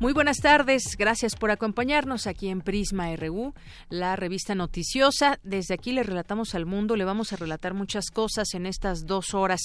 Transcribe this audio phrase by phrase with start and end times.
[0.00, 3.52] Muy buenas tardes, gracias por acompañarnos aquí en Prisma RU,
[3.90, 5.38] la revista noticiosa.
[5.42, 9.34] Desde aquí le relatamos al mundo, le vamos a relatar muchas cosas en estas dos
[9.34, 9.60] horas.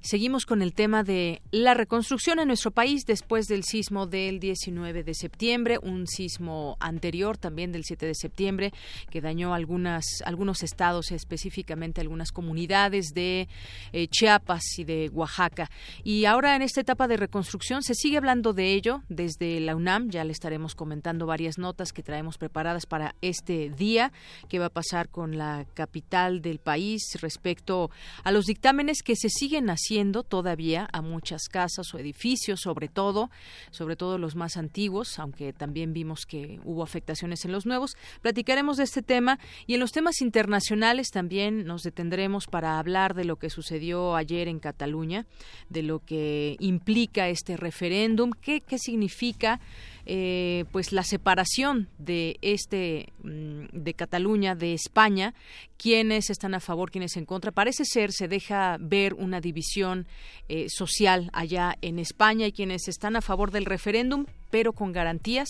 [0.00, 5.02] Seguimos con el tema de la reconstrucción en nuestro país después del sismo del 19
[5.02, 8.72] de septiembre, un sismo anterior también del 7 de septiembre
[9.10, 13.48] que dañó algunas, algunos estados, específicamente algunas comunidades de
[13.92, 15.68] eh, Chiapas y de Oaxaca.
[16.04, 20.10] Y ahora en esta etapa de reconstrucción se sigue hablando de ello desde la UNAM.
[20.10, 24.12] Ya le estaremos comentando varias notas que traemos preparadas para este día,
[24.48, 27.90] que va a pasar con la capital del país respecto
[28.24, 33.30] a los dictámenes que se siguen haciendo todavía a muchas casas o edificios, sobre todo,
[33.70, 37.96] sobre todo los más antiguos, aunque también vimos que hubo afectaciones en los nuevos.
[38.20, 43.24] Platicaremos de este tema y en los temas internacionales también nos detendremos para hablar de
[43.24, 45.26] lo que sucedió ayer en Cataluña,
[45.68, 49.60] de lo que implica este referéndum, qué, qué significa
[50.04, 55.32] eh, pues la separación de este mm, de Cataluña de España
[55.76, 60.08] quiénes están a favor quiénes en contra parece ser se deja ver una división
[60.48, 65.48] eh, social allá en España y quienes están a favor del referéndum pero con garantías.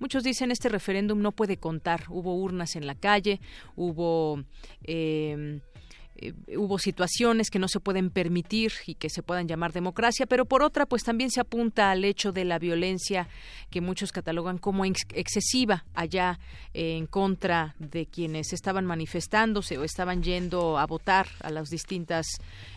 [0.00, 2.06] Muchos dicen este referéndum no puede contar.
[2.08, 3.40] Hubo urnas en la calle,
[3.76, 4.42] hubo
[4.82, 5.60] eh,
[6.20, 10.44] eh, hubo situaciones que no se pueden permitir y que se puedan llamar democracia, pero
[10.44, 13.28] por otra, pues también se apunta al hecho de la violencia
[13.70, 16.38] que muchos catalogan como excesiva allá
[16.74, 22.26] en contra de quienes estaban manifestándose o estaban yendo a votar a los distintos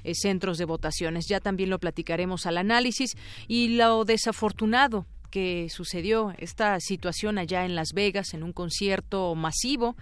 [0.03, 1.25] eh, centros de votaciones.
[1.28, 3.12] Ya también lo platicaremos al análisis
[3.47, 9.95] y lo desafortunado que sucedió esta situación allá en Las Vegas en un concierto masivo,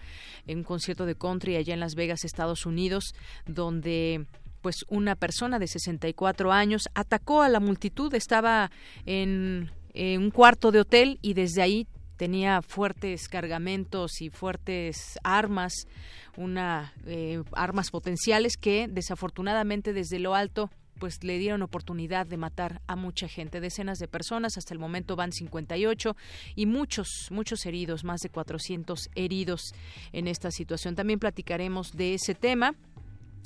[0.46, 3.16] en un concierto de country allá en Las Vegas, Estados Unidos,
[3.46, 4.26] donde
[4.60, 8.72] pues una persona de 64 años atacó a la multitud, estaba
[9.06, 11.88] en, un cuarto de hotel y desde ahí
[12.18, 15.88] tenía fuertes cargamentos y fuertes armas,
[16.36, 20.70] una eh, armas potenciales que desafortunadamente desde lo alto
[21.02, 25.16] pues le dieron oportunidad de matar a mucha gente, decenas de personas, hasta el momento
[25.16, 26.16] van 58
[26.56, 29.74] y muchos, muchos heridos, más de 400 heridos
[30.12, 30.94] en esta situación.
[30.94, 32.76] También platicaremos de ese tema.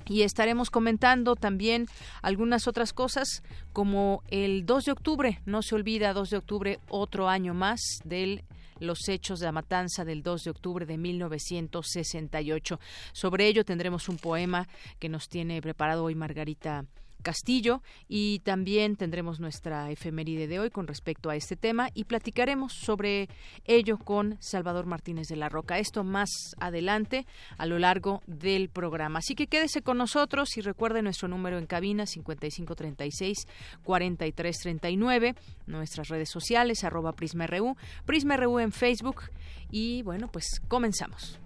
[0.08, 1.88] Y estaremos comentando también
[2.22, 7.30] algunas otras cosas como el 2 de octubre, no se olvida 2 de octubre, otro
[7.30, 8.44] año más del
[8.80, 12.80] los hechos de la matanza del 2 de octubre de 1968.
[13.14, 14.68] Sobre ello tendremos un poema
[15.00, 16.86] que nos tiene preparado hoy Margarita
[17.26, 22.74] Castillo y también tendremos nuestra efeméride de hoy con respecto a este tema y platicaremos
[22.74, 23.30] sobre
[23.66, 25.80] ello con Salvador Martínez de la Roca.
[25.80, 27.26] Esto más adelante
[27.58, 29.20] a lo largo del programa.
[29.20, 33.48] Así que quédese con nosotros y recuerde nuestro número en cabina 5536
[33.84, 35.36] 4339,
[35.66, 37.76] nuestras redes sociales arroba PrismaRU,
[38.06, 39.24] PrismaRU en Facebook
[39.72, 41.40] y bueno, pues comenzamos.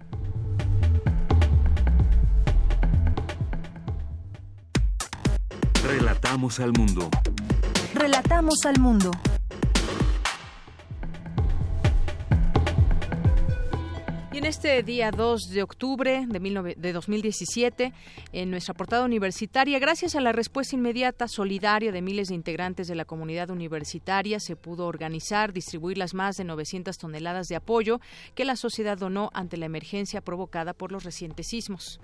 [5.90, 7.10] Relatamos al mundo.
[7.94, 9.10] Relatamos al mundo.
[14.32, 17.92] Y en este día 2 de octubre de, de 2017,
[18.32, 22.94] en nuestra portada universitaria, gracias a la respuesta inmediata, solidaria de miles de integrantes de
[22.94, 28.00] la comunidad universitaria, se pudo organizar, distribuir las más de 900 toneladas de apoyo
[28.36, 31.98] que la sociedad donó ante la emergencia provocada por los recientes sismos.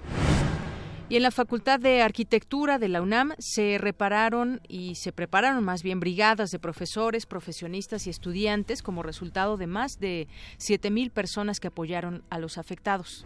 [1.09, 5.85] Y en la Facultad de Arquitectura de la UNAM se repararon y se prepararon más
[5.85, 10.27] bien brigadas de profesores, profesionistas y estudiantes como resultado de más de
[10.59, 13.25] 7.000 personas que apoyaron a los afectados.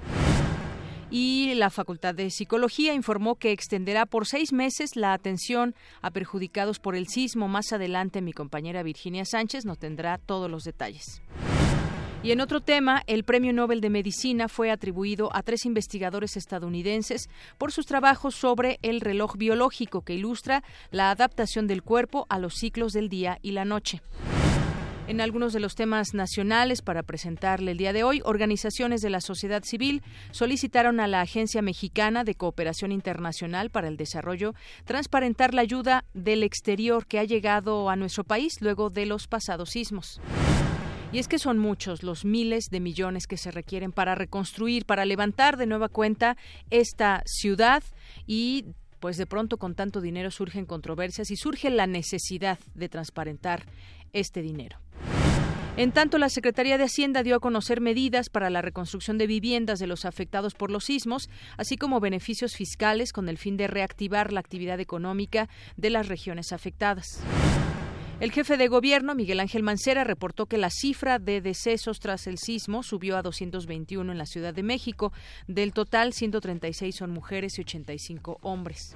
[1.11, 6.81] Y la Facultad de Psicología informó que extenderá por seis meses la atención a perjudicados
[6.81, 7.49] por el sismo.
[7.49, 11.23] Más adelante mi compañera Virginia Sánchez nos tendrá todos los detalles.
[12.23, 17.31] Y en otro tema, el Premio Nobel de Medicina fue atribuido a tres investigadores estadounidenses
[17.57, 22.57] por sus trabajos sobre el reloj biológico que ilustra la adaptación del cuerpo a los
[22.57, 24.03] ciclos del día y la noche.
[25.07, 29.23] En algunos de los temas nacionales para presentarle el día de hoy, organizaciones de la
[29.23, 35.63] sociedad civil solicitaron a la Agencia Mexicana de Cooperación Internacional para el Desarrollo transparentar la
[35.63, 40.21] ayuda del exterior que ha llegado a nuestro país luego de los pasados sismos.
[41.13, 45.05] Y es que son muchos los miles de millones que se requieren para reconstruir, para
[45.05, 46.37] levantar de nueva cuenta
[46.71, 47.83] esta ciudad
[48.27, 48.67] y
[49.01, 53.65] pues de pronto con tanto dinero surgen controversias y surge la necesidad de transparentar
[54.13, 54.79] este dinero.
[55.77, 59.79] En tanto, la Secretaría de Hacienda dio a conocer medidas para la reconstrucción de viviendas
[59.79, 64.33] de los afectados por los sismos, así como beneficios fiscales con el fin de reactivar
[64.33, 67.23] la actividad económica de las regiones afectadas.
[68.21, 72.37] El jefe de gobierno, Miguel Ángel Mancera, reportó que la cifra de decesos tras el
[72.37, 75.11] sismo subió a 221 en la Ciudad de México.
[75.49, 78.95] Del total, 136 son mujeres y 85 hombres.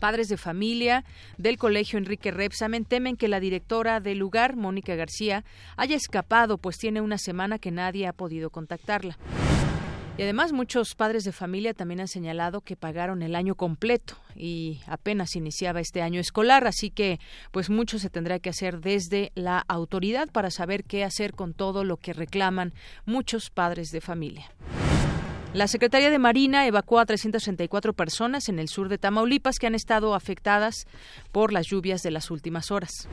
[0.00, 1.04] Padres de familia
[1.38, 5.44] del colegio Enrique Repsamen temen que la directora del lugar, Mónica García,
[5.76, 9.16] haya escapado, pues tiene una semana que nadie ha podido contactarla.
[10.18, 14.80] Y además muchos padres de familia también han señalado que pagaron el año completo y
[14.86, 17.20] apenas iniciaba este año escolar, así que
[17.50, 21.84] pues mucho se tendrá que hacer desde la autoridad para saber qué hacer con todo
[21.84, 22.72] lo que reclaman
[23.04, 24.50] muchos padres de familia.
[25.52, 29.74] La Secretaría de Marina evacuó a 334 personas en el sur de Tamaulipas que han
[29.74, 30.86] estado afectadas
[31.30, 33.06] por las lluvias de las últimas horas.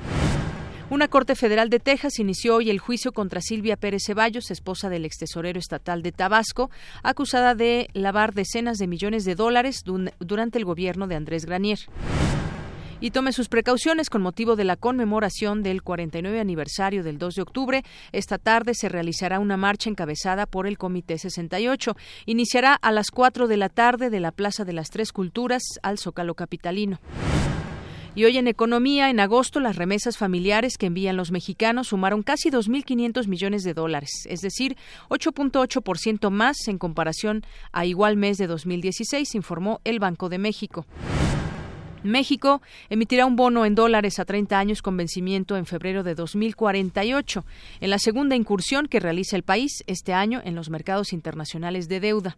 [0.90, 5.06] Una corte federal de Texas inició hoy el juicio contra Silvia Pérez Ceballos, esposa del
[5.06, 6.70] ex tesorero estatal de Tabasco,
[7.02, 9.84] acusada de lavar decenas de millones de dólares
[10.20, 11.80] durante el gobierno de Andrés Granier
[13.04, 17.42] y tome sus precauciones con motivo de la conmemoración del 49 aniversario del 2 de
[17.42, 17.84] octubre.
[18.14, 21.98] Esta tarde se realizará una marcha encabezada por el Comité 68.
[22.28, 25.98] Iniciará a las 4 de la tarde de la Plaza de las Tres Culturas al
[25.98, 27.02] Zócalo Capitalino.
[28.16, 32.52] Y hoy en economía, en agosto, las remesas familiares que envían los mexicanos sumaron casi
[32.52, 34.78] 2.500 millones de dólares, es decir,
[35.10, 40.86] 8.8% más en comparación a igual mes de 2016, informó el Banco de México.
[42.04, 47.46] México emitirá un bono en dólares a 30 años con vencimiento en febrero de 2048,
[47.82, 52.00] en la segunda incursión que realiza el país este año en los mercados internacionales de
[52.00, 52.38] deuda.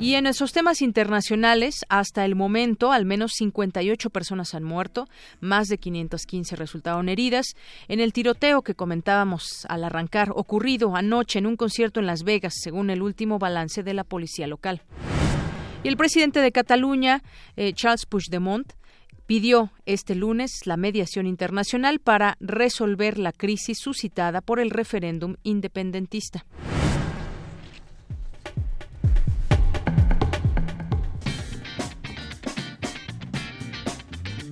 [0.00, 5.08] Y en esos temas internacionales, hasta el momento, al menos 58 personas han muerto,
[5.40, 7.56] más de 515 resultaron heridas
[7.88, 12.54] en el tiroteo que comentábamos al arrancar, ocurrido anoche en un concierto en Las Vegas,
[12.60, 14.82] según el último balance de la policía local.
[15.82, 17.24] Y el presidente de Cataluña,
[17.56, 18.72] eh, Charles Puigdemont,
[19.26, 26.46] pidió este lunes la mediación internacional para resolver la crisis suscitada por el referéndum independentista.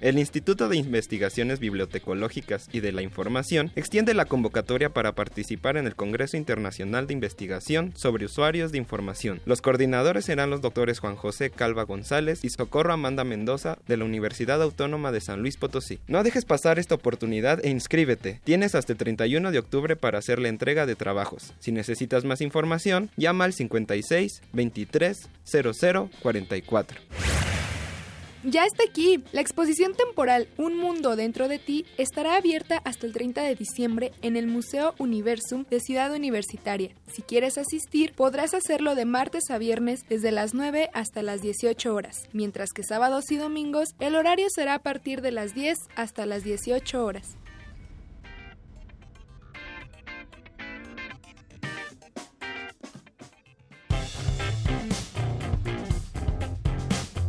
[0.00, 5.86] El Instituto de Investigaciones Bibliotecológicas y de la Información extiende la convocatoria para participar en
[5.86, 9.42] el Congreso Internacional de Investigación sobre Usuarios de Información.
[9.44, 14.06] Los coordinadores serán los doctores Juan José Calva González y Socorro Amanda Mendoza de la
[14.06, 15.98] Universidad Autónoma de San Luis Potosí.
[16.08, 18.40] No dejes pasar esta oportunidad e inscríbete.
[18.42, 21.52] Tienes hasta el 31 de octubre para hacer la entrega de trabajos.
[21.58, 27.00] Si necesitas más información, llama al 56 23 00 44.
[28.42, 29.22] Ya está aquí.
[29.32, 34.12] La exposición temporal Un Mundo Dentro de Ti estará abierta hasta el 30 de diciembre
[34.22, 36.94] en el Museo Universum de Ciudad Universitaria.
[37.06, 41.94] Si quieres asistir, podrás hacerlo de martes a viernes desde las 9 hasta las 18
[41.94, 46.24] horas, mientras que sábados y domingos el horario será a partir de las 10 hasta
[46.24, 47.36] las 18 horas.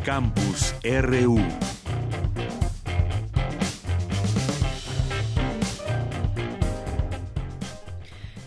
[0.03, 1.70] Campus RU.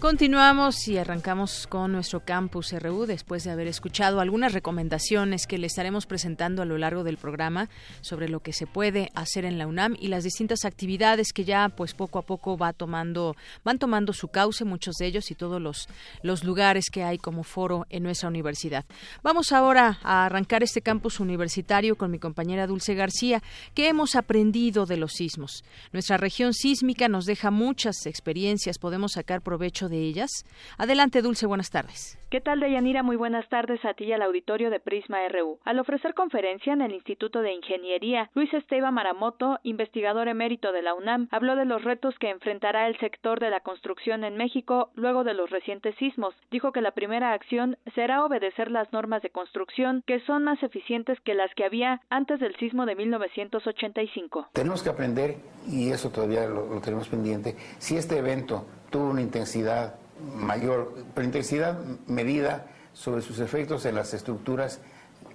[0.04, 5.66] Continuamos y arrancamos con nuestro campus RU después de haber escuchado algunas recomendaciones que le
[5.66, 7.70] estaremos presentando a lo largo del programa
[8.02, 11.70] sobre lo que se puede hacer en la UNAM y las distintas actividades que ya
[11.70, 13.34] pues poco a poco va tomando
[13.64, 15.88] van tomando su cauce muchos de ellos y todos los
[16.20, 18.84] los lugares que hay como foro en nuestra universidad.
[19.22, 23.42] Vamos ahora a arrancar este campus universitario con mi compañera Dulce García,
[23.72, 25.64] que hemos aprendido de los sismos.
[25.94, 30.44] Nuestra región sísmica nos deja muchas experiencias, podemos sacar provecho de de ellas.
[30.76, 32.18] Adelante, Dulce, buenas tardes.
[32.34, 33.04] ¿Qué tal, Deyanira?
[33.04, 35.60] Muy buenas tardes a ti y al auditorio de Prisma RU.
[35.64, 40.94] Al ofrecer conferencia en el Instituto de Ingeniería, Luis Esteban Maramoto, investigador emérito de la
[40.94, 45.22] UNAM, habló de los retos que enfrentará el sector de la construcción en México luego
[45.22, 46.34] de los recientes sismos.
[46.50, 51.20] Dijo que la primera acción será obedecer las normas de construcción que son más eficientes
[51.20, 54.48] que las que había antes del sismo de 1985.
[54.52, 55.36] Tenemos que aprender,
[55.70, 60.03] y eso todavía lo, lo tenemos pendiente, si este evento tuvo una intensidad
[60.36, 64.80] mayor, intensidad medida sobre sus efectos en las estructuras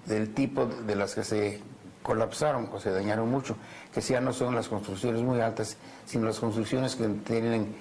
[0.05, 1.62] del tipo de las que se
[2.01, 3.55] colapsaron o se dañaron mucho,
[3.93, 7.75] que ya no son las construcciones muy altas, sino las construcciones que tienen,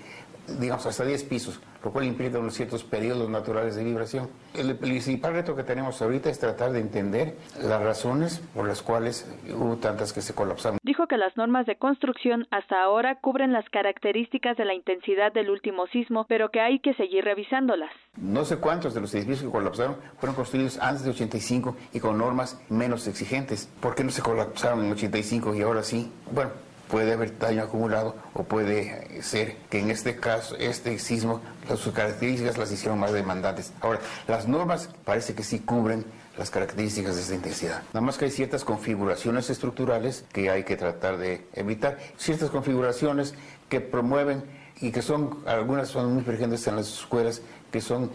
[0.58, 4.28] digamos, hasta 10 pisos, lo cual implica unos ciertos periodos naturales de vibración.
[4.54, 9.26] El principal reto que tenemos ahorita es tratar de entender las razones por las cuales
[9.54, 10.78] hubo tantas que se colapsaron.
[10.82, 15.50] Dijo que las normas de construcción hasta ahora cubren las características de la intensidad del
[15.50, 17.90] último sismo, pero que hay que seguir revisándolas.
[18.16, 22.18] No sé cuántos de los edificios que colapsaron fueron construidos antes de 85 y con
[22.18, 23.68] normas menos exigentes.
[23.80, 26.10] ¿Por qué no se colapsaron en 85 y ahora sí?
[26.32, 26.50] Bueno,
[26.88, 32.58] puede haber daño acumulado o puede ser que en este caso, este sismo, sus características
[32.58, 33.72] las hicieron más demandantes.
[33.80, 36.04] Ahora, las normas parece que sí cubren
[36.36, 37.82] las características de esta intensidad.
[37.92, 43.34] Nada más que hay ciertas configuraciones estructurales que hay que tratar de evitar, ciertas configuraciones
[43.68, 44.44] que promueven
[44.80, 47.42] y que son, algunas son muy frecuentes en las escuelas,
[47.72, 48.10] que son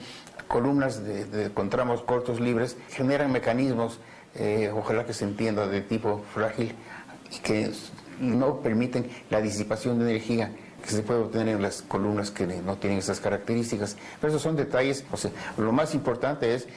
[0.48, 4.00] columnas de, de con tramos cortos libres, generan mecanismos,
[4.36, 6.74] eh, ojalá que se entienda, de tipo frágil
[7.32, 7.72] y que
[8.20, 10.52] no permiten la disipación de energía
[10.84, 13.96] que se puede obtener en las columnas que no tienen esas características.
[14.20, 16.68] Pero esos son detalles, o sea, lo más importante es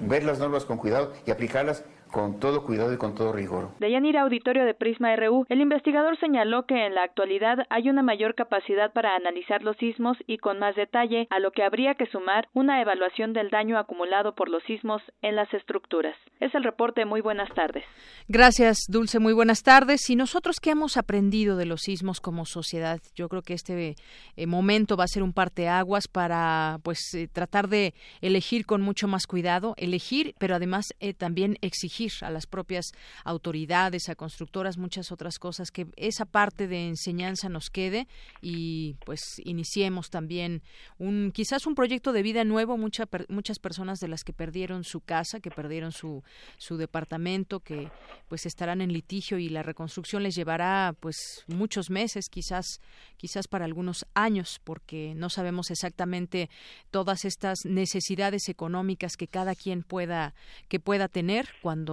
[0.00, 1.84] ver las normas con cuidado y aplicarlas
[2.16, 3.72] con todo cuidado y con todo rigor.
[3.78, 8.02] De Yanira Auditorio de Prisma RU, el investigador señaló que en la actualidad hay una
[8.02, 12.06] mayor capacidad para analizar los sismos y con más detalle, a lo que habría que
[12.06, 16.16] sumar una evaluación del daño acumulado por los sismos en las estructuras.
[16.40, 17.04] Es el reporte.
[17.04, 17.84] Muy buenas tardes.
[18.28, 19.18] Gracias, Dulce.
[19.18, 20.08] Muy buenas tardes.
[20.08, 22.98] ¿Y nosotros qué hemos aprendido de los sismos como sociedad?
[23.14, 23.94] Yo creo que este
[24.36, 27.92] eh, momento va a ser un parteaguas para, pues, eh, tratar de
[28.22, 32.92] elegir con mucho más cuidado, elegir, pero además eh, también exigir a las propias
[33.24, 38.06] autoridades, a constructoras, muchas otras cosas, que esa parte de enseñanza nos quede
[38.40, 40.62] y pues iniciemos también
[40.98, 45.00] un quizás un proyecto de vida nuevo, mucha, muchas personas de las que perdieron su
[45.00, 46.22] casa, que perdieron su,
[46.58, 47.90] su departamento, que
[48.28, 52.80] pues estarán en litigio y la reconstrucción les llevará pues muchos meses, quizás
[53.16, 56.50] quizás para algunos años, porque no sabemos exactamente
[56.90, 60.34] todas estas necesidades económicas que cada quien pueda
[60.68, 61.85] que pueda tener cuando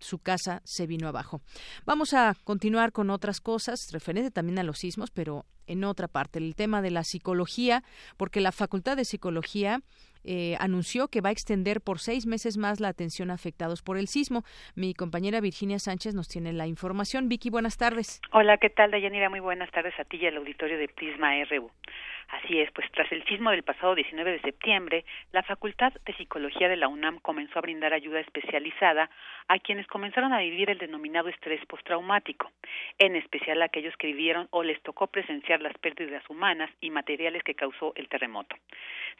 [0.00, 1.40] su casa se vino abajo.
[1.84, 6.38] Vamos a continuar con otras cosas, referente también a los sismos, pero en otra parte,
[6.38, 7.82] el tema de la psicología,
[8.16, 9.80] porque la Facultad de Psicología
[10.24, 13.98] eh, anunció que va a extender por seis meses más la atención a afectados por
[13.98, 14.42] el sismo.
[14.74, 17.28] Mi compañera Virginia Sánchez nos tiene la información.
[17.28, 18.20] Vicky, buenas tardes.
[18.32, 19.30] Hola, ¿qué tal, Dayanira?
[19.30, 21.70] Muy buenas tardes a ti y al auditorio de Prisma RU.
[22.28, 26.68] Así es, pues tras el sismo del pasado 19 de septiembre, la Facultad de Psicología
[26.68, 29.08] de la UNAM comenzó a brindar ayuda especializada
[29.48, 32.50] a quienes comenzaron a vivir el denominado estrés postraumático,
[32.98, 37.42] en especial a aquellos que vivieron o les tocó presenciar las pérdidas humanas y materiales
[37.42, 38.56] que causó el terremoto.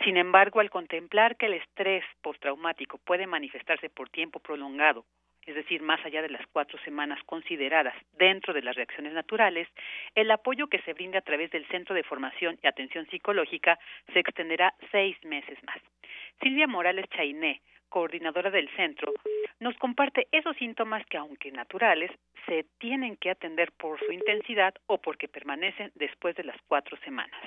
[0.04, 5.06] Sin embargo, al contemplar que el estrés postraumático puede manifestarse por tiempo prolongado
[5.48, 9.66] es decir, más allá de las cuatro semanas consideradas dentro de las reacciones naturales,
[10.14, 13.78] el apoyo que se brinda a través del Centro de Formación y Atención Psicológica
[14.12, 15.78] se extenderá seis meses más.
[16.42, 19.14] Silvia Morales Chainé, coordinadora del centro,
[19.58, 22.10] nos comparte esos síntomas que, aunque naturales,
[22.44, 27.40] se tienen que atender por su intensidad o porque permanecen después de las cuatro semanas.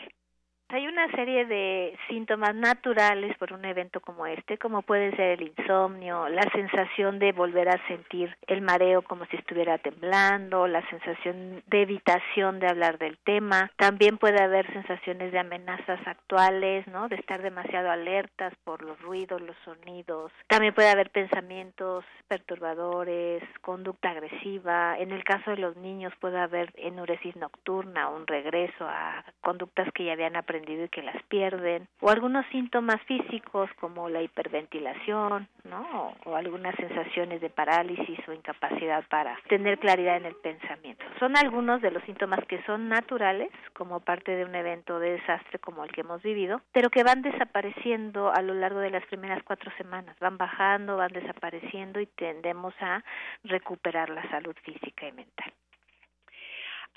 [0.73, 5.51] Hay una serie de síntomas naturales por un evento como este, como puede ser el
[5.57, 11.61] insomnio, la sensación de volver a sentir el mareo como si estuviera temblando, la sensación
[11.67, 13.69] de evitación de hablar del tema.
[13.75, 17.09] También puede haber sensaciones de amenazas actuales, ¿no?
[17.09, 20.31] De estar demasiado alertas por los ruidos, los sonidos.
[20.47, 24.97] También puede haber pensamientos perturbadores, conducta agresiva.
[24.97, 30.05] En el caso de los niños puede haber enuresis nocturna, un regreso a conductas que
[30.05, 36.13] ya habían aprendido y que las pierden, o algunos síntomas físicos como la hiperventilación, ¿no?
[36.25, 41.03] O, algunas sensaciones de parálisis o incapacidad para tener claridad en el pensamiento.
[41.19, 45.59] Son algunos de los síntomas que son naturales como parte de un evento de desastre
[45.59, 49.43] como el que hemos vivido, pero que van desapareciendo a lo largo de las primeras
[49.43, 53.03] cuatro semanas, van bajando, van desapareciendo y tendemos a
[53.43, 55.53] recuperar la salud física y mental.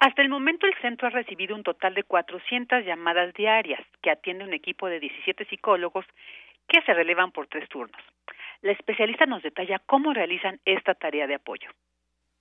[0.05, 4.45] Hasta el momento el centro ha recibido un total de 400 llamadas diarias que atiende
[4.45, 6.05] un equipo de 17 psicólogos
[6.69, 8.03] que se relevan por tres turnos.
[8.61, 11.71] La especialista nos detalla cómo realizan esta tarea de apoyo.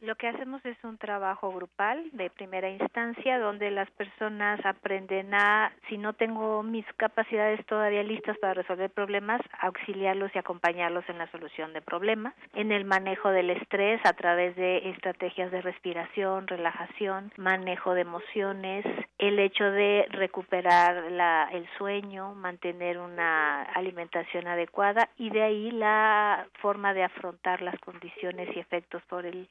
[0.03, 5.71] Lo que hacemos es un trabajo grupal de primera instancia donde las personas aprenden a,
[5.87, 11.31] si no tengo mis capacidades todavía listas para resolver problemas, auxiliarlos y acompañarlos en la
[11.31, 17.31] solución de problemas, en el manejo del estrés a través de estrategias de respiración, relajación,
[17.37, 18.85] manejo de emociones,
[19.19, 26.45] el hecho de recuperar la, el sueño, mantener una alimentación adecuada y de ahí la
[26.59, 29.47] forma de afrontar las condiciones y efectos por el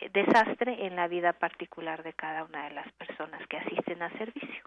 [0.66, 4.64] en la vida particular de cada una de las personas que asisten al servicio.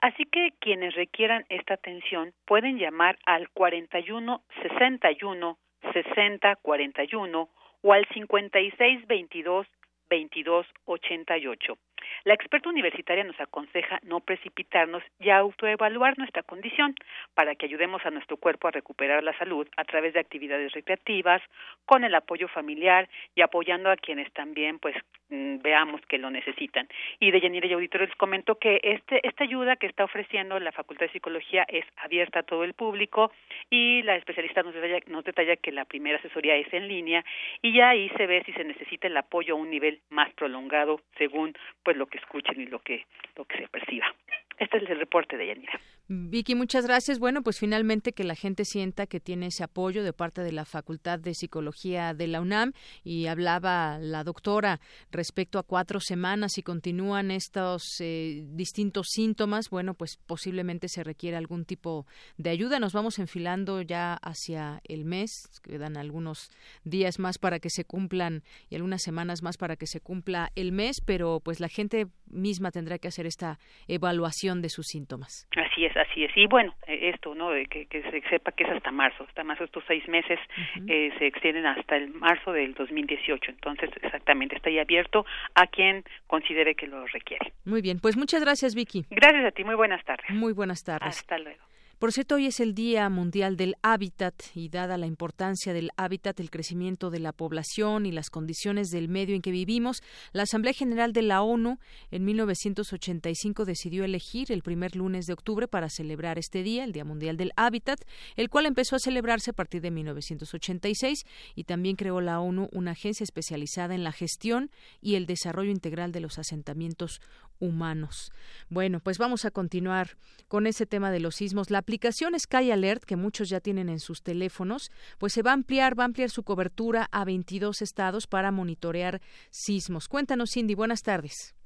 [0.00, 5.58] Así que quienes requieran esta atención pueden llamar al 41 61
[5.92, 7.48] 60 41
[7.82, 9.66] o al 56 22
[10.08, 11.78] 22 88.
[12.24, 16.94] La experta universitaria nos aconseja no precipitarnos y autoevaluar nuestra condición
[17.34, 21.42] para que ayudemos a nuestro cuerpo a recuperar la salud a través de actividades recreativas,
[21.86, 24.94] con el apoyo familiar y apoyando a quienes también pues
[25.28, 26.88] mm, veamos que lo necesitan.
[27.18, 30.72] Y de Yanira y Auditorio les comento que este, esta ayuda que está ofreciendo la
[30.72, 33.32] Facultad de Psicología es abierta a todo el público
[33.68, 37.24] y la especialista nos detalla, nos detalla que la primera asesoría es en línea
[37.62, 41.00] y ya ahí se ve si se necesita el apoyo a un nivel más prolongado
[41.18, 43.06] según pues lo que escuchen y lo que
[43.36, 44.14] lo que se perciba.
[44.58, 45.80] Este es el reporte de Yanira.
[46.12, 47.20] Vicky, muchas gracias.
[47.20, 50.64] Bueno, pues finalmente que la gente sienta que tiene ese apoyo de parte de la
[50.64, 52.72] Facultad de Psicología de la UNAM
[53.04, 54.80] y hablaba la doctora
[55.12, 59.70] respecto a cuatro semanas y continúan estos eh, distintos síntomas.
[59.70, 62.80] Bueno, pues posiblemente se requiere algún tipo de ayuda.
[62.80, 65.60] Nos vamos enfilando ya hacia el mes.
[65.62, 66.50] Quedan algunos
[66.82, 70.72] días más para que se cumplan y algunas semanas más para que se cumpla el
[70.72, 75.46] mes, pero pues la gente misma tendrá que hacer esta evaluación de sus síntomas.
[75.56, 76.32] Así es así es.
[76.36, 77.50] Y bueno, eh, esto, ¿no?
[77.50, 80.38] De que, que, se sepa que es hasta marzo, hasta marzo estos seis meses
[80.86, 83.50] eh, se extienden hasta el marzo del 2018.
[83.50, 87.52] Entonces, exactamente, está ahí abierto a quien considere que lo requiere.
[87.64, 89.04] Muy bien, pues muchas gracias, Vicky.
[89.10, 90.30] Gracias a ti, muy buenas tardes.
[90.30, 91.18] Muy buenas tardes.
[91.18, 91.69] Hasta luego.
[92.00, 96.40] Por cierto, hoy es el Día Mundial del Hábitat y dada la importancia del hábitat,
[96.40, 100.02] el crecimiento de la población y las condiciones del medio en que vivimos,
[100.32, 101.78] la Asamblea General de la ONU
[102.10, 107.04] en 1985 decidió elegir el primer lunes de octubre para celebrar este día, el Día
[107.04, 108.00] Mundial del Hábitat,
[108.34, 112.92] el cual empezó a celebrarse a partir de 1986 y también creó la ONU una
[112.92, 114.70] agencia especializada en la gestión
[115.02, 117.20] y el desarrollo integral de los asentamientos
[117.60, 118.32] humanos.
[118.68, 120.16] Bueno, pues vamos a continuar
[120.48, 121.70] con ese tema de los sismos.
[121.90, 125.98] Aplicación Sky Alert, que muchos ya tienen en sus teléfonos, pues se va a ampliar,
[125.98, 130.06] va a ampliar su cobertura a 22 estados para monitorear sismos.
[130.06, 131.56] Cuéntanos, Cindy, buenas tardes.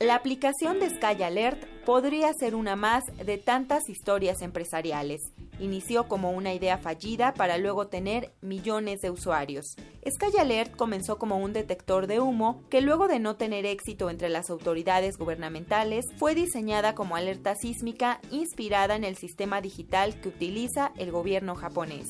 [0.00, 5.20] La aplicación de Sky Alert podría ser una más de tantas historias empresariales.
[5.62, 9.76] Inició como una idea fallida para luego tener millones de usuarios.
[10.04, 14.28] Sky Alert comenzó como un detector de humo que luego de no tener éxito entre
[14.28, 20.90] las autoridades gubernamentales fue diseñada como alerta sísmica inspirada en el sistema digital que utiliza
[20.96, 22.08] el gobierno japonés.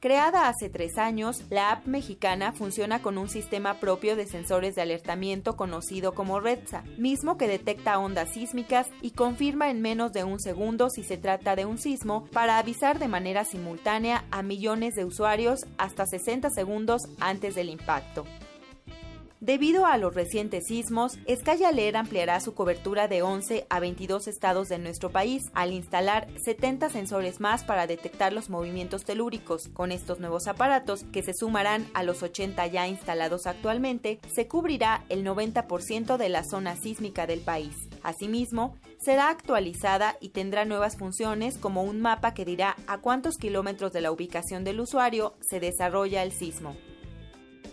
[0.00, 4.80] Creada hace tres años, la app mexicana funciona con un sistema propio de sensores de
[4.80, 10.40] alertamiento conocido como REDSA, mismo que detecta ondas sísmicas y confirma en menos de un
[10.40, 15.04] segundo si se trata de un sismo para avisar de manera simultánea a millones de
[15.04, 18.24] usuarios hasta 60 segundos antes del impacto.
[19.40, 24.78] Debido a los recientes sismos, Sky ampliará su cobertura de 11 a 22 estados de
[24.78, 29.68] nuestro país al instalar 70 sensores más para detectar los movimientos telúricos.
[29.68, 35.06] Con estos nuevos aparatos, que se sumarán a los 80 ya instalados actualmente, se cubrirá
[35.08, 37.88] el 90% de la zona sísmica del país.
[38.02, 43.90] Asimismo, será actualizada y tendrá nuevas funciones como un mapa que dirá a cuántos kilómetros
[43.94, 46.76] de la ubicación del usuario se desarrolla el sismo.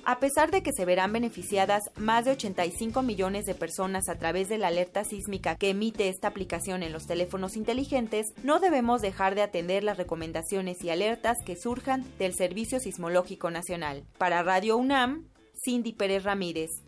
[0.10, 4.48] A pesar de que se verán beneficiadas más de 85 millones de personas a través
[4.48, 9.36] de la alerta sísmica que emite esta aplicación en los teléfonos inteligentes, no debemos dejar
[9.36, 14.06] de atender las recomendaciones y alertas que surjan del Servicio Sismológico Nacional.
[14.18, 15.28] Para Radio UNAM,
[15.62, 16.87] Cindy Pérez Ramírez.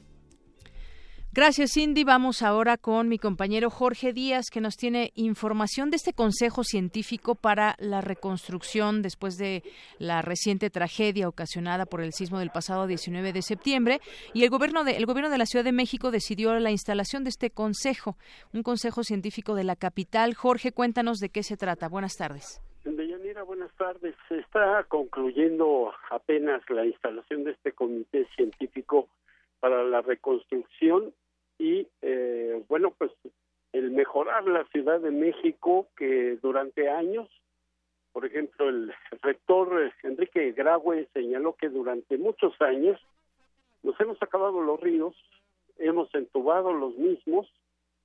[1.32, 2.04] Gracias, Cindy.
[2.04, 7.36] Vamos ahora con mi compañero Jorge Díaz, que nos tiene información de este Consejo Científico
[7.36, 9.62] para la Reconstrucción después de
[10.00, 14.00] la reciente tragedia ocasionada por el sismo del pasado 19 de septiembre.
[14.34, 17.30] Y el gobierno de, el gobierno de la Ciudad de México decidió la instalación de
[17.30, 18.18] este consejo,
[18.52, 20.34] un consejo científico de la capital.
[20.34, 21.90] Jorge, cuéntanos de qué se trata.
[21.90, 22.60] Buenas tardes.
[22.86, 24.16] Deyanira, buenas tardes.
[24.30, 29.10] Se está concluyendo apenas la instalación de este comité científico
[29.60, 31.14] para la reconstrucción
[31.58, 33.12] y, eh, bueno, pues
[33.74, 37.30] el mejorar la Ciudad de México que durante años,
[38.12, 43.00] por ejemplo, el rector Enrique Graue señaló que durante muchos años
[43.84, 45.16] nos hemos acabado los ríos,
[45.78, 47.48] hemos entubado los mismos,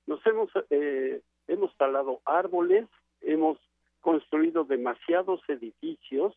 [0.05, 2.87] nos hemos eh, hemos talado árboles,
[3.21, 3.57] hemos
[4.01, 6.35] construido demasiados edificios,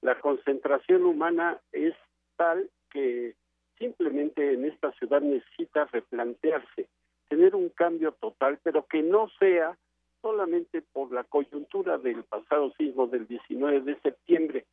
[0.00, 1.94] la concentración humana es
[2.36, 3.34] tal que
[3.80, 6.86] simplemente en esta ciudad necesita replantearse,
[7.28, 9.76] tener un cambio total, pero que no sea
[10.20, 14.66] solamente por la coyuntura del pasado sismo del 19 de septiembre,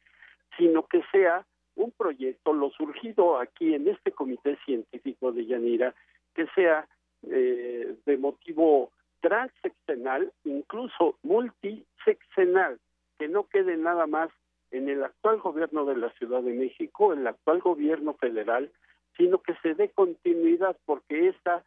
[0.58, 5.96] sino que sea un proyecto, lo surgido aquí en este comité científico de Yanira,
[6.36, 6.88] que sea
[7.24, 8.92] eh, de motivo
[9.22, 12.80] transeccional, incluso multiseccional,
[13.18, 14.32] que no quede nada más
[14.72, 18.70] en el actual gobierno de la Ciudad de México, el actual gobierno federal,
[19.18, 21.64] sino que se dé continuidad porque esta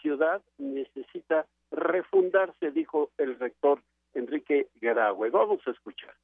[0.00, 3.82] ciudad necesita refundarse, dijo el rector
[4.14, 5.30] Enrique Garagüe.
[5.30, 6.14] Vamos a escuchar.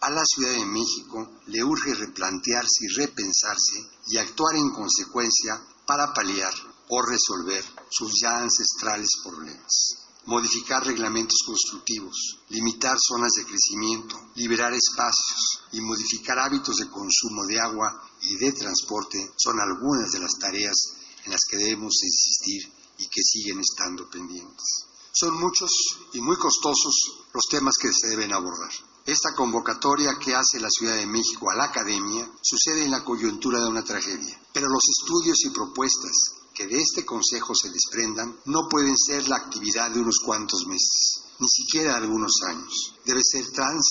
[0.00, 5.54] A la Ciudad de México le urge replantearse y repensarse y actuar en consecuencia
[5.86, 6.52] para paliar
[6.88, 15.64] o resolver sus ya ancestrales problemas modificar reglamentos constructivos, limitar zonas de crecimiento, liberar espacios
[15.72, 17.90] y modificar hábitos de consumo de agua
[18.36, 20.76] de transporte son algunas de las tareas
[21.24, 24.86] en las que debemos insistir y que siguen estando pendientes.
[25.12, 25.70] Son muchos
[26.14, 28.72] y muy costosos los temas que se deben abordar.
[29.04, 33.60] Esta convocatoria que hace la Ciudad de México a la academia sucede en la coyuntura
[33.60, 36.12] de una tragedia, pero los estudios y propuestas
[36.54, 41.24] que de este Consejo se desprendan no pueden ser la actividad de unos cuantos meses,
[41.40, 42.94] ni siquiera de algunos años.
[43.04, 43.86] Debe ser trans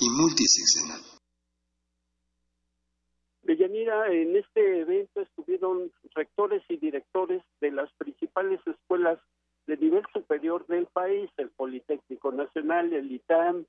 [0.00, 1.15] y multiseccional.
[3.76, 9.18] Deyanira, en este evento estuvieron rectores y directores de las principales escuelas
[9.66, 13.66] de nivel superior del país, el Politécnico Nacional, el ITAM,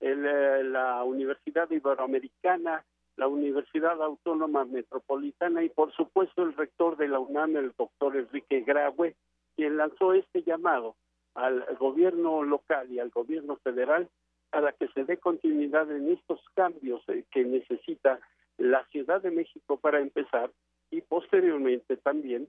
[0.00, 2.84] eh, la Universidad Iberoamericana,
[3.16, 8.62] la Universidad Autónoma Metropolitana y por supuesto el rector de la UNAM, el doctor Enrique
[8.62, 9.14] Graue,
[9.56, 10.96] quien lanzó este llamado
[11.34, 14.08] al gobierno local y al gobierno federal
[14.50, 18.20] para que se dé continuidad en estos cambios eh, que necesita
[18.60, 20.50] la Ciudad de México para empezar
[20.90, 22.48] y posteriormente también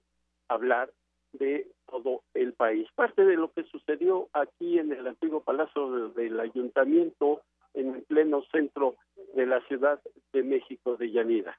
[0.50, 0.92] hablar
[1.32, 2.88] de todo el país.
[2.96, 7.42] Parte de lo que sucedió aquí en el antiguo Palacio del Ayuntamiento,
[7.74, 8.98] en el pleno centro
[9.34, 10.02] de la Ciudad
[10.34, 11.58] de México de Yanira.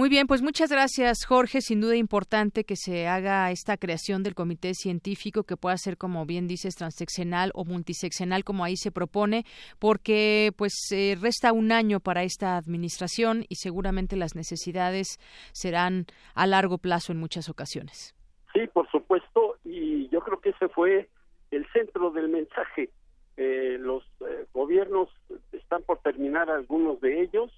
[0.00, 1.60] Muy bien, pues muchas gracias, Jorge.
[1.60, 6.24] Sin duda importante que se haga esta creación del comité científico que pueda ser, como
[6.24, 9.44] bien dices, transeccional o multiseccional, como ahí se propone,
[9.78, 15.18] porque pues eh, resta un año para esta administración y seguramente las necesidades
[15.52, 18.14] serán a largo plazo en muchas ocasiones.
[18.54, 21.10] Sí, por supuesto, y yo creo que ese fue
[21.50, 22.88] el centro del mensaje.
[23.36, 25.10] Eh, los eh, gobiernos
[25.52, 27.52] están por terminar algunos de ellos,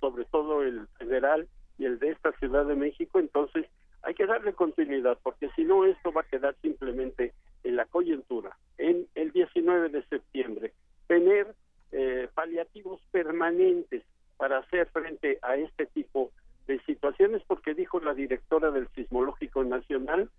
[0.00, 1.46] sobre todo el federal
[1.78, 3.66] y el de esta Ciudad de México, entonces
[4.02, 7.32] hay que darle continuidad, porque si no esto va a quedar simplemente
[7.62, 8.56] en la coyuntura.
[8.76, 10.72] En el 19 de septiembre,
[11.06, 11.54] tener
[11.92, 14.02] eh, paliativos permanentes
[14.36, 16.30] para hacer frente a este tipo
[16.66, 20.30] de situaciones, porque dijo la directora del Sismológico Nacional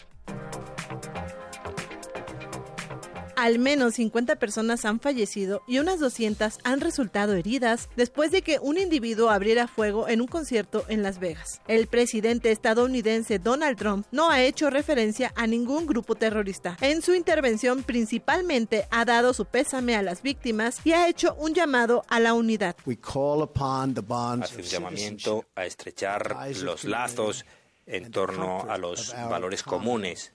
[3.40, 8.59] Al menos 50 personas han fallecido y unas 200 han resultado heridas después de que
[8.59, 11.62] un individuo abriera fuego en un concierto en Las Vegas.
[11.66, 16.76] El presidente estadounidense Donald Trump no ha hecho referencia a ningún grupo terrorista.
[16.83, 21.55] En su intervención principalmente ha dado su pésame a las víctimas y ha hecho un
[21.55, 22.76] llamado a la unidad.
[22.76, 27.46] Hace un llamamiento a estrechar los lazos
[27.87, 30.35] en torno a los valores comunes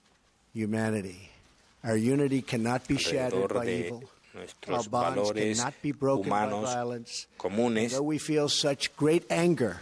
[1.85, 4.03] Our unity cannot be shattered by evil.
[4.67, 7.27] Our bonds cannot be broken by violence.
[7.37, 7.91] Comunes.
[7.91, 9.79] Though we feel such great anger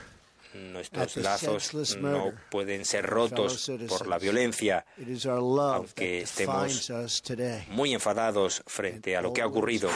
[0.53, 4.85] Nuestros lazos no pueden ser rotos por la violencia,
[5.75, 6.91] aunque estemos
[7.69, 9.89] muy enfadados frente a lo que ha ocurrido.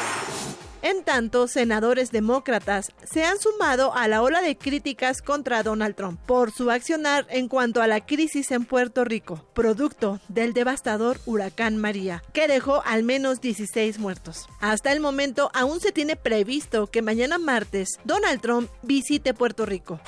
[0.83, 6.19] En tanto, senadores demócratas se han sumado a la ola de críticas contra Donald Trump
[6.25, 11.77] por su accionar en cuanto a la crisis en Puerto Rico, producto del devastador huracán
[11.77, 14.47] María, que dejó al menos 16 muertos.
[14.61, 19.99] Hasta el momento aún se tiene previsto que mañana martes Donald Trump visite Puerto Rico.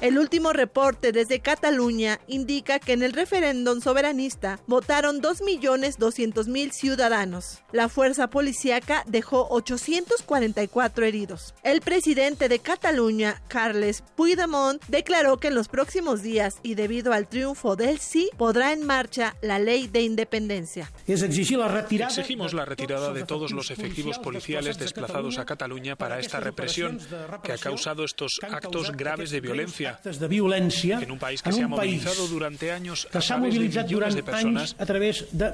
[0.00, 7.58] El último reporte desde Cataluña indica que en el referéndum soberanista votaron 2.200.000 ciudadanos.
[7.72, 11.52] La fuerza policíaca dejó 844 heridos.
[11.64, 17.28] El presidente de Cataluña, Carles Puigdemont, declaró que en los próximos días y debido al
[17.28, 20.92] triunfo del sí, podrá en marcha la ley de independencia.
[21.08, 27.00] Exigimos la retirada de todos los efectivos policiales desplazados a Cataluña para esta represión
[27.42, 32.26] que ha causado estos actos graves de violencia en un país que se ha movilizado
[32.28, 34.76] durante años a través de millones de personas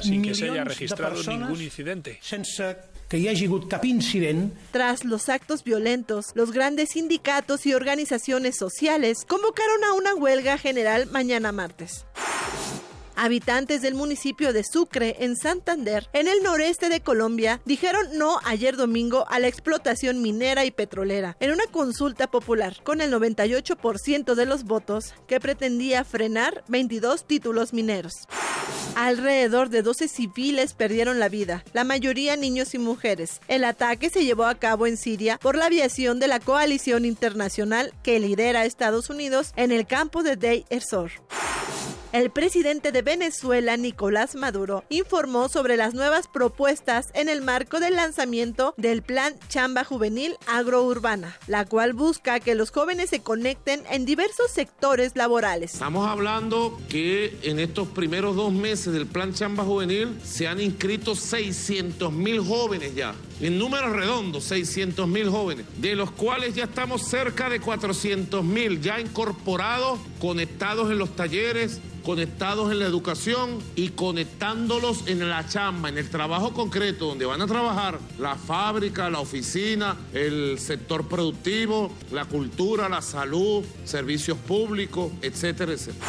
[0.00, 2.18] sin que se haya registrado ningún incidente.
[4.72, 11.06] Tras los actos violentos, los grandes sindicatos y organizaciones sociales convocaron a una huelga general
[11.06, 12.06] mañana martes.
[13.16, 18.76] Habitantes del municipio de Sucre, en Santander, en el noreste de Colombia, dijeron no ayer
[18.76, 24.46] domingo a la explotación minera y petrolera en una consulta popular, con el 98% de
[24.46, 28.12] los votos que pretendía frenar 22 títulos mineros.
[28.96, 33.40] Alrededor de 12 civiles perdieron la vida, la mayoría niños y mujeres.
[33.48, 37.92] El ataque se llevó a cabo en Siria por la aviación de la coalición internacional
[38.02, 41.10] que lidera Estados Unidos en el campo de Deir ez-Zor.
[42.14, 47.96] El presidente de Venezuela, Nicolás Maduro, informó sobre las nuevas propuestas en el marco del
[47.96, 54.04] lanzamiento del Plan Chamba Juvenil Agrourbana, la cual busca que los jóvenes se conecten en
[54.04, 55.72] diversos sectores laborales.
[55.72, 61.16] Estamos hablando que en estos primeros dos meses del Plan Chamba Juvenil se han inscrito
[61.16, 63.12] 600 mil jóvenes ya.
[63.40, 68.80] En números redondos, 600 mil jóvenes, de los cuales ya estamos cerca de 400 mil
[68.80, 75.88] ya incorporados, conectados en los talleres, conectados en la educación y conectándolos en la chamba,
[75.88, 81.90] en el trabajo concreto, donde van a trabajar la fábrica, la oficina, el sector productivo,
[82.12, 86.06] la cultura, la salud, servicios públicos, etcétera, etcétera.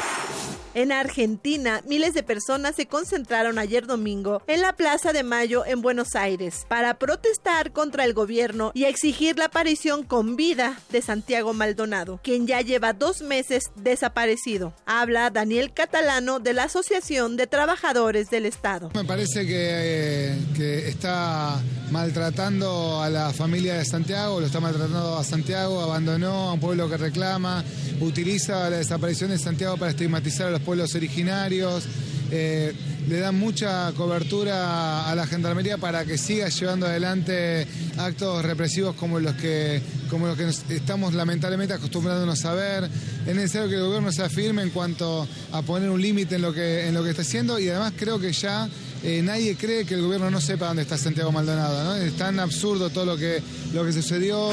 [0.76, 5.82] En Argentina, miles de personas se concentraron ayer domingo en la Plaza de Mayo en
[5.82, 11.54] Buenos Aires para protestar contra el gobierno y exigir la aparición con vida de Santiago
[11.54, 14.74] Maldonado, quien ya lleva dos meses desaparecido.
[14.86, 18.92] Habla Daniel Catalano de la Asociación de Trabajadores del Estado.
[18.96, 21.58] Me parece que, que está
[21.90, 26.90] maltratando a la familia de Santiago, lo está maltratando a Santiago, abandonó a un pueblo
[26.90, 27.64] que reclama,
[28.02, 31.86] utiliza la desaparición de Santiago para estigmatizar a los pueblos originarios.
[32.32, 32.74] Eh,
[33.08, 39.20] le dan mucha cobertura a la gendarmería para que siga llevando adelante actos represivos como
[39.20, 42.90] los que como los que estamos lamentablemente acostumbrándonos a ver.
[43.28, 46.52] Es necesario que el gobierno se afirme en cuanto a poner un límite en lo
[46.52, 48.68] que en lo que está haciendo y además creo que ya
[49.04, 51.96] eh, nadie cree que el gobierno no sepa dónde está Santiago Maldonado, ¿no?
[51.96, 54.50] Es tan absurdo todo lo que lo que sucedió.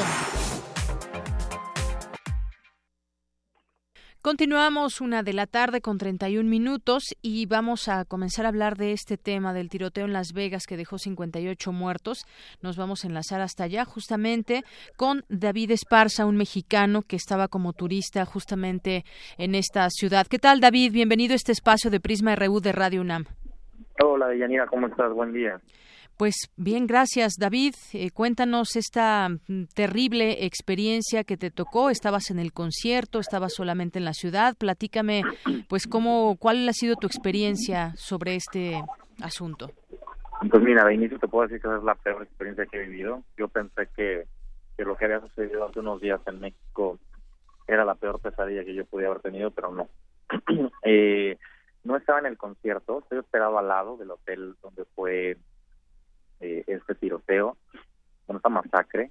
[4.22, 8.92] Continuamos una de la tarde con 31 minutos y vamos a comenzar a hablar de
[8.92, 12.24] este tema del tiroteo en Las Vegas que dejó 58 muertos.
[12.62, 14.62] Nos vamos a enlazar hasta allá justamente
[14.96, 19.04] con David Esparza, un mexicano que estaba como turista justamente
[19.38, 20.28] en esta ciudad.
[20.28, 20.92] ¿Qué tal David?
[20.92, 23.24] Bienvenido a este espacio de Prisma RU de Radio UNAM.
[24.04, 25.12] Hola, Deyanira, ¿cómo estás?
[25.12, 25.60] Buen día.
[26.22, 27.74] Pues bien, gracias David.
[27.94, 31.90] Eh, cuéntanos esta mm, terrible experiencia que te tocó.
[31.90, 34.54] Estabas en el concierto, estabas solamente en la ciudad.
[34.56, 35.24] Platícame,
[35.68, 38.80] pues cómo, cuál ha sido tu experiencia sobre este
[39.20, 39.72] asunto.
[40.48, 43.24] Pues mira, de inicio te puedo decir que es la peor experiencia que he vivido.
[43.36, 44.28] Yo pensé que,
[44.76, 47.00] que lo que había sucedido hace unos días en México
[47.66, 49.88] era la peor pesadilla que yo podía haber tenido, pero no.
[50.84, 51.36] eh,
[51.82, 55.36] no estaba en el concierto, estoy esperado al lado del hotel donde fue
[56.42, 57.56] eh, este tiroteo,
[58.26, 59.10] con esta masacre.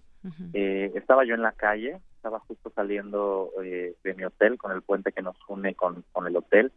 [0.54, 4.84] Eh, estaba yo en la calle, estaba justo saliendo eh, de mi hotel con el
[4.84, 6.72] puente que nos une con, con el hotel.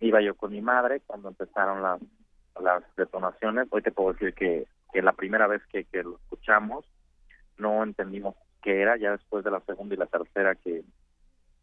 [0.00, 2.00] Iba yo con mi madre cuando empezaron las,
[2.60, 3.66] las detonaciones.
[3.70, 6.84] Hoy te puedo decir que, que la primera vez que, que lo escuchamos
[7.56, 10.84] no entendimos qué era, ya después de la segunda y la tercera que,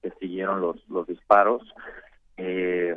[0.01, 1.63] que siguieron los, los disparos.
[2.37, 2.95] Eh,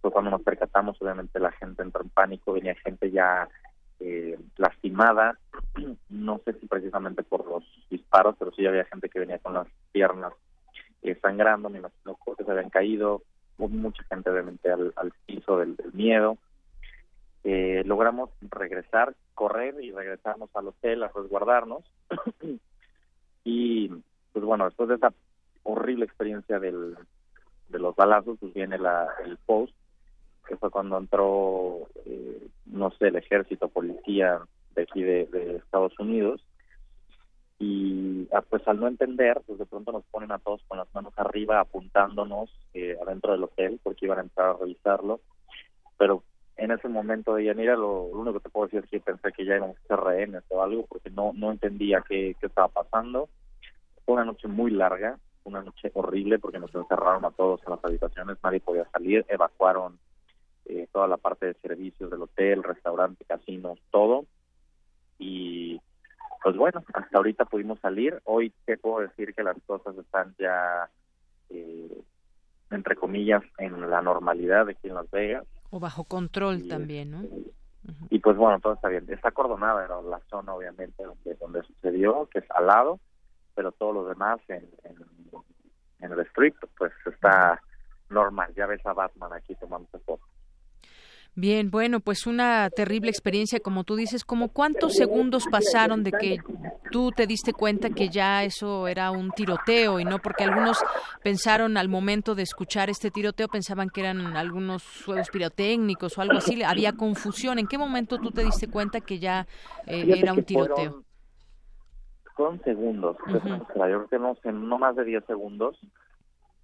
[0.00, 3.48] fue cuando nos percatamos, obviamente la gente entró en pánico, venía gente ya
[4.06, 5.38] eh, lastimada,
[6.10, 9.66] no sé si precisamente por los disparos, pero sí había gente que venía con las
[9.92, 10.34] piernas
[11.00, 13.22] eh, sangrando, me imagino que se habían caído,
[13.56, 14.92] mucha gente obviamente al,
[15.24, 16.36] piso del, miedo.
[17.44, 21.82] Eh, logramos regresar, correr y regresarnos al hotel a resguardarnos.
[23.44, 23.88] y
[24.34, 25.14] pues bueno, después de esa
[25.62, 26.94] horrible experiencia del,
[27.70, 29.74] de los balazos, pues viene la, el post
[30.44, 34.40] que fue cuando entró, eh, no sé, el ejército, policía
[34.74, 36.44] de aquí de, Estados Unidos.
[37.58, 40.92] Y ah, pues al no entender, pues de pronto nos ponen a todos con las
[40.94, 45.20] manos arriba apuntándonos eh, adentro del hotel porque iban a entrar a revisarlo.
[45.96, 46.24] Pero
[46.56, 49.32] en ese momento de Yanira lo, lo, único que te puedo decir es que pensé
[49.32, 52.68] que ya íbamos a ser rehenes o algo porque no, no entendía qué, qué estaba
[52.68, 53.28] pasando.
[54.04, 57.84] Fue una noche muy larga, una noche horrible porque nos encerraron a todos en las
[57.84, 59.98] habitaciones, nadie podía salir, evacuaron
[60.66, 64.26] eh, toda la parte de servicios del hotel, restaurante, casinos, todo.
[65.18, 65.80] Y
[66.42, 68.20] pues bueno, hasta ahorita pudimos salir.
[68.24, 70.90] Hoy te puedo decir que las cosas están ya,
[71.50, 72.02] eh,
[72.70, 75.46] entre comillas, en la normalidad de aquí en Las Vegas.
[75.70, 77.22] O bajo control también, ¿no?
[78.10, 79.04] Y pues bueno, todo está bien.
[79.08, 83.00] Está acordonada la zona, obviamente, donde, donde sucedió, que es al lado,
[83.54, 84.96] pero todo lo demás en, en,
[86.00, 87.60] en el strip, pues está
[88.08, 88.52] normal.
[88.54, 90.28] Ya ves a Batman aquí tomando fotos.
[91.36, 96.38] Bien, bueno, pues una terrible experiencia, como tú dices, como cuántos segundos pasaron de que
[96.92, 100.78] tú te diste cuenta que ya eso era un tiroteo y no porque algunos
[101.24, 106.38] pensaron al momento de escuchar este tiroteo pensaban que eran algunos juegos pirotécnicos o algo
[106.38, 107.58] así, había confusión.
[107.58, 109.48] ¿En qué momento tú te diste cuenta que ya
[109.88, 111.02] eh, era un tiroteo?
[112.36, 115.78] Fueron, segundos, yo creo que no, no más de 10 segundos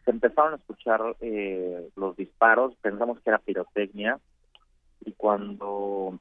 [0.05, 4.19] se empezaron a escuchar eh, los disparos, pensamos que era pirotecnia,
[5.05, 6.19] y cuando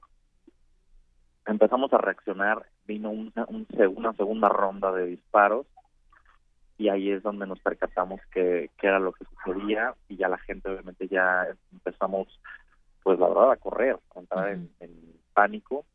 [1.45, 3.45] empezamos a reaccionar vino una,
[3.89, 5.65] una segunda ronda de disparos
[6.79, 10.69] y ahí es donde nos percatamos que, era lo que sucedía y ya la gente
[10.69, 12.27] obviamente ya empezamos
[13.03, 14.69] pues la verdad a correr, a entrar en,
[15.33, 15.85] pánico.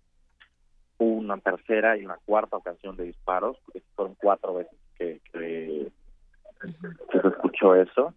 [0.98, 5.90] Hubo una tercera y una cuarta ocasión de disparos, porque fueron cuatro veces que, que
[7.12, 8.14] se escuchó eso.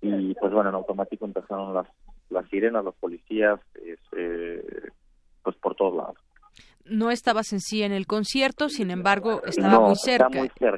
[0.00, 1.86] Y pues bueno, en automático empezaron las
[2.34, 3.60] las sirenas, los policías,
[4.16, 4.90] eh,
[5.42, 6.16] pues por todos lados.
[6.84, 10.28] No estabas en sí en el concierto, sin embargo, estaba muy, cerca,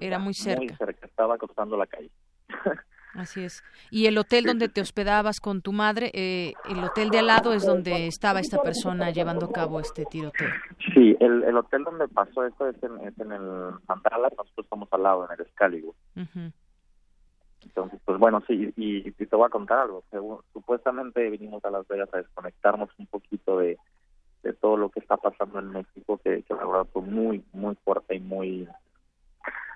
[0.00, 0.60] Era muy cerca.
[0.60, 2.10] Muy cerca, estaba cruzando la calle.
[3.16, 3.64] Así es.
[3.90, 7.54] Y el hotel donde te hospedabas con tu madre, eh, el hotel de al lado
[7.54, 10.48] es donde estaba esta persona llevando a cabo este tiroteo.
[10.92, 14.88] Sí, el, el hotel donde pasó esto es en, es en el Mandala, nosotros estamos
[14.92, 15.94] al lado, en el Excalibur.
[17.66, 20.04] Entonces, pues bueno, sí, y, te voy a contar algo.
[20.52, 23.76] supuestamente vinimos a Las Vegas a desconectarnos un poquito de,
[24.42, 27.74] de todo lo que está pasando en México, que, que la verdad fue muy, muy
[27.84, 28.68] fuerte y muy...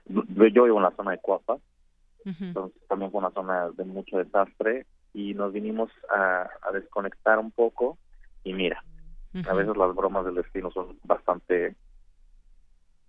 [0.07, 1.59] Yo vivo en la zona de Cuapa,
[2.25, 7.51] entonces también fue una zona de mucho desastre y nos vinimos a, a desconectar un
[7.51, 7.99] poco
[8.45, 8.83] y mira,
[9.49, 11.77] a veces las bromas del destino son bastante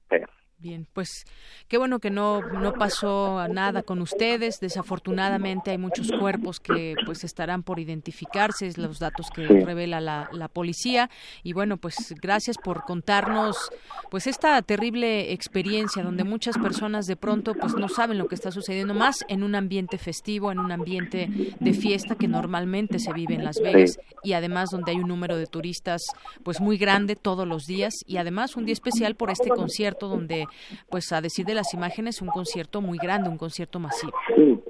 [0.09, 0.29] feas.
[0.61, 1.25] Bien, pues
[1.67, 4.59] qué bueno que no, no pasó nada con ustedes.
[4.59, 10.29] Desafortunadamente hay muchos cuerpos que pues estarán por identificarse, es los datos que revela la,
[10.31, 11.09] la, policía.
[11.41, 13.71] Y bueno, pues gracias por contarnos
[14.11, 18.51] pues esta terrible experiencia donde muchas personas de pronto pues no saben lo que está
[18.51, 21.27] sucediendo más en un ambiente festivo, en un ambiente
[21.59, 25.37] de fiesta que normalmente se vive en Las Vegas y además donde hay un número
[25.37, 26.03] de turistas
[26.43, 30.47] pues muy grande todos los días y además un día especial por este concierto donde
[30.89, 34.13] pues a decir de las imágenes, un concierto muy grande, un concierto masivo.
[34.35, 34.61] Sí,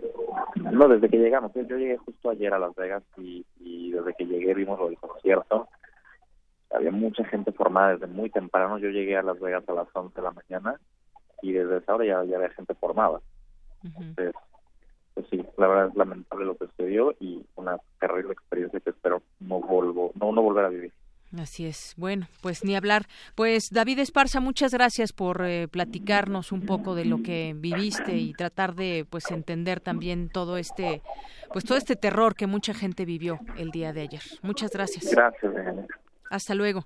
[0.56, 3.46] no, desde que llegamos, yo llegué justo ayer a Las Vegas y,
[3.92, 5.68] desde que llegué vimos lo del concierto.
[6.74, 8.78] Había mucha gente formada desde muy temprano.
[8.78, 10.80] Yo llegué a Las Vegas a las 11 de la mañana
[11.42, 13.20] y desde esa hora ya, había gente formada.
[13.84, 14.34] Entonces,
[15.14, 19.22] pues sí, la verdad es lamentable lo que sucedió y una terrible experiencia que espero
[19.40, 20.94] no vuelvo, no, no volver a vivir.
[21.38, 21.94] Así es.
[21.98, 23.06] Bueno, pues ni hablar.
[23.36, 28.34] Pues David Esparza, muchas gracias por eh, platicarnos un poco de lo que viviste y
[28.34, 31.02] tratar de pues entender también todo este
[31.54, 34.22] pues todo este terror que mucha gente vivió el día de ayer.
[34.42, 35.10] Muchas gracias.
[35.10, 35.54] Gracias.
[36.30, 36.84] Hasta luego.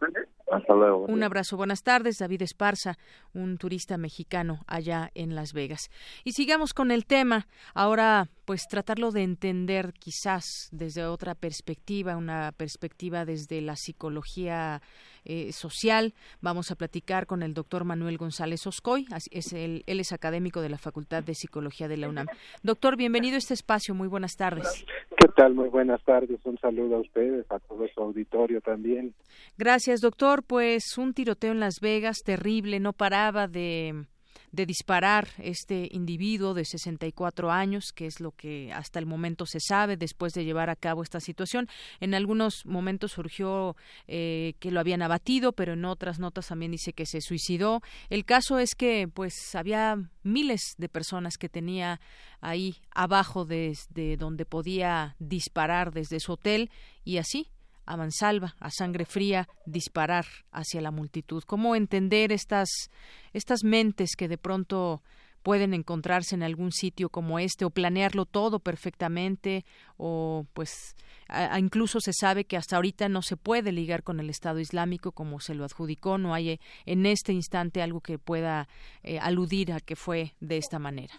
[0.52, 1.06] Hasta luego.
[1.06, 1.58] Un abrazo.
[1.58, 2.98] Buenas tardes, David Esparza,
[3.34, 5.90] un turista mexicano allá en Las Vegas.
[6.24, 7.48] Y sigamos con el tema.
[7.74, 14.82] Ahora, pues tratarlo de entender quizás desde otra perspectiva, una perspectiva desde la psicología
[15.26, 16.14] eh, social.
[16.42, 19.06] Vamos a platicar con el doctor Manuel González Oscoy.
[19.32, 22.28] Es él es académico de la Facultad de Psicología de la UNAM.
[22.62, 23.96] Doctor, bienvenido a este espacio.
[23.96, 24.86] Muy buenas tardes.
[25.18, 25.56] ¿Qué tal?
[25.56, 26.40] Muy buenas tardes.
[26.44, 29.16] Un saludo a ustedes, a todo su auditorio también.
[29.58, 30.44] Gracias, doctor.
[30.44, 32.80] Pues un tiroteo en Las Vegas terrible.
[32.80, 34.06] No paraba de
[34.56, 39.60] de disparar este individuo de 64 años, que es lo que hasta el momento se
[39.60, 41.68] sabe después de llevar a cabo esta situación.
[42.00, 43.76] En algunos momentos surgió
[44.08, 47.82] eh, que lo habían abatido, pero en otras notas también dice que se suicidó.
[48.10, 52.00] El caso es que pues había miles de personas que tenía
[52.40, 56.70] ahí abajo desde donde podía disparar desde su hotel
[57.04, 57.50] y así
[57.86, 61.44] a mansalva, a sangre fría, disparar hacia la multitud.
[61.46, 62.70] ¿Cómo entender estas,
[63.34, 65.02] estas mentes que de pronto
[65.46, 69.64] pueden encontrarse en algún sitio como este o planearlo todo perfectamente
[69.96, 70.96] o pues
[71.60, 75.40] incluso se sabe que hasta ahorita no se puede ligar con el Estado Islámico como
[75.40, 78.68] se lo adjudicó, no hay en este instante algo que pueda
[79.04, 81.14] eh, aludir a que fue de esta manera.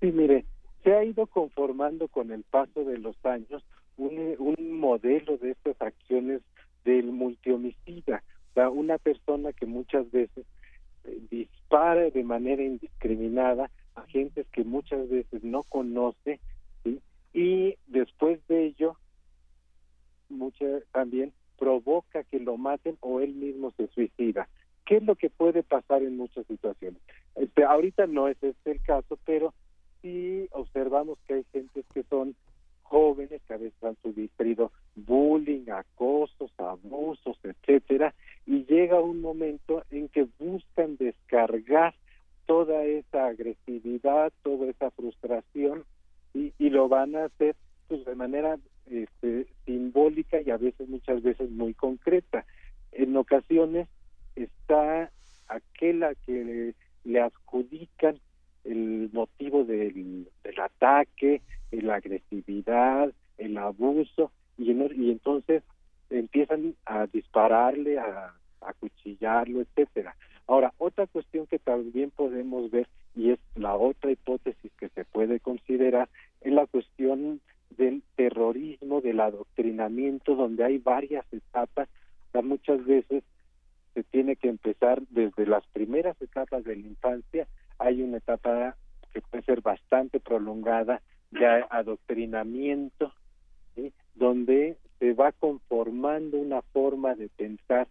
[0.00, 0.44] Sí, mire,
[0.84, 3.64] se ha ido conformando con el paso de los años
[3.98, 6.40] un, un modelo de estas acciones
[6.84, 10.46] del multihomicida, o sea, una persona que muchas veces
[11.04, 16.40] eh, dispara de manera indiscriminada a gentes que muchas veces no conoce
[17.34, 18.96] y después de ello
[20.28, 24.48] mucha, también provoca que lo maten o él mismo se suicida.
[24.86, 27.00] ¿Qué es lo que puede pasar en muchas situaciones?
[27.34, 29.52] Este, ahorita no es este el caso, pero
[30.00, 32.34] sí observamos que hay gentes que son
[32.88, 38.14] jóvenes que a veces han sufrido bullying, acosos, abusos, etcétera,
[38.46, 41.94] y llega un momento en que buscan descargar
[42.46, 45.84] toda esa agresividad, toda esa frustración
[46.34, 47.56] y, lo van a hacer
[47.88, 52.44] pues de manera este, simbólica y a veces muchas veces muy concreta.
[52.92, 53.88] En ocasiones
[54.36, 55.10] está
[55.48, 56.74] aquel a que le,
[57.04, 58.18] le adjudican
[58.68, 65.62] el motivo del, del ataque, la agresividad, el abuso, y, y entonces
[66.10, 70.16] empiezan a dispararle, a acuchillarlo, etcétera.
[70.46, 75.40] Ahora, otra cuestión que también podemos ver, y es la otra hipótesis que se puede
[75.40, 76.08] considerar,
[76.40, 77.40] es la cuestión
[77.76, 81.88] del terrorismo, del adoctrinamiento, donde hay varias etapas.
[82.42, 83.24] muchas veces
[83.94, 87.46] se tiene que empezar desde las primeras etapas de la infancia.
[87.78, 88.76] Hay una etapa
[89.12, 91.00] que puede ser bastante prolongada
[91.30, 93.12] de adoctrinamiento,
[94.14, 97.86] donde se va conformando una forma de pensar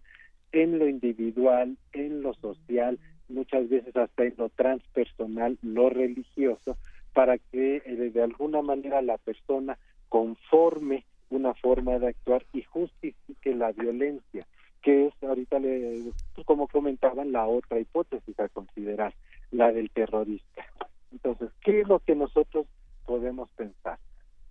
[0.51, 6.77] en lo individual, en lo social, muchas veces hasta en lo transpersonal, lo religioso,
[7.13, 9.77] para que eh, de alguna manera la persona
[10.09, 14.45] conforme una forma de actuar y justifique la violencia,
[14.81, 16.11] que es ahorita, le,
[16.45, 19.13] como comentaban, la otra hipótesis a considerar,
[19.51, 20.65] la del terrorista.
[21.11, 22.67] Entonces, ¿qué es lo que nosotros
[23.05, 23.97] podemos pensar?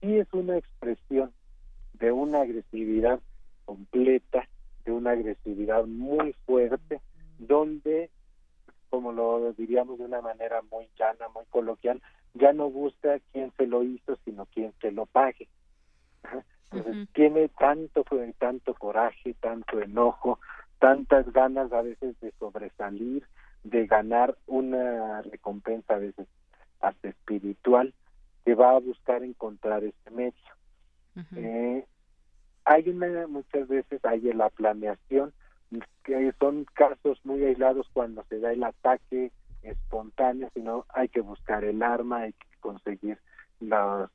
[0.00, 1.32] Si es una expresión
[1.94, 3.20] de una agresividad
[3.64, 4.48] completa,
[4.84, 7.00] de una agresividad muy fuerte,
[7.38, 8.10] donde,
[8.90, 12.00] como lo diríamos de una manera muy llana, muy coloquial,
[12.34, 15.48] ya no busca quién se lo hizo, sino quién se lo pague.
[17.14, 18.04] tiene tanto,
[18.38, 20.38] tanto coraje, tanto enojo,
[20.78, 23.26] tantas ganas a veces de sobresalir,
[23.70, 26.26] de ganar una recompensa a veces
[26.80, 27.94] hasta espiritual,
[28.44, 30.32] que va a buscar encontrar este medio.
[31.36, 31.84] eh,
[32.64, 35.32] hay una, muchas veces hay la planeación,
[36.04, 41.64] que son casos muy aislados cuando se da el ataque espontáneo, sino hay que buscar
[41.64, 43.18] el arma, hay que conseguir
[43.60, 44.10] los,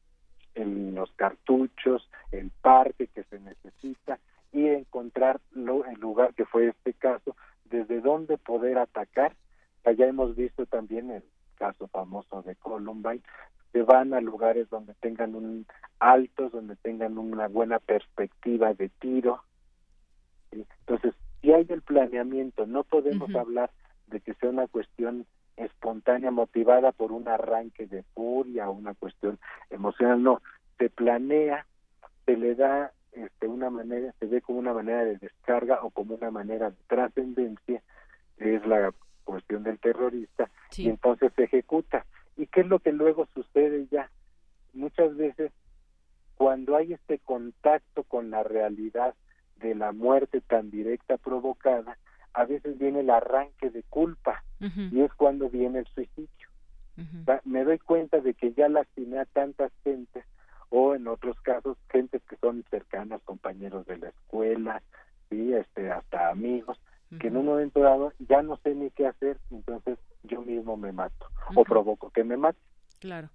[0.55, 4.19] los cartuchos, el parque que se necesita
[4.53, 7.35] y encontrar el lugar que fue este caso,
[7.71, 9.35] desde dónde poder atacar.
[9.83, 11.23] Allá hemos visto también el
[11.55, 13.21] caso famoso de Columbine,
[13.71, 15.65] se van a lugares donde tengan un
[15.99, 19.43] altos, donde tengan una buena perspectiva de tiro.
[20.51, 23.71] Entonces, si hay el planeamiento, no podemos hablar
[24.07, 30.21] de que sea una cuestión espontánea motivada por un arranque de furia una cuestión emocional,
[30.21, 30.41] no,
[30.77, 31.65] se planea,
[32.25, 36.15] se le da este una manera, se ve como una manera de descarga o como
[36.15, 37.81] una manera de trascendencia,
[38.37, 38.93] es la
[39.23, 42.05] cuestión del terrorista, y entonces se ejecuta.
[42.37, 44.09] ¿Y qué es lo que luego sucede ya?
[44.73, 45.51] Muchas veces
[46.35, 49.13] cuando hay este contacto con la realidad
[49.57, 51.97] de la muerte tan directa provocada,
[52.33, 56.47] a veces viene el arranque de culpa y es cuando viene el suicidio.
[57.45, 60.25] me doy cuenta de que ya lastimé a tantas gentes
[60.71, 64.81] o en otros casos gentes que son cercanas, compañeros de la escuela,
[65.29, 66.79] sí, este, hasta amigos,
[67.19, 70.93] que en un momento dado ya no sé ni qué hacer, entonces yo mismo me
[70.93, 72.57] mato o provoco que me mate.
[72.99, 73.29] Claro.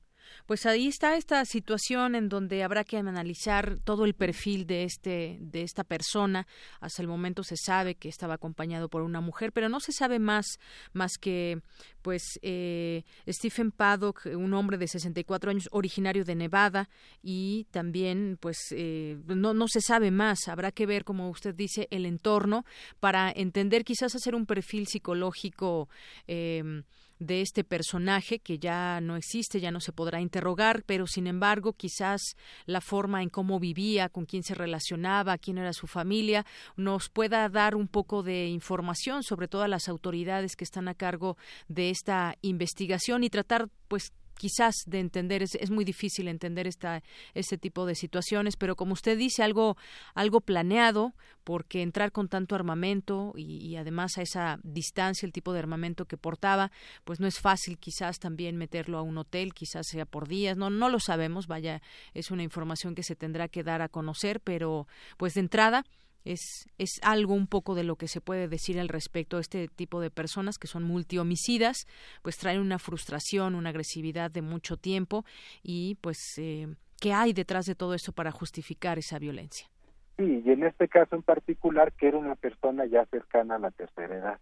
[0.46, 5.38] Pues ahí está esta situación en donde habrá que analizar todo el perfil de este
[5.40, 6.46] de esta persona.
[6.80, 10.18] Hasta el momento se sabe que estaba acompañado por una mujer, pero no se sabe
[10.18, 10.58] más
[10.92, 11.60] más que
[12.02, 16.88] pues eh, Stephen Paddock, un hombre de 64 años, originario de Nevada,
[17.22, 20.48] y también pues eh, no no se sabe más.
[20.48, 22.64] Habrá que ver, como usted dice, el entorno
[23.00, 25.88] para entender, quizás hacer un perfil psicológico.
[26.26, 26.82] Eh,
[27.18, 31.72] de este personaje que ya no existe, ya no se podrá interrogar, pero sin embargo
[31.72, 32.36] quizás
[32.66, 36.44] la forma en cómo vivía, con quién se relacionaba, quién era su familia,
[36.76, 41.36] nos pueda dar un poco de información sobre todas las autoridades que están a cargo
[41.68, 47.02] de esta investigación y tratar pues quizás de entender es, es, muy difícil entender esta
[47.34, 49.76] este tipo de situaciones pero como usted dice algo
[50.14, 51.14] algo planeado
[51.44, 56.16] porque entrar con tanto armamento y, además a esa distancia el tipo de armamento que
[56.16, 56.70] portaba
[57.04, 60.70] pues no es fácil quizás también meterlo a un hotel quizás sea por días no
[60.70, 61.82] no lo sabemos vaya
[62.14, 65.84] es una información que se tendrá que dar a conocer pero pues de entrada
[66.26, 69.38] es, es algo un poco de lo que se puede decir al respecto.
[69.38, 71.86] Este tipo de personas que son multihomicidas,
[72.22, 75.24] pues traen una frustración, una agresividad de mucho tiempo
[75.62, 76.66] y pues eh,
[77.00, 79.68] ¿qué hay detrás de todo eso para justificar esa violencia?
[80.16, 83.70] Sí, y en este caso en particular que era una persona ya cercana a la
[83.70, 84.40] tercera edad.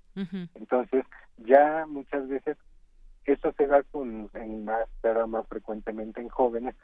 [0.54, 1.04] Entonces,
[1.38, 2.56] ya muchas veces
[3.32, 4.86] eso se da con, en más,
[5.28, 6.74] más frecuentemente en jóvenes,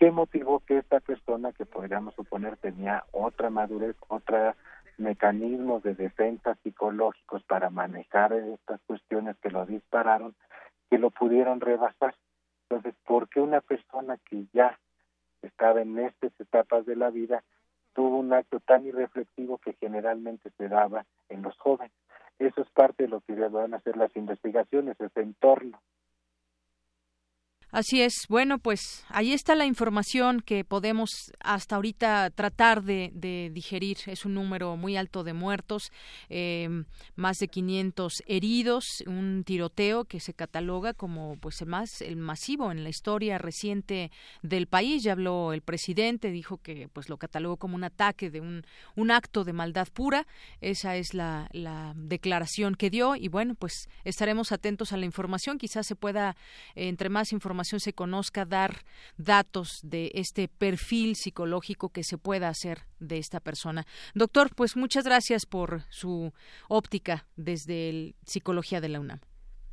[0.00, 4.56] ¿Qué motivó que esta persona, que podríamos suponer tenía otra madurez, otros
[4.96, 10.34] mecanismos de defensa psicológicos para manejar estas cuestiones que lo dispararon,
[10.88, 12.14] que lo pudieron rebasar?
[12.62, 14.80] Entonces, ¿por qué una persona que ya
[15.42, 17.44] estaba en estas etapas de la vida
[17.92, 21.92] tuvo un acto tan irreflexivo que generalmente se daba en los jóvenes?
[22.40, 25.78] Eso es parte de lo que van a hacer las investigaciones, ese entorno.
[27.72, 28.26] Así es.
[28.28, 33.12] Bueno, pues ahí está la información que podemos hasta ahorita tratar de,
[33.52, 33.98] digerir.
[34.06, 35.92] Es un número muy alto de muertos,
[36.28, 42.16] em, más de 500 heridos, un tiroteo que se cataloga como pues el más el
[42.16, 44.10] masivo en la historia reciente
[44.42, 45.04] del país.
[45.04, 48.64] Ya habló el presidente, dijo que pues lo catalogó como un ataque de un,
[48.96, 50.26] un acto de maldad pura.
[50.60, 55.56] Esa es la, la declaración que dio y bueno, pues estaremos atentos a la información.
[55.56, 56.36] Quizás se pueda
[56.74, 58.84] entre más información se conozca, dar
[59.16, 63.84] datos de este perfil psicológico que se pueda hacer de esta persona.
[64.14, 66.32] Doctor, pues muchas gracias por su
[66.68, 69.20] óptica desde el Psicología de la UNAM.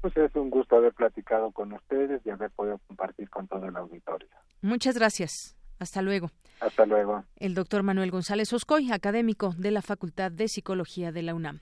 [0.01, 3.75] Pues es un gusto haber platicado con ustedes y haber podido compartir con todo el
[3.75, 4.29] auditorio.
[4.61, 5.55] Muchas gracias.
[5.79, 6.31] Hasta luego.
[6.59, 7.23] Hasta luego.
[7.35, 11.61] El doctor Manuel González Oscoy, académico de la Facultad de Psicología de la UNAM.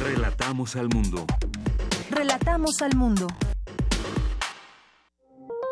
[0.00, 1.26] Relatamos al mundo.
[2.10, 3.26] Relatamos al mundo.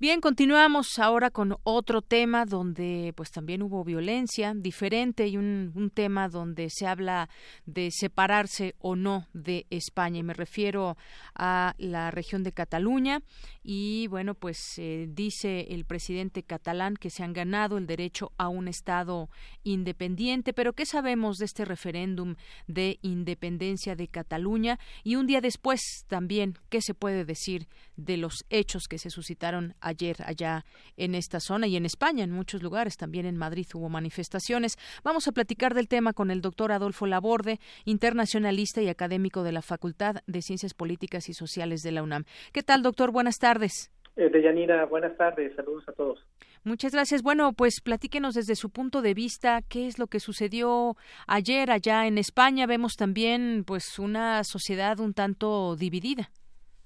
[0.00, 5.90] Bien, continuamos ahora con otro tema donde pues también hubo violencia diferente y un, un,
[5.90, 7.28] tema donde se habla
[7.66, 10.20] de separarse o no de España.
[10.20, 10.96] Y me refiero
[11.34, 13.20] a la región de Cataluña.
[13.62, 18.48] Y bueno pues eh, dice el presidente catalán que se han ganado el derecho a
[18.48, 19.28] un estado
[19.64, 20.54] independiente.
[20.54, 22.36] Pero qué sabemos de este referéndum
[22.66, 28.46] de independencia de Cataluña y un día después también qué se puede decir de los
[28.48, 30.64] hechos que se suscitaron ayer allá
[30.96, 34.78] en esta zona y en España, en muchos lugares, también en Madrid hubo manifestaciones.
[35.04, 39.62] Vamos a platicar del tema con el doctor Adolfo Laborde, internacionalista y académico de la
[39.62, 42.24] Facultad de Ciencias Políticas y Sociales de la UNAM.
[42.52, 43.12] ¿Qué tal, doctor?
[43.12, 43.90] Buenas tardes.
[44.16, 45.54] Eh, Deyanira, buenas tardes.
[45.56, 46.18] Saludos a todos.
[46.62, 47.22] Muchas gracias.
[47.22, 50.94] Bueno, pues platíquenos desde su punto de vista qué es lo que sucedió
[51.26, 52.66] ayer allá en España.
[52.66, 56.30] Vemos también pues una sociedad un tanto dividida.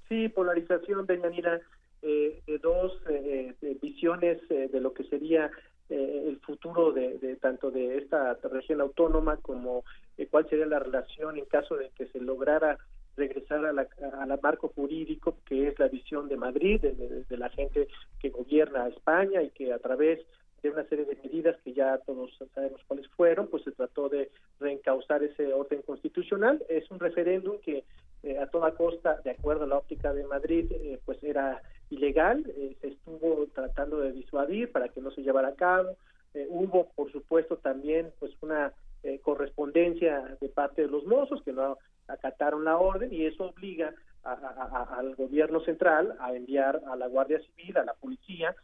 [0.09, 1.61] Sí, polarización, Deyanira
[2.05, 5.50] eh, dos eh, visiones eh, de lo que sería
[5.88, 9.84] eh, el futuro de, tanto de esta región autónoma como
[10.30, 12.78] cuál sería la relación en caso de que se lograra
[13.16, 13.86] regresar a la,
[14.20, 17.88] al marco jurídico que es la visión de Madrid, de, la gente
[18.20, 20.20] que gobierna España y que a través
[20.62, 24.30] de una serie de medidas que ya todos sabemos cuáles fueron, pues se trató de
[24.61, 26.64] reencauzar ese orden constitucional.
[26.68, 27.84] Es un referéndum que
[28.40, 30.66] a toda costa, de acuerdo a la óptica de Madrid,
[31.05, 31.61] pues era
[31.95, 32.45] ilegal,
[32.80, 35.97] se estuvo tratando de disuadir para que no se llevara a cabo,
[36.49, 38.72] hubo por supuesto también pues una
[39.22, 41.78] correspondencia de parte de los mozos que no
[42.09, 47.76] acataron la orden y eso obliga al gobierno central a enviar a la Guardia Civil,
[47.78, 48.55] a la policía,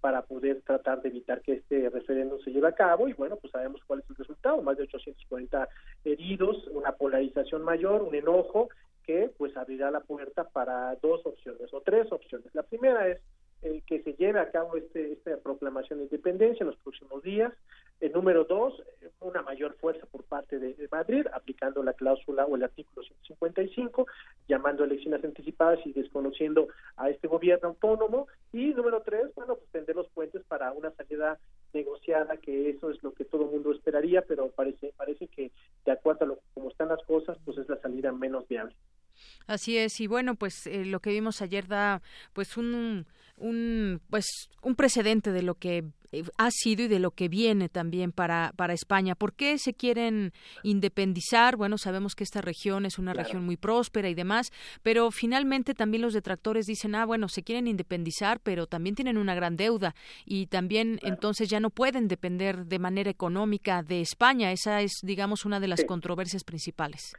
[0.00, 3.06] para poder tratar de evitar que este referéndum se lleve a cabo.
[3.06, 5.68] Y bueno, pues sabemos cuál es el resultado, más de 840
[6.04, 8.70] heridos, una polarización mayor, un enojo
[9.06, 12.54] que pues abrirá la puerta para dos opciones o tres opciones.
[12.54, 13.20] La primera es
[13.64, 17.50] eh, que se lleve a cabo este, esta proclamación de independencia en los próximos días.
[17.98, 18.82] El número dos,
[19.20, 24.06] una mayor fuerza por parte de, Madrid, aplicando la cláusula o el artículo 155,
[24.48, 28.26] llamando elecciones anticipadas y desconociendo a este gobierno autónomo.
[28.52, 31.38] Y número tres, bueno, pues tender los puentes para una salida
[31.72, 35.52] negociada, que eso es lo que todo el mundo esperaría, pero parece, parece que
[35.86, 38.74] de acuerdo a lo, como están las cosas, pues es la salida menos viable.
[39.46, 42.00] Así es, y bueno, pues eh, lo que vimos ayer da
[42.32, 43.06] pues un,
[43.36, 47.68] un pues un precedente de lo que eh, ha sido y de lo que viene
[47.68, 49.14] también para, para España.
[49.14, 51.56] ¿Por qué se quieren independizar?
[51.56, 54.52] Bueno, sabemos que esta región es una región muy próspera y demás,
[54.82, 59.34] pero finalmente también los detractores dicen, ah, bueno, se quieren independizar, pero también tienen una
[59.34, 59.94] gran deuda
[60.24, 64.52] y también entonces ya no pueden depender de manera económica de España.
[64.52, 67.12] Esa es, digamos, una de las controversias principales.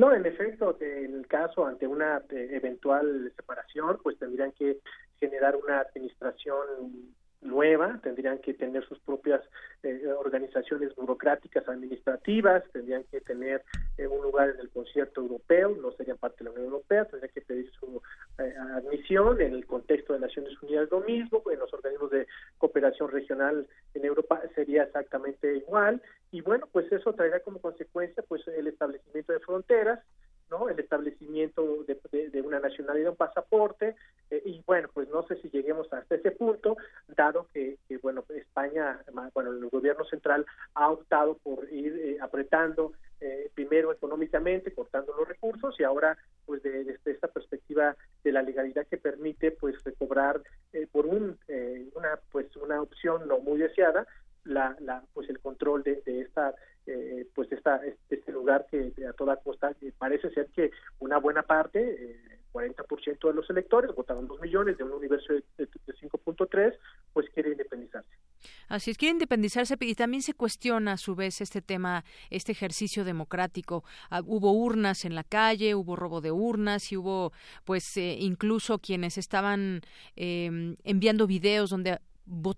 [0.00, 4.78] No, en efecto, en el caso ante una eh, eventual separación, pues tendrían que
[5.18, 7.12] generar una administración
[7.42, 9.40] nueva, tendrían que tener sus propias
[9.82, 13.64] eh, organizaciones burocráticas administrativas, tendrían que tener
[13.96, 17.32] eh, un lugar en el concierto europeo, no serían parte de la Unión Europea, tendrían
[17.32, 18.02] que pedir su
[18.38, 22.26] eh, admisión en el contexto de Naciones Unidas lo mismo, en los organismos de
[22.58, 28.46] cooperación regional en Europa sería exactamente igual y bueno, pues eso traerá como consecuencia pues
[28.48, 30.00] el establecimiento de fronteras,
[30.50, 30.68] ¿no?
[30.68, 33.94] El establecimiento de, una nacionalidad, un pasaporte,
[34.30, 36.76] eh, y bueno, pues no sé si lleguemos hasta ese punto,
[37.08, 39.00] dado que, bueno, España,
[39.34, 40.44] bueno, el gobierno central
[40.74, 46.62] ha optado por ir eh, apretando eh, primero económicamente, cortando los recursos, y ahora, pues
[46.62, 50.40] desde esta perspectiva de la legalidad que permite, pues recobrar
[50.92, 51.38] por un,
[51.94, 54.06] una, pues una opción no muy deseada,
[54.44, 56.54] la, la pues el control de, de esta
[56.90, 61.80] eh, pues esta, este lugar que a toda costa parece ser que una buena parte,
[61.80, 66.76] eh, 40% de los electores, votaron 2 millones de un universo de, 5.3,
[67.12, 68.10] pues quiere independizarse.
[68.68, 73.04] Así es, quiere independizarse y también se cuestiona a su vez este tema, este ejercicio
[73.04, 73.84] democrático.
[74.10, 77.32] Ah, hubo urnas en la calle, hubo robo de urnas y hubo
[77.64, 79.82] pues eh, incluso quienes estaban
[80.16, 82.00] eh, enviando videos donde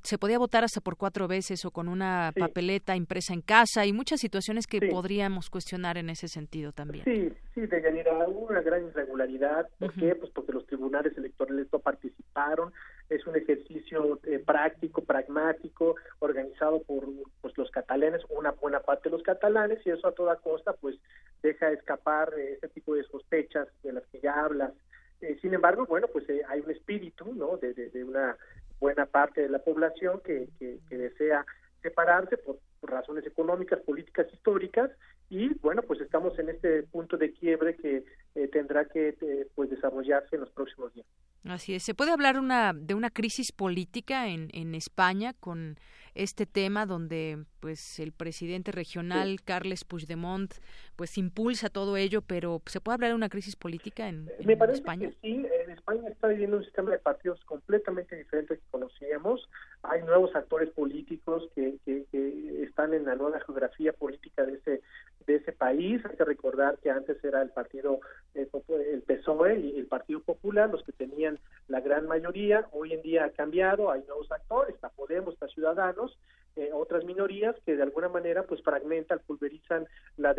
[0.02, 3.92] se podía votar hasta por cuatro veces o con una papeleta impresa en casa y
[3.92, 7.04] muchas situaciones que podríamos cuestionar en ese sentido también.
[7.04, 9.68] Sí, sí, Deyanira, hubo una gran irregularidad.
[9.78, 10.14] ¿Por qué?
[10.14, 12.72] Pues porque los tribunales electorales no participaron.
[13.08, 17.06] Es un ejercicio eh, práctico, pragmático, organizado por
[17.40, 20.96] pues, los catalanes, una buena parte de los catalanes, y eso a toda costa pues
[21.42, 24.72] deja escapar eh, ese tipo de sospechas de las que ya hablas.
[25.20, 27.56] Eh, sin embargo, bueno, pues hay un espíritu, ¿no?
[27.56, 28.36] de, de una
[28.82, 31.46] buena parte de la población que, que, desea
[31.82, 34.90] separarse por, razones económicas, políticas, históricas
[35.30, 38.04] y bueno, pues estamos en este punto de quiebre que
[38.34, 41.06] eh, tendrá que eh, pues desarrollarse en los próximos días.
[41.44, 41.84] Así es.
[41.84, 45.76] ¿Se puede hablar una, de una crisis política en, en España con
[46.14, 50.52] este tema donde pues el presidente regional Carles Puigdemont
[50.96, 54.78] pues impulsa todo ello, pero se puede hablar de una crisis política en, Me parece
[54.78, 55.08] España.
[55.08, 59.48] Que sí, en España está viviendo un sistema de partidos completamente diferente que conocíamos.
[59.84, 64.82] Hay nuevos actores políticos que, que, que están en la nueva geografía política de ese
[65.26, 66.04] de ese país.
[66.04, 68.00] Hay que recordar que antes era el partido,
[68.34, 68.48] eh,
[68.90, 71.38] el PSOE y el Partido Popular los que tenían
[71.68, 72.66] la gran mayoría.
[72.72, 76.18] Hoy en día ha cambiado, hay nuevos actores, está Podemos, está Ciudadanos,
[76.56, 79.86] eh, otras minorías que de alguna manera pues fragmentan, pulverizan
[80.16, 80.34] la,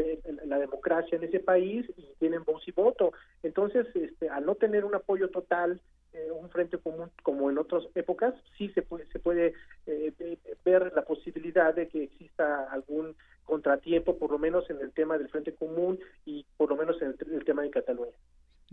[0.45, 3.13] la democracia en ese país y tienen voz y voto.
[3.41, 5.79] Entonces, este, al no tener un apoyo total
[6.13, 9.53] eh, un frente común como en otras épocas, sí se puede, se puede
[10.63, 15.29] ver la posibilidad de que exista algún contratiempo, por lo menos en el tema del
[15.29, 18.13] Frente Común y por lo menos en el, tema de Cataluña.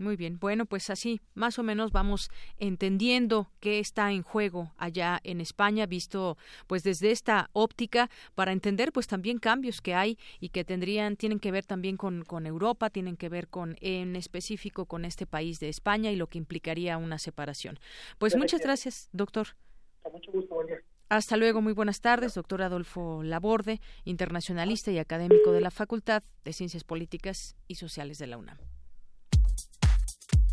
[0.01, 5.19] Muy bien, bueno, pues así más o menos vamos entendiendo qué está en juego allá
[5.23, 10.49] en España, visto pues desde esta óptica, para entender pues también cambios que hay y
[10.49, 14.87] que tendrían, tienen que ver también con, con Europa, tienen que ver con, en específico
[14.87, 17.77] con este país de España y lo que implicaría una separación.
[18.17, 19.49] Pues muchas gracias, doctor.
[20.11, 20.55] mucho gusto,
[21.09, 26.53] hasta luego, muy buenas tardes, doctor Adolfo Laborde, internacionalista y académico de la Facultad de
[26.53, 28.57] Ciencias Políticas y Sociales de la UNAM.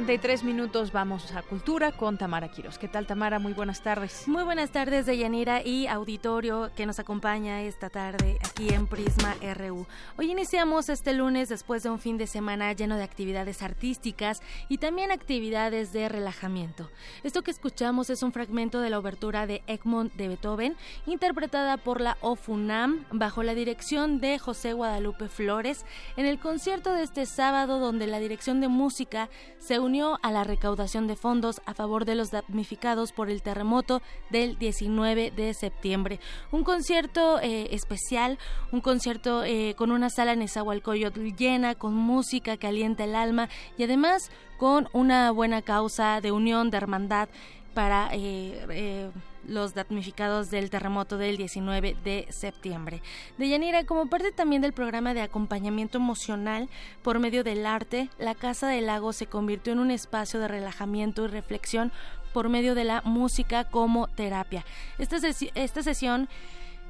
[0.00, 2.78] 53 minutos vamos a Cultura con Tamara Quiros.
[2.78, 3.38] ¿Qué tal, Tamara?
[3.38, 4.26] Muy buenas tardes.
[4.26, 9.86] Muy buenas tardes, Deyanira y auditorio que nos acompaña esta tarde aquí en Prisma RU.
[10.16, 14.40] Hoy iniciamos este lunes después de un fin de semana lleno de actividades artísticas
[14.70, 16.88] y también actividades de relajamiento.
[17.22, 22.00] Esto que escuchamos es un fragmento de la obertura de Egmont de Beethoven, interpretada por
[22.00, 25.84] la OFUNAM bajo la dirección de José Guadalupe Flores
[26.16, 29.28] en el concierto de este sábado donde la dirección de música
[29.58, 29.89] se unió
[30.22, 35.32] a la recaudación de fondos a favor de los damnificados por el terremoto del 19
[35.32, 36.20] de septiembre.
[36.52, 38.38] Un concierto eh, especial,
[38.70, 43.48] un concierto eh, con una sala en Esahualcoyotl llena, con música que alienta el alma
[43.76, 47.28] y además con una buena causa de unión, de hermandad
[47.74, 49.10] para eh,
[49.50, 53.02] los damnificados del terremoto del 19 de septiembre.
[53.36, 56.68] Deyanira, como parte también del programa de acompañamiento emocional
[57.02, 61.24] por medio del arte, la Casa del Lago se convirtió en un espacio de relajamiento
[61.24, 61.92] y reflexión
[62.32, 64.64] por medio de la música como terapia.
[64.98, 65.18] Esta,
[65.54, 66.28] esta sesión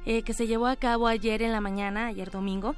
[0.05, 2.75] eh, que se llevó a cabo ayer en la mañana, ayer domingo,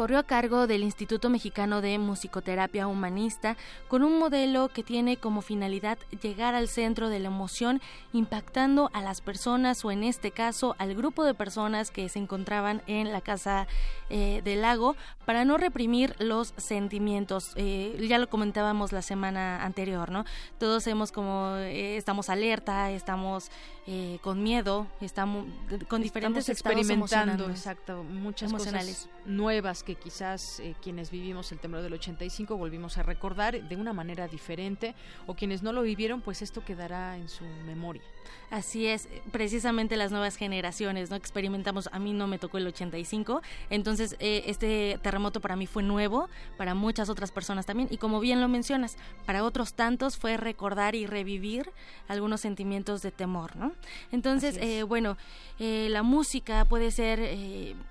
[0.00, 5.42] corrió a cargo del Instituto Mexicano de Musicoterapia Humanista con un modelo que tiene como
[5.42, 7.82] finalidad llegar al centro de la emoción
[8.14, 12.80] impactando a las personas o en este caso al grupo de personas que se encontraban
[12.86, 13.68] en la casa
[14.08, 14.96] eh, del lago
[15.26, 17.52] para no reprimir los sentimientos.
[17.56, 20.24] Eh, ya lo comentábamos la semana anterior, ¿no?
[20.58, 23.50] Todos hemos como eh, estamos alerta, estamos
[24.22, 25.46] con miedo, estamos
[25.88, 31.82] con diferentes estamos experimentando, exacto, muchas cosas nuevas que quizás eh, quienes vivimos el temblor
[31.82, 34.94] del 85 volvimos a recordar de una manera diferente
[35.26, 38.02] o quienes no lo vivieron, pues esto quedará en su memoria.
[38.50, 41.16] Así es, precisamente las nuevas generaciones, ¿no?
[41.16, 45.82] Experimentamos, a mí no me tocó el 85, entonces eh, este terremoto para mí fue
[45.82, 50.36] nuevo, para muchas otras personas también, y como bien lo mencionas, para otros tantos fue
[50.36, 51.70] recordar y revivir
[52.08, 53.72] algunos sentimientos de temor, ¿no?
[54.10, 55.16] Entonces, eh, bueno,
[55.58, 57.20] eh, la música puede ser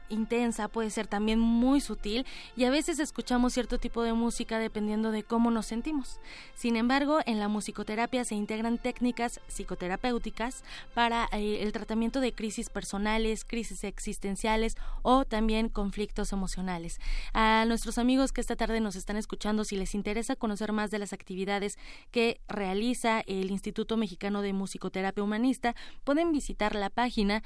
[0.10, 5.12] intensa, puede ser también muy sutil, y a veces escuchamos cierto tipo de música dependiendo
[5.12, 6.20] de cómo nos sentimos.
[6.56, 12.70] Sin embargo, en la musicoterapia se integran técnicas psicoterapéuticas, para eh, el tratamiento de crisis
[12.70, 17.00] personales, crisis existenciales o también conflictos emocionales.
[17.34, 21.00] A nuestros amigos que esta tarde nos están escuchando, si les interesa conocer más de
[21.00, 21.78] las actividades
[22.12, 27.44] que realiza el Instituto Mexicano de Musicoterapia Humanista, pueden visitar la página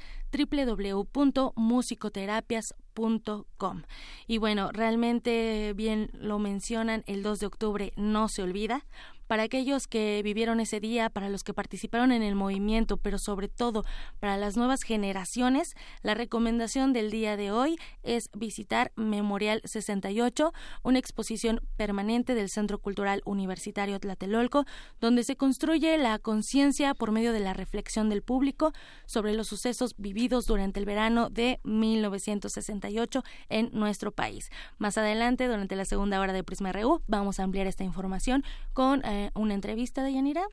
[4.28, 8.86] Y bueno, realmente bien lo mencionan, el 2 de octubre no se olvida
[9.28, 13.48] para aquellos que vivieron ese día, para los que participaron en el movimiento, pero sobre
[13.48, 13.84] todo
[14.20, 20.54] para las nuevas generaciones, la recomendación del día de hoy es visitar Memorial 68,
[20.84, 24.66] una exposición permanente del Centro Cultural Universitario Tlatelolco,
[25.00, 28.74] donde se construye la conciencia por medio de la reflexión del público
[29.06, 34.50] sobre los sucesos vividos durante el verano de 1968 en nuestro país.
[34.78, 38.44] Más adelante, durante la segunda hora de Prisma RU, vamos a ampliar esta información
[38.74, 40.44] con eh, una entrevista de Yanira.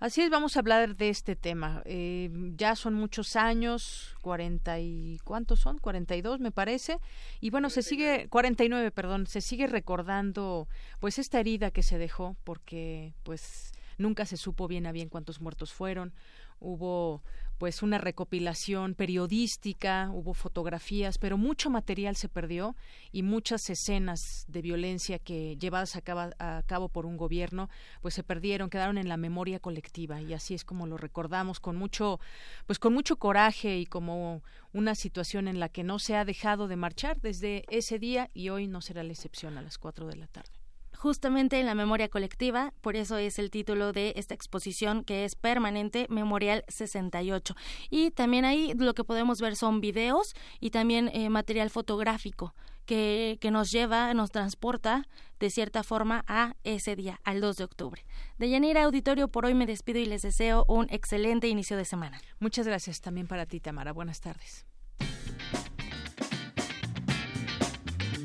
[0.00, 1.82] Así es, vamos a hablar de este tema.
[1.84, 6.98] Eh, ya son muchos años, cuarenta y cuántos son, cuarenta y dos me parece,
[7.40, 10.68] y bueno se sigue cuarenta y nueve, perdón, se sigue recordando
[11.00, 15.40] pues esta herida que se dejó porque pues nunca se supo bien a bien cuántos
[15.40, 16.14] muertos fueron.
[16.60, 17.22] Hubo
[17.58, 22.76] pues una recopilación periodística, hubo fotografías, pero mucho material se perdió
[23.10, 27.68] y muchas escenas de violencia que llevadas a cabo, a cabo, por un gobierno,
[28.00, 30.22] pues se perdieron, quedaron en la memoria colectiva.
[30.22, 32.20] Y así es como lo recordamos con mucho,
[32.66, 34.42] pues con mucho coraje y como
[34.72, 38.50] una situación en la que no se ha dejado de marchar desde ese día y
[38.50, 40.57] hoy no será la excepción a las cuatro de la tarde
[40.98, 45.36] justamente en la memoria colectiva, por eso es el título de esta exposición que es
[45.36, 47.54] permanente Memorial 68.
[47.88, 53.38] Y también ahí lo que podemos ver son videos y también eh, material fotográfico que,
[53.40, 55.06] que nos lleva, nos transporta
[55.38, 58.04] de cierta forma a ese día, al 2 de octubre.
[58.38, 62.20] De Yanira Auditorio, por hoy me despido y les deseo un excelente inicio de semana.
[62.40, 63.92] Muchas gracias también para ti, Tamara.
[63.92, 64.66] Buenas tardes.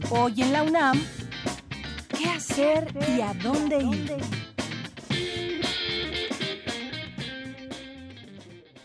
[0.09, 1.01] Hoy en la UNAM,
[2.17, 4.15] ¿qué hacer y a dónde ir?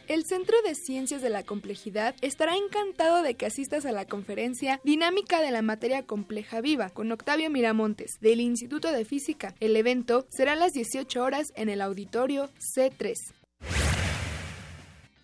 [0.09, 4.81] El Centro de Ciencias de la Complejidad estará encantado de que asistas a la conferencia
[4.83, 9.55] Dinámica de la Materia Compleja Viva con Octavio Miramontes del Instituto de Física.
[9.61, 13.38] El evento será a las 18 horas en el auditorio C3.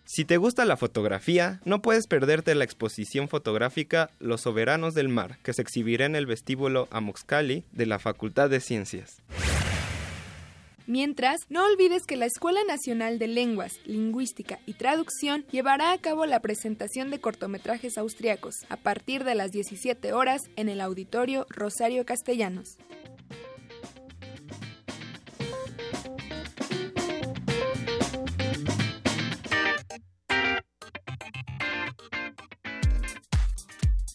[0.07, 5.39] Si te gusta la fotografía, no puedes perderte la exposición fotográfica Los Soberanos del Mar,
[5.43, 9.23] que se exhibirá en el vestíbulo Amoxcali de la Facultad de Ciencias.
[10.87, 16.27] Mientras, no olvides que la Escuela Nacional de Lenguas, Lingüística y Traducción llevará a cabo
[16.27, 22.05] la presentación de cortometrajes austriacos a partir de las 17 horas en el auditorio Rosario
[22.05, 22.77] Castellanos.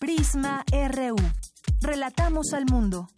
[0.09, 1.17] Prisma RU.
[1.81, 3.09] Relatamos al mundo.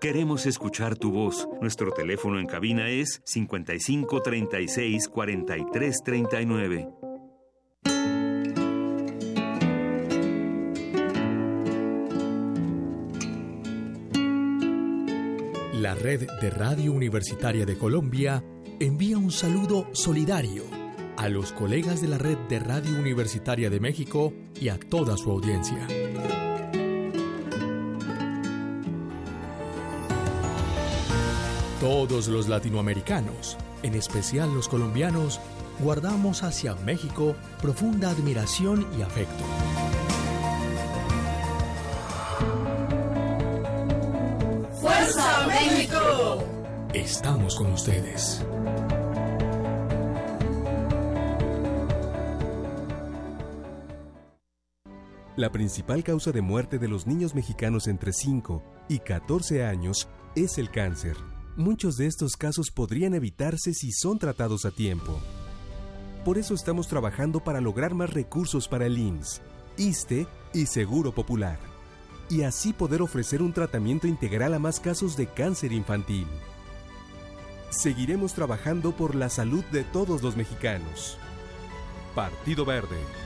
[0.00, 1.48] Queremos escuchar tu voz.
[1.60, 6.88] Nuestro teléfono en cabina es 55 36 43 39.
[15.72, 18.44] La red de Radio Universitaria de Colombia
[18.78, 20.75] envía un saludo solidario
[21.16, 25.30] a los colegas de la red de Radio Universitaria de México y a toda su
[25.30, 25.86] audiencia.
[31.80, 35.40] Todos los latinoamericanos, en especial los colombianos,
[35.78, 39.44] guardamos hacia México profunda admiración y afecto.
[44.80, 46.44] ¡Fuerza México!
[46.92, 48.42] Estamos con ustedes.
[55.36, 60.56] La principal causa de muerte de los niños mexicanos entre 5 y 14 años es
[60.56, 61.14] el cáncer.
[61.56, 65.20] Muchos de estos casos podrían evitarse si son tratados a tiempo.
[66.24, 69.42] Por eso estamos trabajando para lograr más recursos para el INS,
[69.76, 71.58] ISTE y Seguro Popular,
[72.30, 76.26] y así poder ofrecer un tratamiento integral a más casos de cáncer infantil.
[77.68, 81.18] Seguiremos trabajando por la salud de todos los mexicanos.
[82.14, 83.25] Partido Verde.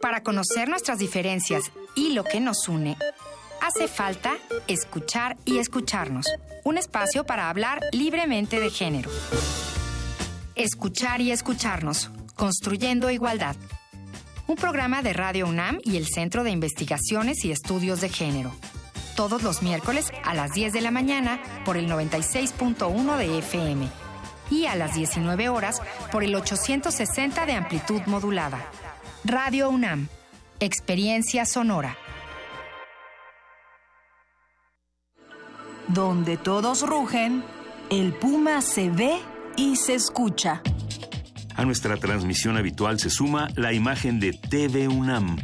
[0.00, 2.96] Para conocer nuestras diferencias y lo que nos une,
[3.60, 6.26] hace falta escuchar y escucharnos.
[6.64, 9.10] Un espacio para hablar libremente de género.
[10.54, 13.56] Escuchar y escucharnos, construyendo igualdad.
[14.46, 18.52] Un programa de Radio UNAM y el Centro de Investigaciones y Estudios de Género.
[19.16, 23.88] Todos los miércoles a las 10 de la mañana por el 96.1 de FM
[24.50, 28.66] y a las 19 horas por el 860 de amplitud modulada.
[29.24, 30.08] Radio UNAM,
[30.60, 31.94] Experiencia Sonora.
[35.88, 37.44] Donde todos rugen,
[37.90, 39.18] el puma se ve
[39.58, 40.62] y se escucha.
[41.54, 45.36] A nuestra transmisión habitual se suma la imagen de TV UNAM,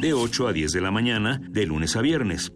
[0.00, 2.50] de 8 a 10 de la mañana, de lunes a viernes.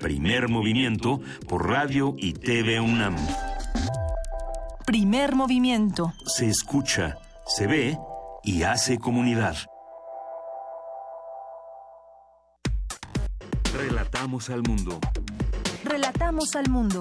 [0.00, 3.16] Primer movimiento por radio y TV UNAM.
[4.84, 6.12] Primer movimiento.
[6.26, 7.96] Se escucha, se ve
[8.42, 9.56] y hace comunidad.
[13.80, 15.00] Relatamos al mundo.
[15.84, 17.00] Relatamos al mundo.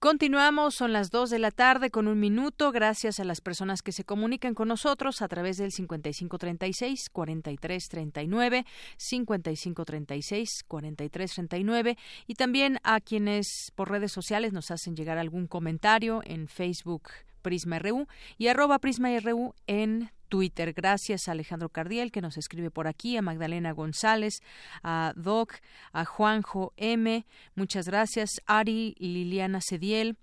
[0.00, 2.72] Continuamos, son las 2 de la tarde con un minuto.
[2.72, 8.66] Gracias a las personas que se comunican con nosotros a través del 5536-4339,
[8.98, 17.10] 5536-4339 y también a quienes por redes sociales nos hacen llegar algún comentario en Facebook
[17.42, 18.08] Prisma RU
[18.38, 20.72] y arroba Prisma RU en Twitter.
[20.72, 24.40] Gracias a Alejandro Cardiel que nos escribe por aquí, a Magdalena González,
[24.82, 25.56] a Doc,
[25.92, 27.26] a Juanjo M.
[27.54, 28.30] Muchas gracias.
[28.46, 30.16] Ari Liliana Cediel.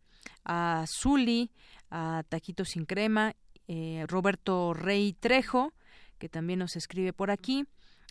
[0.43, 1.51] a Zuli,
[1.91, 3.35] a Taquito Sin Crema,
[3.67, 5.73] eh, Roberto Rey Trejo,
[6.19, 7.65] que también nos escribe por aquí.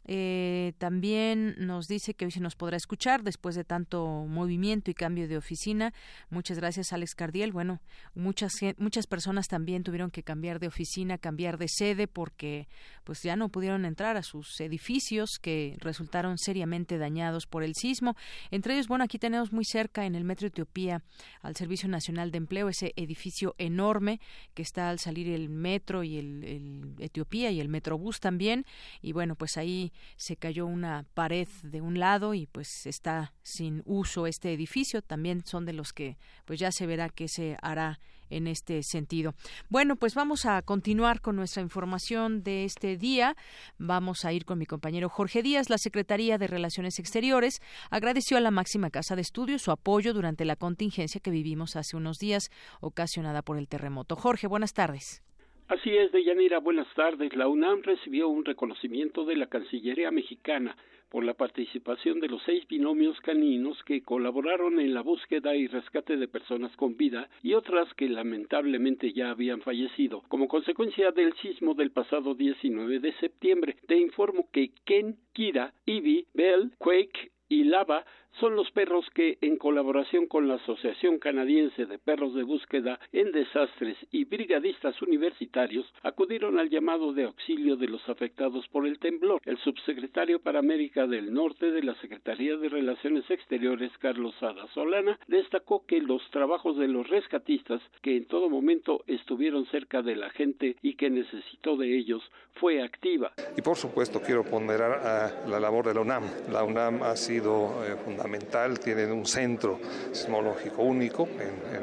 [0.08, 4.94] Eh, también nos dice que hoy se nos podrá escuchar después de tanto movimiento y
[4.94, 5.92] cambio de oficina.
[6.30, 7.52] Muchas gracias, Alex Cardiel.
[7.52, 7.80] Bueno,
[8.14, 12.68] muchas, muchas personas también tuvieron que cambiar de oficina, cambiar de sede porque
[13.04, 18.16] pues ya no pudieron entrar a sus edificios que resultaron seriamente dañados por el sismo.
[18.50, 21.02] Entre ellos, bueno, aquí tenemos muy cerca en el Metro Etiopía
[21.42, 24.20] al Servicio Nacional de Empleo, ese edificio enorme
[24.54, 28.64] que está al salir el metro y el, el Etiopía y el Metrobús también.
[29.02, 33.82] Y bueno, pues ahí se cayó una pared de un lado y pues está sin
[33.84, 35.02] uso este edificio.
[35.02, 39.34] También son de los que pues ya se verá qué se hará en este sentido.
[39.68, 43.36] Bueno, pues vamos a continuar con nuestra información de este día.
[43.78, 45.70] Vamos a ir con mi compañero Jorge Díaz.
[45.70, 50.44] La Secretaría de Relaciones Exteriores agradeció a la máxima casa de estudios su apoyo durante
[50.44, 54.16] la contingencia que vivimos hace unos días ocasionada por el terremoto.
[54.16, 55.22] Jorge, buenas tardes.
[55.68, 57.34] Así es, Deyanira, buenas tardes.
[57.34, 60.76] La UNAM recibió un reconocimiento de la Cancillería mexicana
[61.08, 66.16] por la participación de los seis binomios caninos que colaboraron en la búsqueda y rescate
[66.18, 70.22] de personas con vida y otras que lamentablemente ya habían fallecido.
[70.28, 76.26] Como consecuencia del sismo del pasado 19 de septiembre, te informo que Ken, Kira, Ivy,
[76.32, 78.04] Bell, Quake y Lava
[78.40, 83.32] son los perros que, en colaboración con la Asociación Canadiense de Perros de Búsqueda en
[83.32, 89.40] Desastres y brigadistas universitarios, acudieron al llamado de auxilio de los afectados por el temblor.
[89.44, 95.18] El subsecretario para América del Norte de la Secretaría de Relaciones Exteriores, Carlos Sada Solana,
[95.28, 100.30] destacó que los trabajos de los rescatistas, que en todo momento estuvieron cerca de la
[100.30, 102.22] gente y que necesitó de ellos,
[102.54, 103.32] fue activa.
[103.56, 106.24] Y por supuesto quiero ponderar a la labor de la UNAM.
[106.50, 109.78] La UNAM ha sido eh, fundamental fundamental, tienen un centro
[110.12, 111.28] sismológico único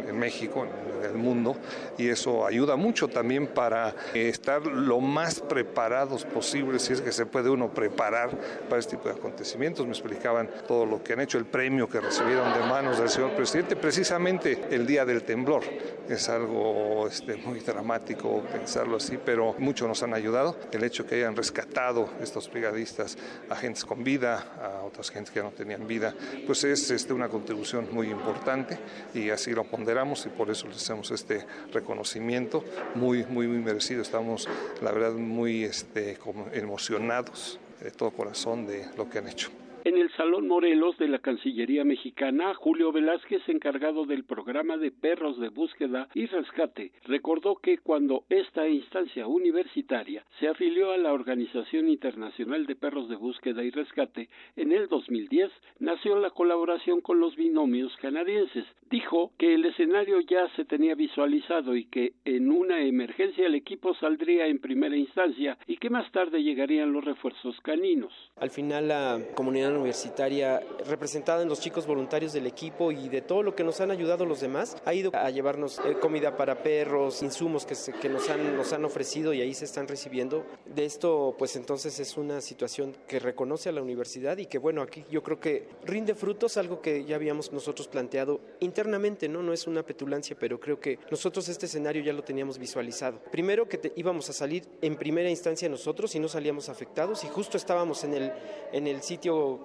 [0.07, 0.65] en, México,
[0.99, 1.55] en el mundo,
[1.97, 7.25] y eso ayuda mucho también para estar lo más preparados posible, si es que se
[7.25, 8.31] puede uno preparar
[8.69, 9.85] para este tipo de acontecimientos.
[9.85, 13.31] Me explicaban todo lo que han hecho, el premio que recibieron de manos del señor
[13.31, 15.63] presidente, precisamente el día del temblor.
[16.09, 20.57] Es algo este, muy dramático pensarlo así, pero mucho nos han ayudado.
[20.71, 23.17] El hecho que hayan rescatado estos brigadistas
[23.49, 26.13] a gentes con vida, a otras gentes que no tenían vida,
[26.45, 28.77] pues es este, una contribución muy importante
[29.13, 32.63] y así lo ponderamos y por eso les hacemos este reconocimiento
[32.95, 34.01] muy, muy, muy merecido.
[34.01, 34.47] Estamos,
[34.81, 36.17] la verdad, muy este,
[36.53, 39.62] emocionados de todo corazón de lo que han hecho.
[39.85, 45.37] En el Salón Morelos de la Cancillería Mexicana, Julio Velázquez, encargado del programa de perros
[45.41, 51.89] de búsqueda y rescate, recordó que cuando esta instancia universitaria se afilió a la Organización
[51.89, 57.35] Internacional de Perros de Búsqueda y Rescate en el 2010, nació la colaboración con los
[57.35, 58.63] binomios canadienses.
[58.89, 63.93] Dijo que el escenario ya se tenía visualizado y que en una emergencia el equipo
[63.95, 68.13] saldría en primera instancia y que más tarde llegarían los refuerzos caninos.
[68.37, 73.43] Al final la comunidad universitaria representada en los chicos voluntarios del equipo y de todo
[73.43, 77.21] lo que nos han ayudado los demás, ha ido a llevarnos eh, comida para perros,
[77.21, 80.45] insumos que, que nos, han, nos han ofrecido y ahí se están recibiendo.
[80.65, 84.81] De esto, pues entonces es una situación que reconoce a la universidad y que bueno,
[84.81, 89.41] aquí yo creo que rinde frutos, algo que ya habíamos nosotros planteado internamente, ¿no?
[89.41, 93.19] No es una petulancia, pero creo que nosotros este escenario ya lo teníamos visualizado.
[93.31, 97.57] Primero que íbamos a salir en primera instancia nosotros y no salíamos afectados y justo
[97.57, 98.31] estábamos en el,
[98.71, 99.59] en el sitio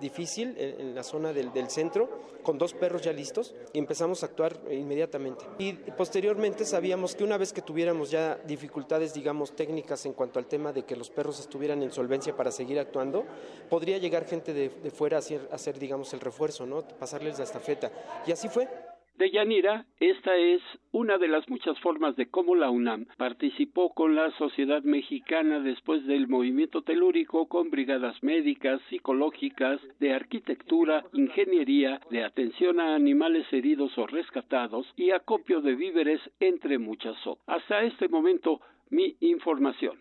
[0.00, 2.08] difícil en, la zona del, centro,
[2.42, 5.44] con dos perros ya listos, y empezamos a actuar inmediatamente.
[5.58, 10.46] Y posteriormente sabíamos que una vez que tuviéramos ya dificultades, digamos, técnicas en cuanto al
[10.46, 13.24] tema de que los perros estuvieran en solvencia para seguir actuando,
[13.68, 16.82] podría llegar gente de, fuera hacer, a hacer, digamos, el refuerzo, ¿no?
[16.82, 17.90] Pasarles la estafeta.
[18.26, 18.68] Y así fue.
[19.16, 20.60] De Yanira, esta es
[20.90, 26.04] una de las muchas formas de cómo la UNAM participó con la sociedad mexicana después
[26.06, 33.96] del movimiento telúrico con brigadas médicas, psicológicas, de arquitectura, ingeniería, de atención a animales heridos
[33.98, 37.44] o rescatados y acopio de víveres, entre muchas otras.
[37.46, 38.60] Hasta este momento,
[38.90, 39.96] mi información.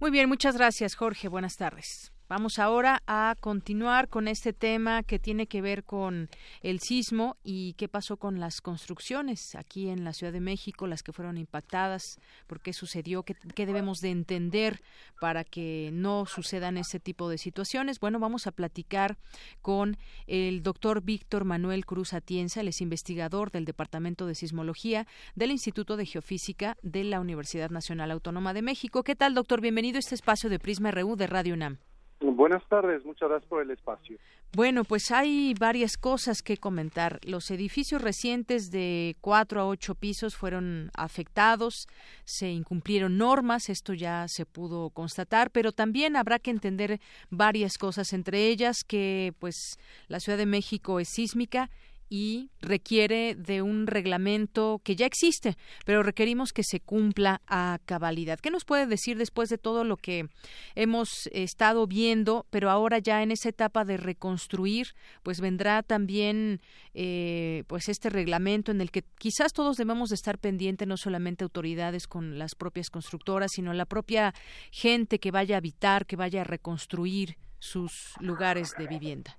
[0.00, 1.28] Muy bien, muchas gracias, Jorge.
[1.28, 2.10] Buenas tardes.
[2.32, 6.30] Vamos ahora a continuar con este tema que tiene que ver con
[6.62, 11.02] el sismo y qué pasó con las construcciones aquí en la Ciudad de México, las
[11.02, 14.80] que fueron impactadas, por qué sucedió, qué, debemos de entender
[15.20, 18.00] para que no sucedan este tipo de situaciones.
[18.00, 19.18] Bueno, vamos a platicar
[19.60, 25.50] con el doctor Víctor Manuel Cruz Atienza, él es investigador del Departamento de Sismología del
[25.50, 29.02] Instituto de Geofísica de la Universidad Nacional Autónoma de México.
[29.02, 29.60] ¿Qué tal, doctor?
[29.60, 31.91] Bienvenido a este espacio de Prisma RU de Radio UNAM.
[32.22, 34.16] Buenas tardes, muchas gracias por el espacio.
[34.54, 37.18] Bueno, pues hay varias cosas que comentar.
[37.24, 41.88] Los edificios recientes de cuatro a ocho pisos fueron afectados,
[42.24, 47.00] se incumplieron normas, esto ya se pudo constatar, pero también habrá que entender
[47.30, 51.70] varias cosas, entre ellas que pues la Ciudad de México es sísmica
[52.14, 55.56] y requiere de un reglamento que ya existe,
[55.86, 58.38] pero requerimos que se cumpla a cabalidad.
[58.38, 60.28] ¿Qué nos puede decir después de todo lo que
[60.74, 64.88] hemos estado viendo, pero ahora ya en esa etapa de reconstruir,
[65.22, 66.60] pues vendrá también
[66.92, 71.44] eh, pues este reglamento en el que quizás todos debemos de estar pendientes, no solamente
[71.44, 74.34] autoridades con las propias constructoras, sino la propia
[74.70, 79.38] gente que vaya a habitar, que vaya a reconstruir sus lugares de vivienda.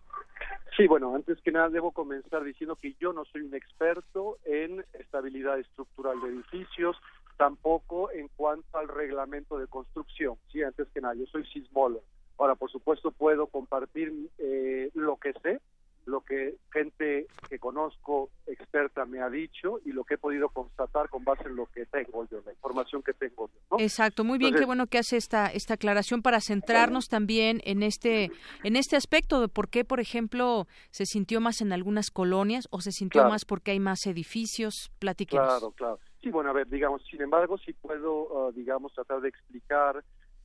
[0.76, 4.84] Sí, bueno, antes que nada debo comenzar diciendo que yo no soy un experto en
[4.94, 6.98] estabilidad estructural de edificios,
[7.38, 10.36] tampoco en cuanto al reglamento de construcción.
[10.52, 12.04] Sí, antes que nada, yo soy sismólogo.
[12.40, 15.62] Ahora, por supuesto, puedo compartir eh, lo que sé,
[16.06, 21.10] lo que gente que conozco experta me ha dicho y lo que he podido constatar
[21.10, 23.78] con base en lo que tengo yo, la información que tengo yo.
[23.80, 28.32] Exacto, muy bien, qué bueno que hace esta esta aclaración para centrarnos también en este
[28.64, 32.82] en este aspecto de por qué, por ejemplo, se sintió más en algunas colonias o
[32.82, 34.92] se sintió más porque hay más edificios.
[35.00, 35.48] Platiquemos.
[35.48, 36.00] Claro, claro.
[36.22, 40.04] Sí, bueno, a ver, digamos, sin embargo, sí puedo, uh, digamos, tratar de explicar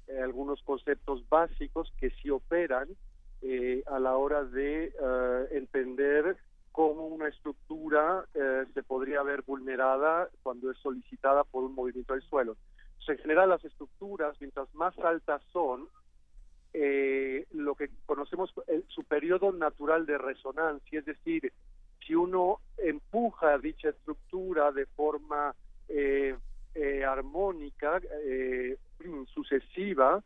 [0.09, 2.89] eh, algunos conceptos básicos que sí operan
[3.41, 6.37] eh, a la hora de eh, entender
[6.73, 12.23] cómo una estructura eh, se podría ver vulnerada cuando es solicitada por un movimiento del
[12.23, 12.57] suelo.
[13.07, 15.89] en general, las estructuras, mientras más altas son,
[17.53, 18.53] lo que conocemos
[18.89, 21.53] su periodo natural de resonancia, es decir,
[22.07, 25.55] si uno empuja dicha estructura de forma
[27.07, 28.01] armónica,
[29.35, 30.23] sucesiva,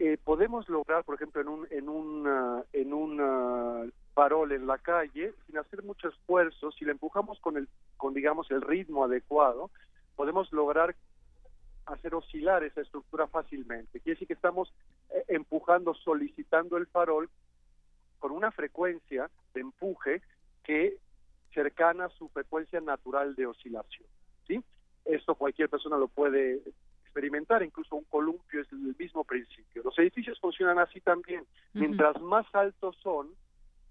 [0.00, 5.34] eh, podemos lograr, por ejemplo, en un en un en un farol en la calle,
[5.46, 9.70] sin hacer mucho esfuerzo, si le empujamos con el con digamos el ritmo adecuado,
[10.16, 10.96] podemos lograr
[11.84, 14.00] hacer oscilar esa estructura fácilmente.
[14.00, 14.72] Quiere decir que estamos
[15.10, 17.28] eh, empujando, solicitando el farol
[18.20, 20.22] con una frecuencia de empuje
[20.64, 20.96] que
[21.52, 24.08] cercana a su frecuencia natural de oscilación.
[24.46, 24.62] ¿sí?
[25.04, 26.62] Esto cualquier persona lo puede
[27.20, 29.82] experimentar, incluso un columpio es el mismo principio.
[29.84, 31.44] Los edificios funcionan así también.
[31.74, 33.28] Mientras más altos son,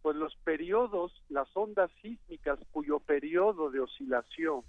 [0.02, 4.62] pues los periodos, las ondas sísmicas cuyo periodo de oscilación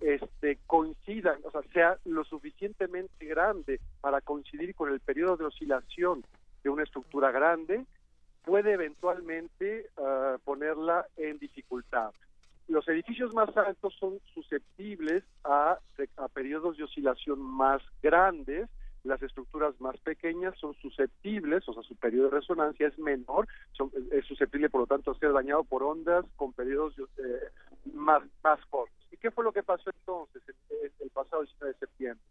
[0.00, 6.24] este, coincidan, o sea, sea lo suficientemente grande para coincidir con el periodo de oscilación
[6.64, 7.84] de una estructura grande,
[8.44, 12.12] puede eventualmente ah, ponerla en dificultad.
[12.70, 15.76] Los edificios más altos son susceptibles a,
[16.16, 18.70] a periodos de oscilación más grandes,
[19.02, 23.48] las estructuras más pequeñas son susceptibles, o sea, su periodo de resonancia es menor,
[24.12, 27.48] es susceptible, por lo tanto, a ser dañado por ondas con periodos eh,
[27.92, 28.96] más, más cortos.
[29.10, 30.40] ¿Y qué fue lo que pasó entonces,
[31.00, 32.24] el, pasado 19 de septiembre?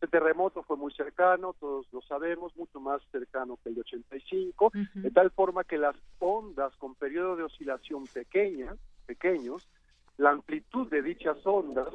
[0.00, 4.70] El terremoto fue muy cercano, todos lo sabemos, mucho más cercano que el de 85,
[4.94, 9.68] de tal forma que las ondas con periodo de oscilación pequeña, pequeños,
[10.16, 11.88] la amplitud de dichas ondas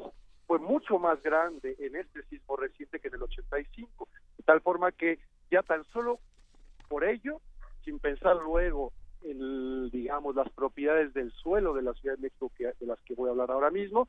[0.46, 4.92] fue mucho más grande en este sismo reciente que en el 85, de tal forma
[4.92, 5.18] que
[5.50, 6.20] ya tan solo
[6.88, 7.40] por ello,
[7.84, 8.92] sin pensar luego
[9.22, 13.14] en, digamos, las propiedades del suelo de la Ciudad de México que, de las que
[13.14, 14.08] voy a hablar ahora mismo,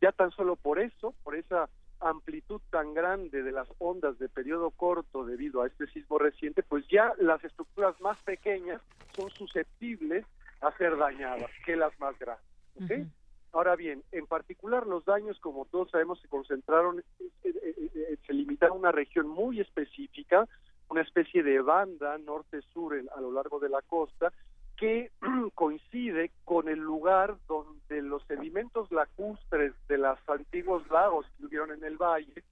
[0.00, 1.68] ya tan solo por eso, por esa
[2.00, 6.86] amplitud tan grande de las ondas de periodo corto debido a este sismo reciente, pues
[6.88, 8.82] ya las estructuras más pequeñas
[9.14, 10.26] son susceptibles
[10.60, 13.08] a ser dañadas que las más grandes.
[13.56, 18.34] Ahora bien, en particular los daños, como todos sabemos, se concentraron, eh, eh, eh, se
[18.34, 20.46] limitaron a una región muy específica,
[20.90, 24.30] una especie de banda norte-sur a lo largo de la costa,
[24.76, 25.10] que
[25.54, 31.82] coincide con el lugar donde los sedimentos lacustres de los antiguos lagos que hubieron en
[31.82, 32.44] el valle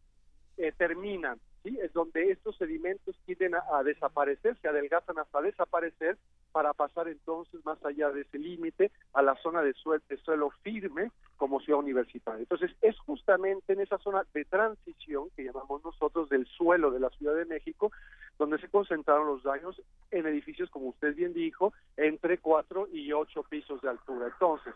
[0.78, 1.39] terminan.
[1.65, 1.77] ¿Sí?
[1.82, 6.16] Es donde estos sedimentos tienden a, desaparecer, se adelgazan hasta desaparecer
[6.53, 10.51] para pasar entonces más allá de ese límite a la zona de suelo, de suelo
[10.62, 12.41] firme como ciudad universitaria.
[12.41, 17.11] Entonces es justamente en esa zona de transición que llamamos nosotros del suelo de la
[17.11, 17.91] Ciudad de México
[18.39, 19.81] donde se concentraron los daños
[20.11, 24.27] en edificios, como usted bien dijo, entre cuatro y ocho pisos de altura.
[24.27, 24.74] Entonces,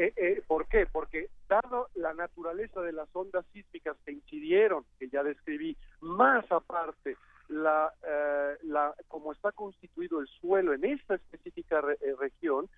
[0.00, 0.86] eh, eh, ¿Por qué?
[0.86, 7.16] Porque dado la naturaleza de las ondas sísmicas que incidieron, que ya describí, más aparte
[7.48, 11.80] la, eh, la como está constituido el suelo en esta específica
[12.16, 12.68] región,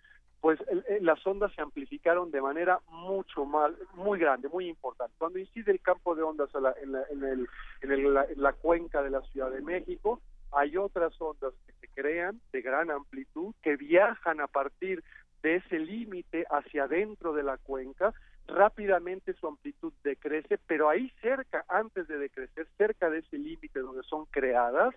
[0.40, 0.58] pues
[1.02, 5.14] las ondas se amplificaron de manera mucho más, muy grande, muy importante.
[5.18, 6.74] Cuando incide el campo de ondas en, la,
[7.10, 7.48] en, el,
[7.82, 10.22] en, la, cuenca de la Ciudad de México,
[10.52, 15.04] hay otras ondas que se crean de gran amplitud, que viajan a partir
[15.42, 18.12] de ese límite hacia adentro de la cuenca,
[18.46, 24.02] rápidamente su amplitud decrece, pero ahí cerca, antes de decrecer, cerca de ese límite donde
[24.02, 24.94] son creadas,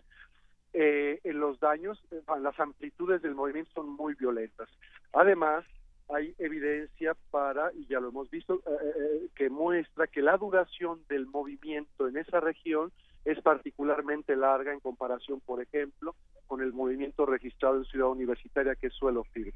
[0.73, 4.67] eh, en los daños, eh, las amplitudes del movimiento son muy violentas.
[5.13, 5.63] Además,
[6.09, 11.27] hay evidencia para, y ya lo hemos visto, eh, que muestra que la duración del
[11.27, 12.91] movimiento en esa región
[13.23, 16.15] es particularmente larga en comparación, por ejemplo,
[16.47, 19.53] con el movimiento registrado en Ciudad Universitaria, que es suelo firme.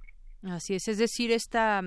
[0.49, 1.81] Así es, es decir, esta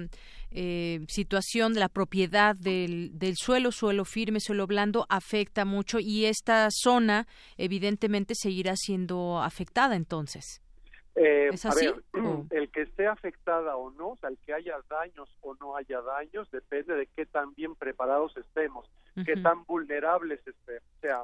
[0.50, 6.26] eh, situación de la propiedad del, del, suelo, suelo firme, suelo blando, afecta mucho y
[6.26, 7.26] esta zona
[7.56, 10.60] evidentemente seguirá siendo afectada entonces.
[11.16, 11.86] Eh, ¿Es así?
[12.50, 16.00] el que esté afectada o no, o sea, el que haya daños o no haya
[16.00, 18.90] daños, depende de qué tan bien preparados estemos,
[19.26, 20.82] qué tan vulnerables estemos.
[20.96, 21.22] O sea,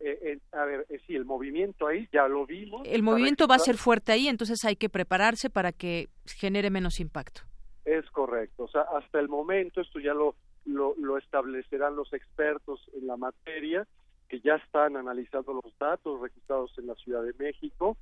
[0.00, 2.82] eh, a ver, eh, sí, el movimiento ahí ya lo vimos.
[2.86, 7.00] El movimiento va a ser fuerte ahí, entonces hay que prepararse para que genere menos
[7.00, 7.42] impacto.
[7.84, 10.34] Es correcto, o sea, hasta el momento esto ya lo,
[10.64, 13.86] lo, establecerán los expertos en la materia,
[14.28, 17.96] que ya están analizando los datos registrados en la Ciudad de México,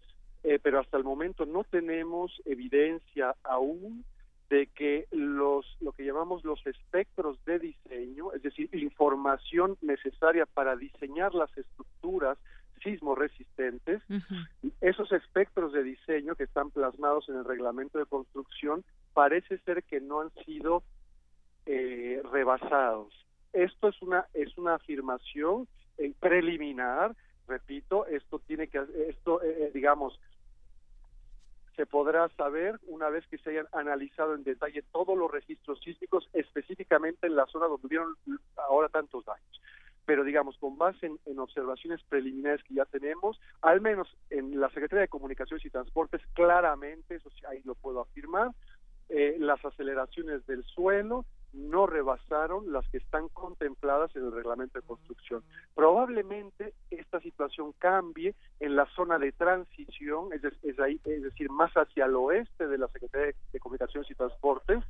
[0.44, 4.05] eh, pero hasta el momento no tenemos evidencia aún
[4.52, 10.76] de que los lo que llamamos los espectros de diseño, es decir, información necesaria para
[10.76, 12.36] diseñar las estructuras
[12.82, 14.02] sismo resistentes,
[14.82, 18.84] esos espectros de diseño que están plasmados en el reglamento de construcción
[19.14, 20.82] parece ser que no han sido
[21.64, 23.14] eh, rebasados.
[23.54, 25.66] Esto es una es una afirmación
[25.96, 27.16] eh, preliminar,
[27.48, 30.20] repito, esto tiene que esto eh, digamos
[31.76, 36.28] se podrá saber una vez que se hayan analizado en detalle todos los registros sísmicos,
[36.32, 38.16] específicamente en la zona donde hubieron
[38.56, 39.62] ahora tantos daños.
[40.04, 45.02] Pero digamos, con base en, observaciones preliminares que ya tenemos, al menos en la Secretaría
[45.02, 48.50] de Comunicaciones y Transportes, claramente, eso sí, ahí lo puedo afirmar,
[49.08, 54.86] eh, las aceleraciones del suelo, no rebasaron las que están contempladas en el reglamento de
[54.86, 55.42] construcción.
[55.74, 62.06] Probablemente esta situación cambie en la zona de transición, es, ahí, es decir, más hacia
[62.06, 64.82] el oeste de la Secretaría de Comunicaciones y Transportes,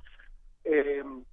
[0.65, 1.25] em,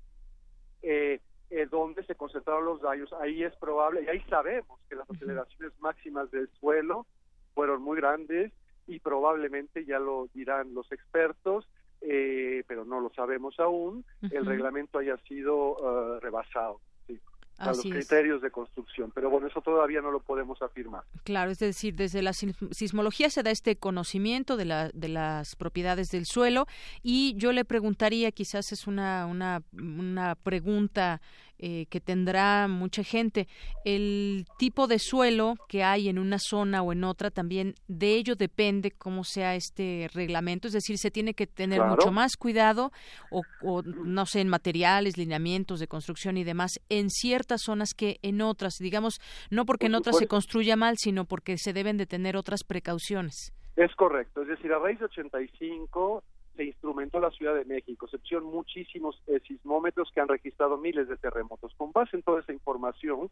[0.81, 1.19] eh,
[1.51, 3.11] eh, donde se concentraron los daños.
[3.13, 7.05] Ahí es probable, y ahí sabemos que las aceleraciones máximas del suelo
[7.53, 8.51] fueron muy grandes
[8.87, 11.67] y probablemente, ya lo dirán los expertos,
[12.01, 16.79] eh, pero no lo sabemos aún, el reglamento haya sido uh, rebasado.
[17.07, 17.19] Sí
[17.59, 19.11] a los criterios de construcción.
[19.13, 21.03] Pero bueno, eso todavía no lo podemos afirmar.
[21.23, 26.09] Claro, es decir, desde la sismología se da este conocimiento de, la, de las propiedades
[26.09, 26.67] del suelo
[27.03, 31.21] y yo le preguntaría, quizás es una, una, una pregunta
[31.61, 33.47] eh, que tendrá mucha gente.
[33.83, 38.35] El tipo de suelo que hay en una zona o en otra también de ello
[38.35, 42.93] depende cómo sea este reglamento, es decir, se tiene que tener mucho más cuidado
[43.29, 48.41] o, no sé, en materiales, lineamientos de construcción y demás en ciertas zonas que en
[48.41, 49.19] otras, digamos,
[49.49, 53.53] no porque en otras se construya mal, sino porque se deben de tener otras precauciones.
[53.75, 56.23] Es correcto, es decir, a raíz de 85
[56.59, 61.15] se instrumentó la Ciudad de México, excepción muchísimos eh, sismómetros que han registrado miles de
[61.15, 61.73] terremotos.
[61.77, 63.29] Con base en toda esa información,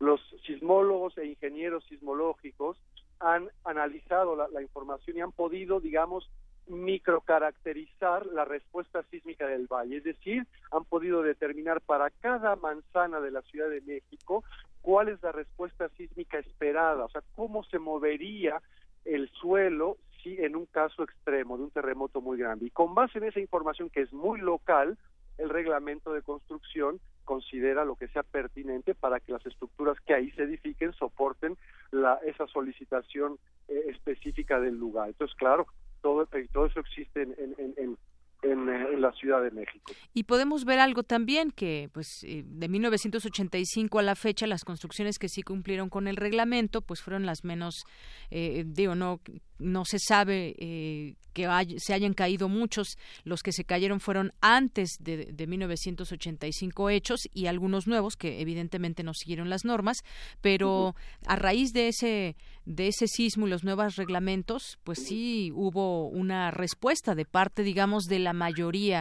[0.00, 2.76] los sismólogos e ingenieros sismológicos
[3.20, 6.28] han analizado la, información y han podido, digamos,
[6.66, 13.30] microcaracterizar la respuesta sísmica del valle, es decir, han podido determinar para cada manzana de
[13.30, 14.42] la Ciudad de México
[14.82, 18.60] cuál es la respuesta sísmica esperada, o sea, cómo se movería
[19.04, 19.96] el suelo
[20.26, 22.66] en un caso extremo de un terremoto muy grande.
[22.66, 24.96] Y con base en esa información que es muy local,
[25.38, 30.30] el reglamento de construcción considera lo que sea pertinente para que las estructuras que ahí
[30.32, 31.56] se edifiquen soporten
[31.90, 33.38] la, esa solicitación
[33.68, 35.08] eh, específica del lugar.
[35.08, 35.66] Entonces, claro,
[36.02, 37.96] todo, todo eso existe en, en,
[38.42, 38.68] en,
[39.00, 39.92] la Ciudad de México.
[40.12, 45.18] Y podemos ver algo también que, pues, eh, de 1985 a la fecha, las construcciones
[45.18, 47.84] que sí cumplieron con el reglamento, pues fueron las menos,
[48.30, 49.20] eh, digo, no
[49.58, 51.48] no se sabe eh, que
[51.78, 52.96] se hayan caído muchos.
[53.24, 59.02] Los que se cayeron fueron antes de, de, 1985 hechos y algunos nuevos que evidentemente
[59.02, 59.98] no siguieron las normas,
[60.40, 60.94] pero
[61.26, 66.50] a raíz de ese de ese sismo y los nuevos reglamentos, pues sí hubo una
[66.50, 68.93] respuesta de parte, digamos, de la mayoría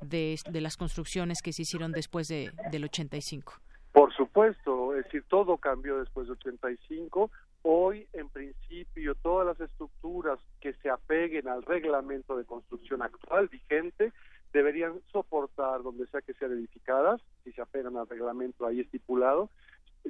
[0.00, 3.54] de, las construcciones que se hicieron después de, del 85.
[3.92, 7.30] Por supuesto, es decir, todo cambió después de 85
[7.62, 14.12] Hoy, en principio, todas las estructuras que se apeguen al reglamento de construcción actual vigente
[14.52, 19.50] deberían soportar, donde sea que sean edificadas, si se apegan al reglamento ahí estipulado,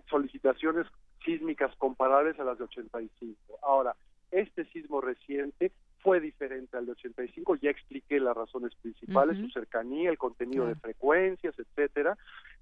[0.08, 0.86] solicitaciones
[1.24, 3.58] sísmicas comparables a las de 85.
[3.62, 3.96] Ahora,
[4.30, 10.10] este sismo reciente fue diferente al de 85, ya expliqué las razones principales, su cercanía,
[10.10, 12.16] el contenido de frecuencias, etcétera.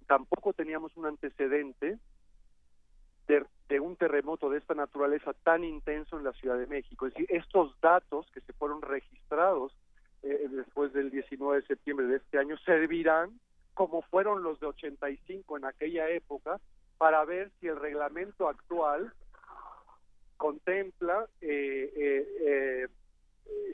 [0.07, 1.99] Tampoco teníamos un antecedente
[3.27, 7.07] de, un terremoto de esta naturaleza tan intenso en la Ciudad de México.
[7.07, 9.77] Es decir, estos datos que se fueron registrados
[10.23, 13.39] eh, después del 19 de septiembre de este año servirán
[13.75, 16.59] como fueron los de 85 en aquella época
[16.97, 19.13] para ver si el reglamento actual
[20.39, 22.89] contempla eh, eh,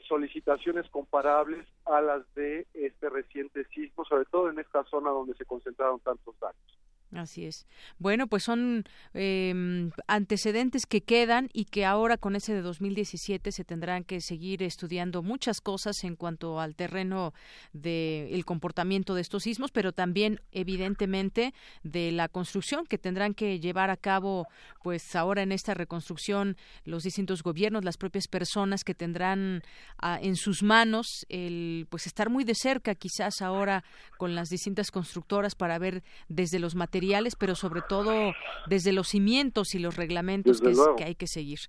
[0.07, 5.45] solicitaciones comparables a las de este reciente sismo, sobre todo en esta zona donde se
[5.45, 6.79] concentraron tantos daños.
[7.15, 7.67] Así es.
[7.99, 13.63] Bueno, pues son em, antecedentes que quedan y que ahora con ese de 2017 se
[13.63, 17.33] tendrán que seguir estudiando muchas cosas en cuanto al terreno
[17.71, 21.53] del comportamiento de estos sismos, pero también evidentemente
[21.83, 24.47] de la construcción que tendrán que llevar a cabo,
[24.81, 29.61] pues ahora en esta reconstrucción los distintos gobiernos, las propias personas que tendrán
[29.99, 33.83] ah, en sus manos el, pues estar muy de cerca, quizás ahora
[34.17, 37.02] con las distintas constructoras para ver desde los materiales
[37.37, 38.33] pero sobre todo
[38.67, 41.59] desde los cimientos y los reglamentos que, hay que seguir.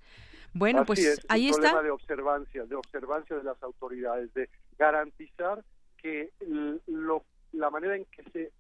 [0.53, 1.61] Bueno, pues ahí está.
[1.61, 4.49] Problema de observancia, de observancia de las autoridades, de
[4.79, 5.65] garantizar
[5.97, 6.31] que
[6.87, 8.53] lo, la manera en que se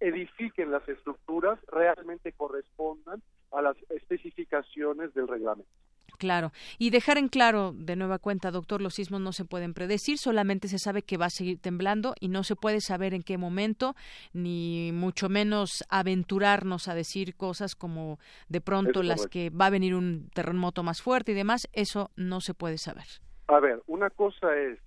[0.00, 3.22] edifiquen las estructuras realmente correspondan
[3.52, 5.70] a las especificaciones del reglamento.
[6.16, 6.52] Claro.
[6.78, 10.68] Y dejar en claro, de nueva cuenta, doctor, los sismos no se pueden predecir, solamente
[10.68, 13.94] se sabe que va a seguir temblando y no se puede saber en qué momento,
[14.32, 18.18] ni mucho menos aventurarnos a decir cosas como
[18.48, 22.40] de pronto las que va a venir un terremoto más fuerte y demás, eso no
[22.40, 23.06] se puede saber.
[23.48, 24.78] A ver, una cosa es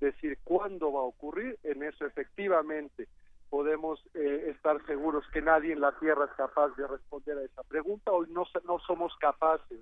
[0.00, 3.08] decir cuándo va a ocurrir, en eso efectivamente
[3.52, 7.62] podemos eh, estar seguros que nadie en la Tierra es capaz de responder a esa
[7.62, 8.10] pregunta.
[8.10, 9.78] Hoy no, no somos capaces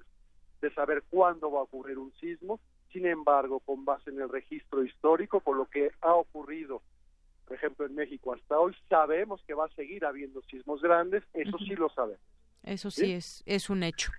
[0.61, 2.61] de saber cuándo va a ocurrir un sismo.
[2.93, 6.83] Sin embargo, con base en el registro histórico, por lo que ha ocurrido,
[7.47, 11.57] por ejemplo, en México hasta hoy, sabemos que va a seguir habiendo sismos grandes, eso
[11.59, 12.21] sí lo sabemos.
[12.63, 14.13] Eso sí, es, es un hecho.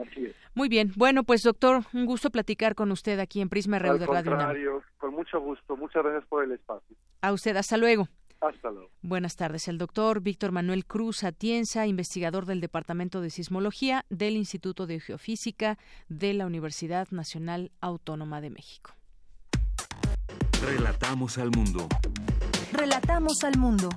[0.00, 0.36] Así es.
[0.54, 0.92] Muy bien.
[0.96, 5.14] Bueno, pues doctor, un gusto platicar con usted aquí en Prisma Radio de Radio Con
[5.14, 5.76] mucho gusto.
[5.76, 6.96] Muchas gracias por el espacio.
[7.22, 8.08] A usted, hasta luego.
[8.44, 8.90] Hasta luego.
[9.02, 9.68] Buenas tardes.
[9.68, 15.78] El doctor Víctor Manuel Cruz Atienza, investigador del Departamento de Sismología del Instituto de Geofísica
[16.08, 18.94] de la Universidad Nacional Autónoma de México.
[20.62, 21.88] Relatamos al mundo.
[22.72, 23.88] Relatamos al mundo.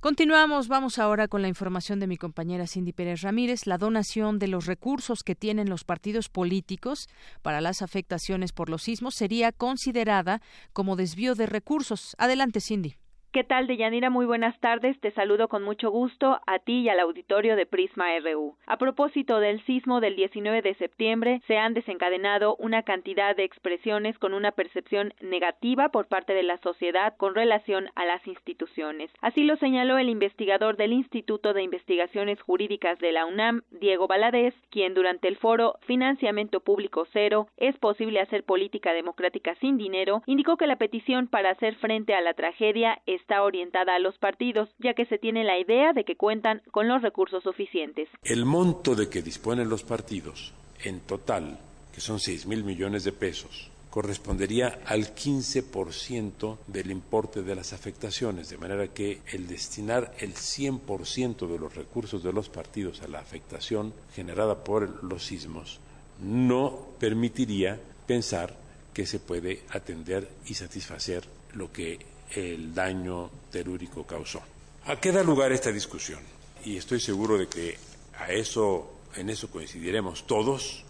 [0.00, 3.66] Continuamos, vamos ahora con la información de mi compañera Cindy Pérez Ramírez.
[3.66, 7.08] La donación de los recursos que tienen los partidos políticos
[7.42, 10.40] para las afectaciones por los sismos sería considerada
[10.72, 12.14] como desvío de recursos.
[12.16, 12.94] Adelante, Cindy.
[13.30, 14.08] ¿Qué tal, Deyanira?
[14.08, 14.98] Muy buenas tardes.
[15.00, 18.56] Te saludo con mucho gusto a ti y al auditorio de Prisma RU.
[18.64, 24.18] A propósito del sismo del 19 de septiembre, se han desencadenado una cantidad de expresiones
[24.18, 29.10] con una percepción negativa por parte de la sociedad con relación a las instituciones.
[29.20, 34.54] Así lo señaló el investigador del Instituto de Investigaciones Jurídicas de la UNAM, Diego Valadez,
[34.70, 40.56] quien durante el foro Financiamiento Público Cero, ¿es posible hacer política democrática sin dinero?, indicó
[40.56, 44.68] que la petición para hacer frente a la tragedia es está orientada a los partidos,
[44.78, 48.08] ya que se tiene la idea de que cuentan con los recursos suficientes.
[48.22, 51.58] El monto de que disponen los partidos en total,
[51.92, 58.48] que son 6 mil millones de pesos, correspondería al 15% del importe de las afectaciones,
[58.48, 63.18] de manera que el destinar el 100% de los recursos de los partidos a la
[63.18, 65.80] afectación generada por los sismos
[66.20, 68.56] no permitiría pensar
[68.92, 71.24] que se puede atender y satisfacer
[71.54, 71.98] lo que
[72.34, 74.42] el daño telúrico causó.
[74.86, 76.20] ¿A qué da lugar esta discusión?
[76.64, 77.76] Y estoy seguro de que
[78.18, 80.84] a eso, en eso coincidiremos todos,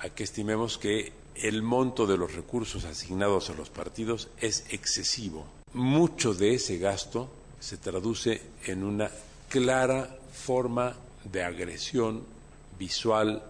[0.00, 5.46] a que estimemos que el monto de los recursos asignados a los partidos es excesivo.
[5.72, 9.10] Mucho de ese gasto se traduce en una
[9.48, 12.24] clara forma de agresión
[12.78, 13.42] visual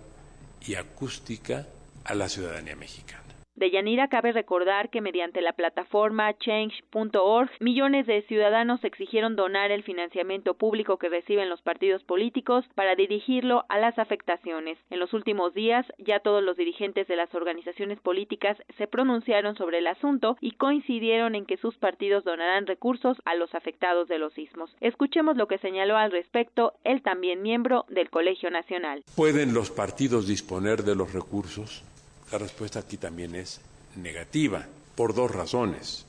[0.60, 1.66] y acústica
[2.04, 3.21] a la ciudadanía mexicana.
[3.62, 9.84] De Yanira cabe recordar que mediante la plataforma change.org millones de ciudadanos exigieron donar el
[9.84, 14.78] financiamiento público que reciben los partidos políticos para dirigirlo a las afectaciones.
[14.90, 19.78] En los últimos días ya todos los dirigentes de las organizaciones políticas se pronunciaron sobre
[19.78, 24.32] el asunto y coincidieron en que sus partidos donarán recursos a los afectados de los
[24.32, 24.74] sismos.
[24.80, 29.04] Escuchemos lo que señaló al respecto el también miembro del Colegio Nacional.
[29.14, 31.84] ¿Pueden los partidos disponer de los recursos?
[32.32, 33.60] La respuesta aquí también es
[33.94, 36.06] negativa, por dos razones.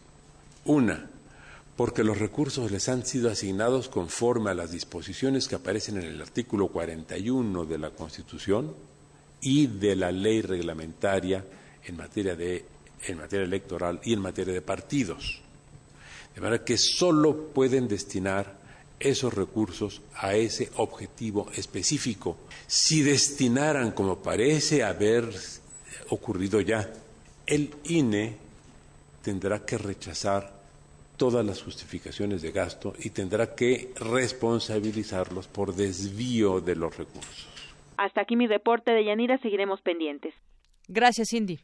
[0.63, 1.09] Una,
[1.75, 6.21] porque los recursos les han sido asignados conforme a las disposiciones que aparecen en el
[6.21, 8.73] artículo 41 de la Constitución
[9.41, 11.43] y de la ley reglamentaria
[11.83, 12.63] en materia, de,
[13.05, 15.41] en materia electoral y en materia de partidos.
[16.33, 18.63] De manera que solo pueden destinar
[18.97, 22.37] esos recursos a ese objetivo específico.
[22.65, 25.29] Si destinaran, como parece haber
[26.09, 26.89] ocurrido ya,
[27.45, 28.38] el INE
[29.21, 30.53] tendrá que rechazar
[31.17, 37.47] todas las justificaciones de gasto y tendrá que responsabilizarlos por desvío de los recursos.
[37.97, 40.34] Hasta aquí mi reporte de Yanira, seguiremos pendientes.
[40.88, 41.59] Gracias, Cindy.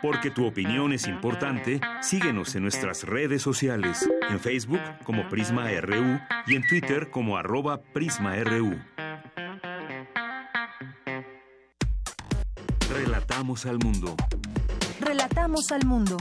[0.00, 6.18] Porque tu opinión es importante, síguenos en nuestras redes sociales, en Facebook como Prisma RU
[6.46, 8.78] y en Twitter como arroba PrismaRU.
[13.38, 14.16] Relatamos al mundo.
[14.98, 16.16] Relatamos al mundo.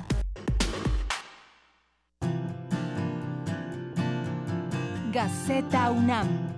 [5.12, 6.57] Gaceta UNAM.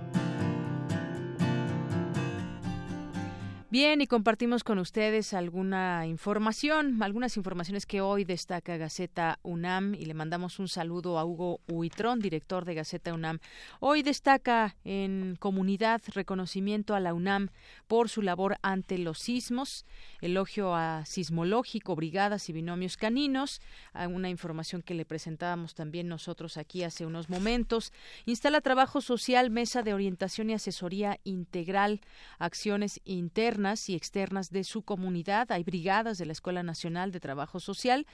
[3.72, 10.06] Bien, y compartimos con ustedes alguna información, algunas informaciones que hoy destaca Gaceta UNAM y
[10.06, 13.38] le mandamos un saludo a Hugo Huitrón, director de Gaceta UNAM.
[13.78, 17.50] Hoy destaca en comunidad reconocimiento a la UNAM
[17.86, 19.86] por su labor ante los sismos,
[20.20, 23.60] elogio a sismológico, brigadas y binomios caninos,
[23.94, 27.92] una información que le presentábamos también nosotros aquí hace unos momentos.
[28.26, 32.00] Instala trabajo social, mesa de orientación y asesoría integral,
[32.40, 35.52] acciones internas y externas de su comunidad.
[35.52, 38.06] Hay brigadas de la Escuela Nacional de Trabajo Social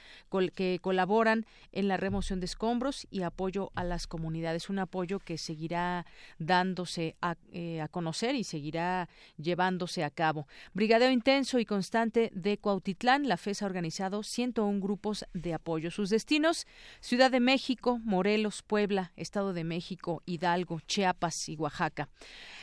[0.55, 4.69] que colaboran en la remoción de escombros y apoyo a las comunidades.
[4.69, 6.05] Un apoyo que seguirá
[6.39, 10.49] dándose a, eh, conocer y seguirá llevándose a cabo.
[10.75, 13.29] Brigadeo intenso y constante de Cuautitlán.
[13.29, 15.93] La FES ha organizado 101 grupos de apoyo.
[15.93, 16.67] Sus destinos,
[17.01, 22.09] Ciudad de México, Morelos, Puebla, Estado de México, Hidalgo, Chiapas y Oaxaca.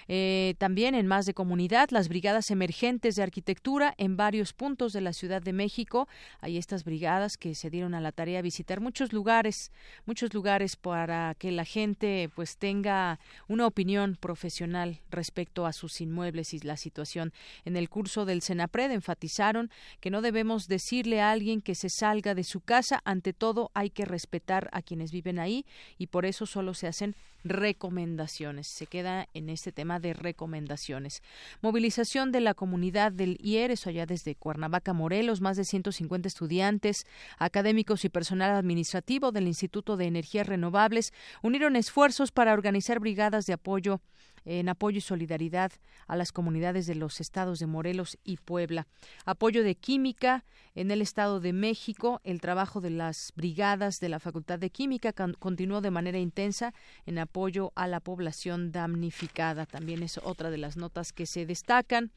[0.10, 5.01] Eh, también en más de comunidad, las brigadas emergentes de arquitectura en varios puntos de
[5.01, 6.07] la Ciudad de México.
[6.41, 9.71] Hay estas brigadas que se dieron a la tarea de visitar muchos lugares,
[10.05, 16.53] muchos lugares para que la gente pues tenga una opinión profesional respecto a sus inmuebles
[16.53, 17.31] y la situación.
[17.63, 19.69] En el curso del Senapred enfatizaron
[20.01, 23.91] que no debemos decirle a alguien que se salga de su casa, ante todo hay
[23.91, 25.65] que respetar a quienes viven ahí
[25.97, 28.67] y por eso solo se hacen recomendaciones.
[28.67, 31.21] Se queda en este tema de recomendaciones.
[31.61, 37.05] Movilización de la comunidad del IER, eso allá desde Cuernavaca, Morelos, más de 150 estudiantes,
[37.37, 43.53] académicos y personal administrativo del Instituto de Energías Renovables unieron esfuerzos para organizar brigadas de
[43.53, 44.01] apoyo
[44.45, 45.71] en apoyo y solidaridad
[46.07, 48.87] a las comunidades de los estados de Morelos y Puebla.
[49.25, 50.43] Apoyo de química
[50.73, 52.19] en el Estado de México.
[52.23, 56.73] El trabajo de las brigadas de la Facultad de Química continuó de manera intensa
[57.05, 59.65] en apoyo a la población damnificada.
[59.65, 62.11] También es otra de las notas que se destacan.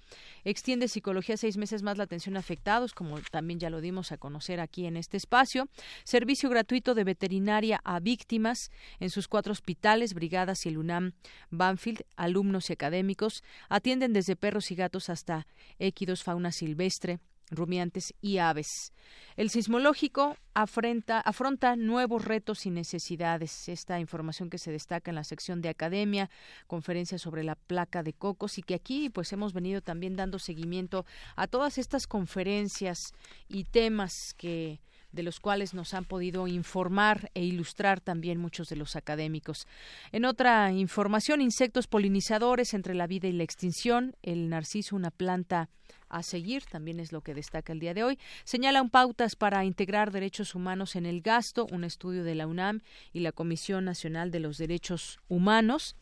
[0.44, 4.18] Extiende psicología seis meses más la atención a afectados, como también ya lo dimos a
[4.18, 5.68] conocer aquí en este espacio.
[6.04, 8.70] Servicio gratuito de veterinaria a víctimas
[9.00, 11.12] en sus cuatro hospitales, brigadas y el UNAM
[11.50, 15.46] Banfield alumnos y académicos atienden desde perros y gatos hasta
[15.78, 17.20] équidos, fauna silvestre,
[17.50, 18.92] rumiantes y aves.
[19.36, 23.68] El sismológico afronta, nuevos retos y necesidades.
[23.68, 26.30] Esta información que se destaca en la sección de academia,
[26.66, 31.04] conferencia sobre la placa de cocos y que aquí pues hemos venido también dando seguimiento
[31.36, 33.12] a todas estas conferencias
[33.48, 34.80] y temas que
[35.16, 39.66] de los cuales nos han podido informar e ilustrar también muchos de los académicos.
[40.12, 45.68] En otra información, insectos polinizadores entre la vida y la extinción, el narciso, una planta
[46.08, 48.18] a seguir, también es lo que destaca el día de hoy.
[48.44, 52.82] Señalan pautas para integrar derechos humanos en el gasto, un estudio de la UNAM
[53.12, 55.96] y la Comisión Nacional de los Derechos Humanos.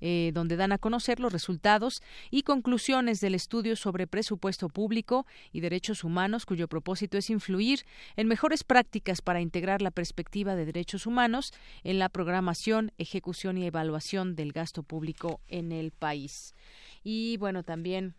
[0.00, 5.60] Eh, donde dan a conocer los resultados y conclusiones del estudio sobre presupuesto público y
[5.60, 7.84] derechos humanos, cuyo propósito es influir
[8.16, 11.52] en mejores prácticas para integrar la perspectiva de derechos humanos
[11.84, 16.54] en la programación, ejecución y evaluación del gasto público en el país.
[17.04, 18.14] Y bueno, también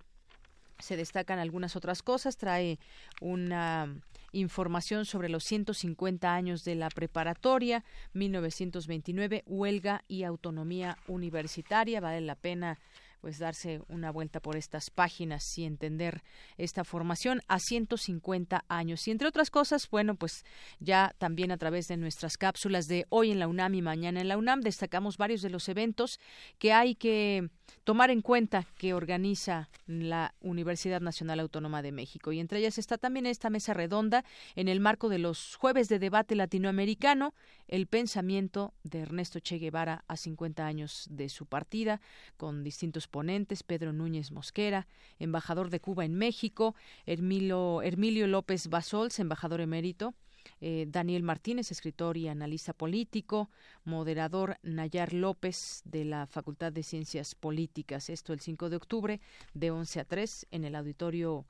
[0.80, 2.38] se destacan algunas otras cosas.
[2.38, 2.80] Trae
[3.22, 4.02] una
[4.32, 7.84] información sobre los 150 años de la preparatoria,
[8.14, 12.02] 1929, huelga y autonomía universitaria.
[12.02, 12.80] Vale la pena
[13.22, 16.24] pues darse una vuelta por estas páginas y entender
[16.58, 19.08] esta formación a 150 años.
[19.08, 20.44] Y entre otras cosas, bueno, pues
[20.80, 24.28] ya también a través de nuestras cápsulas de hoy en la UNAM y mañana en
[24.28, 26.20] la UNAM destacamos varios de los eventos
[26.58, 27.50] que hay que
[27.84, 32.32] tomar en cuenta que organiza la Universidad Nacional Autónoma de México.
[32.32, 34.26] Y entre ellas está también esta mesa redonda
[34.56, 37.34] en el marco de los jueves de debate latinoamericano,
[37.68, 42.02] el pensamiento de Ernesto Che Guevara a 50 años de su partida,
[42.38, 44.88] con distintos ponentes, Pedro Núñez Mosquera,
[45.20, 46.74] embajador de Cuba en México,
[47.06, 50.16] Hermilo, Hermilio López Basols, embajador emérito,
[50.60, 53.50] eh, Daniel Martínez, escritor y analista político,
[53.84, 58.10] moderador Nayar López de la Facultad de Ciencias Políticas.
[58.10, 59.22] Esto el 5 de octubre
[59.54, 61.46] de 11 a 3 en el auditorio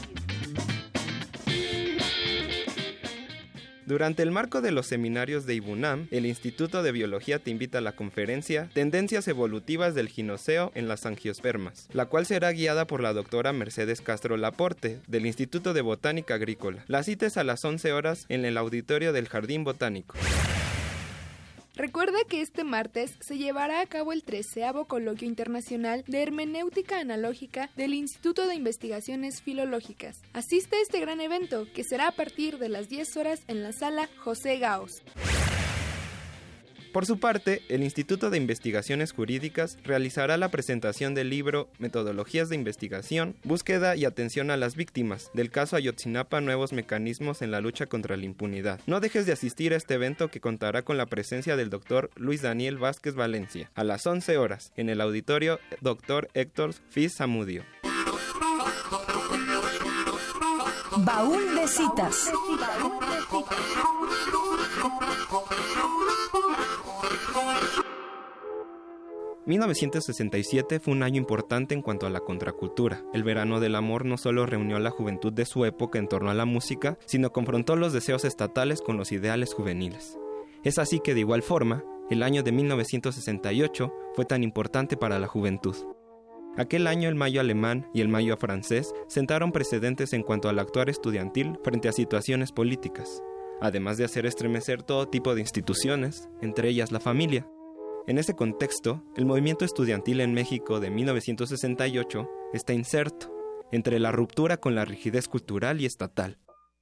[3.89, 7.81] Durante el marco de los seminarios de IBUNAM, el Instituto de Biología te invita a
[7.81, 13.13] la conferencia Tendencias evolutivas del ginoceo en las angiospermas, la cual será guiada por la
[13.13, 16.83] doctora Mercedes Castro Laporte, del Instituto de Botánica Agrícola.
[16.85, 20.13] La cita es a las 11 horas en el auditorio del Jardín Botánico.
[21.79, 27.69] Recuerda que este martes se llevará a cabo el treceavo Coloquio Internacional de Hermenéutica Analógica
[27.77, 30.17] del Instituto de Investigaciones Filológicas.
[30.33, 33.71] Asiste a este gran evento, que será a partir de las 10 horas en la
[33.71, 35.01] sala José Gaos.
[36.91, 42.55] Por su parte, el Instituto de Investigaciones Jurídicas realizará la presentación del libro Metodologías de
[42.55, 47.85] Investigación, Búsqueda y Atención a las Víctimas del caso Ayotzinapa Nuevos Mecanismos en la Lucha
[47.85, 48.79] contra la Impunidad.
[48.87, 52.41] No dejes de asistir a este evento que contará con la presencia del doctor Luis
[52.41, 56.29] Daniel Vázquez Valencia a las 11 horas en el auditorio Dr.
[56.33, 57.63] Héctor Fiz Zamudio.
[60.97, 62.31] Baúl de citas.
[69.49, 73.03] 1967 fue un año importante en cuanto a la contracultura.
[73.15, 76.29] El verano del amor no solo reunió a la juventud de su época en torno
[76.29, 80.19] a la música, sino confrontó los deseos estatales con los ideales juveniles.
[80.63, 85.25] Es así que de igual forma, el año de 1968 fue tan importante para la
[85.25, 85.75] juventud.
[86.55, 90.91] Aquel año el mayo alemán y el mayo francés sentaron precedentes en cuanto al actuar
[90.91, 93.23] estudiantil frente a situaciones políticas,
[93.61, 97.47] además de hacer estremecer todo tipo de instituciones, entre ellas la familia.
[98.07, 103.31] En ese contexto, el movimiento estudiantil en México de 1968 está inserto
[103.71, 106.39] entre la ruptura con la rigidez cultural y estatal.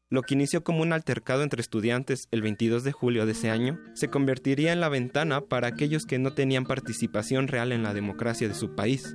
[0.10, 3.78] Lo que inició como un altercado entre estudiantes el 22 de julio de ese año
[3.94, 8.48] se convertiría en la ventana para aquellos que no tenían participación real en la democracia
[8.48, 9.14] de su país.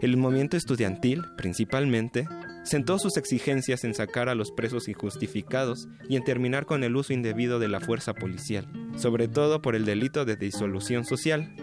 [0.00, 2.26] El movimiento estudiantil, principalmente,
[2.64, 7.12] Sentó sus exigencias en sacar a los presos injustificados y en terminar con el uso
[7.12, 8.66] indebido de la fuerza policial,
[8.96, 11.54] sobre todo por el delito de disolución social.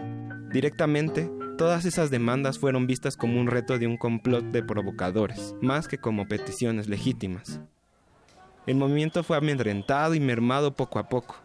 [0.53, 5.87] Directamente, todas esas demandas fueron vistas como un reto de un complot de provocadores, más
[5.87, 7.61] que como peticiones legítimas.
[8.67, 11.35] El movimiento fue amedrentado y mermado poco a poco.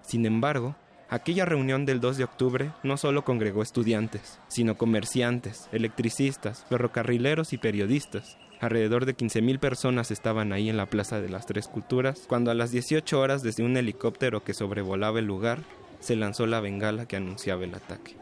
[0.00, 0.76] Sin embargo,
[1.10, 7.58] aquella reunión del 2 de octubre no solo congregó estudiantes, sino comerciantes, electricistas, ferrocarrileros y
[7.58, 12.50] periodistas, Alrededor de 15.000 personas estaban ahí en la Plaza de las Tres Culturas, cuando
[12.50, 15.58] a las 18 horas desde un helicóptero que sobrevolaba el lugar,
[16.00, 18.16] se lanzó la bengala que anunciaba el ataque.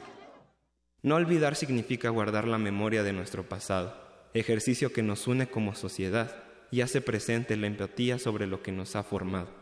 [1.00, 3.94] No olvidar significa guardar la memoria de nuestro pasado,
[4.34, 6.34] ejercicio que nos une como sociedad
[6.72, 9.61] y hace presente la empatía sobre lo que nos ha formado.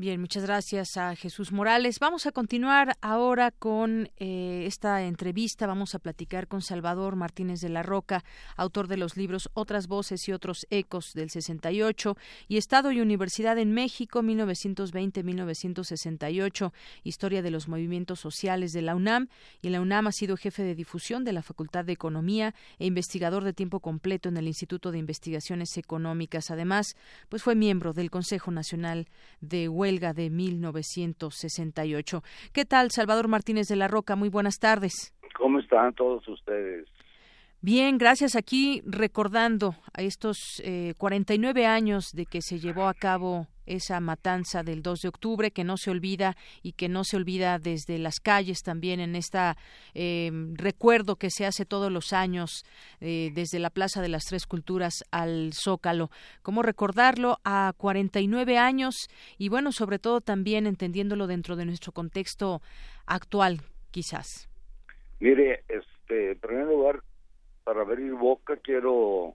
[0.00, 1.98] Bien, muchas gracias a Jesús Morales.
[1.98, 5.66] Vamos a continuar ahora con eh, esta entrevista.
[5.66, 8.22] Vamos a platicar con Salvador Martínez de la Roca,
[8.56, 12.16] autor de los libros Otras Voces y Otros Ecos del 68
[12.46, 16.70] y Estado y Universidad en México 1920-1968,
[17.02, 19.26] Historia de los Movimientos Sociales de la UNAM.
[19.62, 23.42] Y la UNAM ha sido jefe de difusión de la Facultad de Economía e investigador
[23.42, 26.52] de tiempo completo en el Instituto de Investigaciones Económicas.
[26.52, 26.94] Además,
[27.28, 29.08] pues fue miembro del Consejo Nacional
[29.40, 32.22] de huelga de 1968.
[32.52, 34.16] ¿Qué tal, Salvador Martínez de la Roca?
[34.16, 35.14] Muy buenas tardes.
[35.34, 36.86] ¿Cómo están todos ustedes?
[37.60, 38.36] Bien, gracias.
[38.36, 44.62] Aquí recordando a estos eh, 49 años de que se llevó a cabo esa matanza
[44.62, 48.20] del 2 de octubre que no se olvida y que no se olvida desde las
[48.20, 49.56] calles también en esta
[49.94, 52.64] eh, recuerdo que se hace todos los años
[53.00, 56.10] eh, desde la Plaza de las Tres Culturas al Zócalo.
[56.42, 62.62] ¿Cómo recordarlo a 49 años y bueno, sobre todo también entendiéndolo dentro de nuestro contexto
[63.04, 64.48] actual, quizás?
[65.18, 67.02] Mire, este, en primer lugar,
[67.68, 69.34] para abrir boca quiero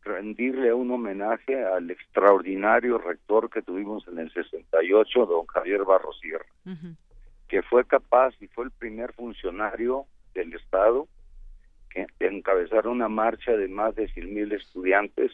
[0.00, 6.46] rendirle un homenaje al extraordinario rector que tuvimos en el 68, don Javier Barros Sierra,
[7.48, 11.08] que fue capaz y fue el primer funcionario del Estado
[11.90, 15.30] que encabezar una marcha de más de 100 mil estudiantes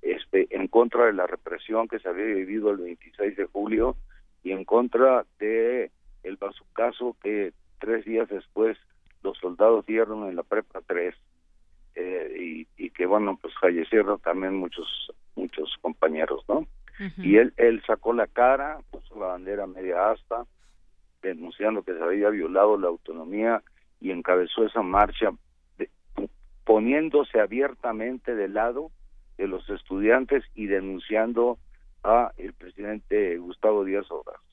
[0.00, 3.96] este, en contra de la represión que se había vivido el 26 de julio
[4.42, 5.92] y en contra de
[6.24, 8.76] el bazucazo que tres días después
[9.22, 11.14] los soldados dieron en la prepa 3
[11.94, 14.86] eh, y, que bueno pues fallecieron también muchos
[15.34, 16.66] muchos compañeros no
[17.18, 20.44] y él él sacó la cara puso la bandera media asta
[21.22, 23.62] denunciando que se había violado la autonomía
[24.00, 25.30] y encabezó esa marcha
[26.64, 28.90] poniéndose abiertamente del lado
[29.38, 31.58] de los estudiantes y denunciando
[32.04, 34.51] a el presidente Gustavo Díaz Ordaz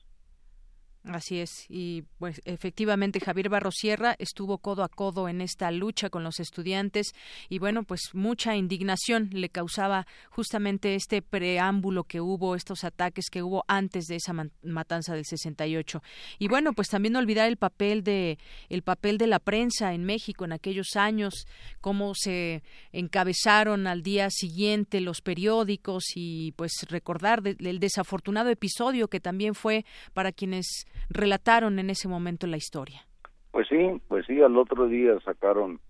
[1.04, 6.22] Así es, y pues efectivamente Javier Barrosierra estuvo codo a codo en esta lucha con
[6.24, 7.14] los estudiantes
[7.48, 13.42] y bueno, pues mucha indignación le causaba justamente este preámbulo que hubo, estos ataques que
[13.42, 16.02] hubo antes de esa matanza del 68.
[16.38, 20.44] Y bueno, pues también olvidar el papel de el papel de la prensa en México
[20.44, 21.46] en aquellos años,
[21.80, 22.62] cómo se
[22.92, 29.86] encabezaron al día siguiente los periódicos y pues recordar el desafortunado episodio que también fue
[30.12, 33.06] para quienes relataron en ese momento la historia.
[33.50, 35.80] Pues sí, pues sí, al otro día sacaron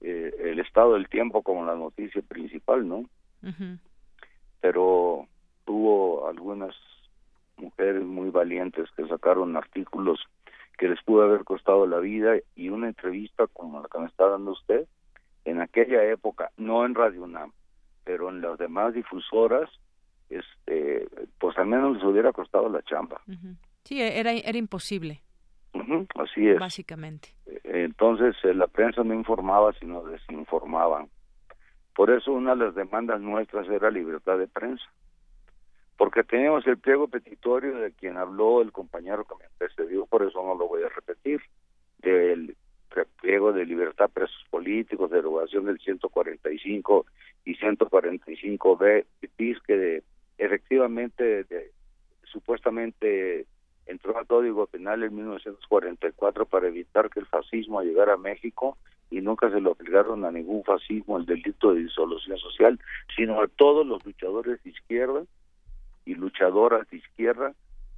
[0.00, 3.04] eh, el estado del tiempo como la noticia principal, ¿no?
[4.60, 5.26] Pero
[5.64, 6.74] tuvo algunas
[7.56, 10.20] mujeres muy valientes que sacaron artículos
[10.78, 14.28] que les pudo haber costado la vida y una entrevista como la que me está
[14.28, 14.86] dando usted
[15.44, 17.52] en aquella época, no en Radio UNAM,
[18.04, 19.68] pero en las demás difusoras,
[20.30, 21.08] este,
[21.38, 23.20] pues al menos les hubiera costado la chamba.
[23.84, 25.22] Sí, era, era imposible.
[26.16, 26.58] así es.
[26.58, 27.34] Básicamente.
[27.64, 31.08] Entonces, eh, la prensa no informaba, sino desinformaban.
[31.94, 34.84] Por eso una de las demandas nuestras era libertad de prensa.
[35.96, 40.42] Porque teníamos el pliego petitorio de quien habló el compañero que me antecedió, por eso
[40.42, 41.40] no lo voy a repetir,
[41.98, 42.56] del
[43.20, 47.06] pliego de libertad presos políticos, derogación del 145
[47.44, 49.04] y 145b,
[49.66, 50.02] que de,
[50.38, 51.70] efectivamente de,
[52.24, 53.46] supuestamente
[53.86, 58.76] entró al Código Penal en 1944 para evitar que el fascismo llegara a México
[59.10, 62.80] y nunca se lo aplicaron a ningún fascismo el delito de disolución social,
[63.14, 65.24] sino a todos los luchadores de izquierda
[66.06, 67.54] y luchadoras de izquierda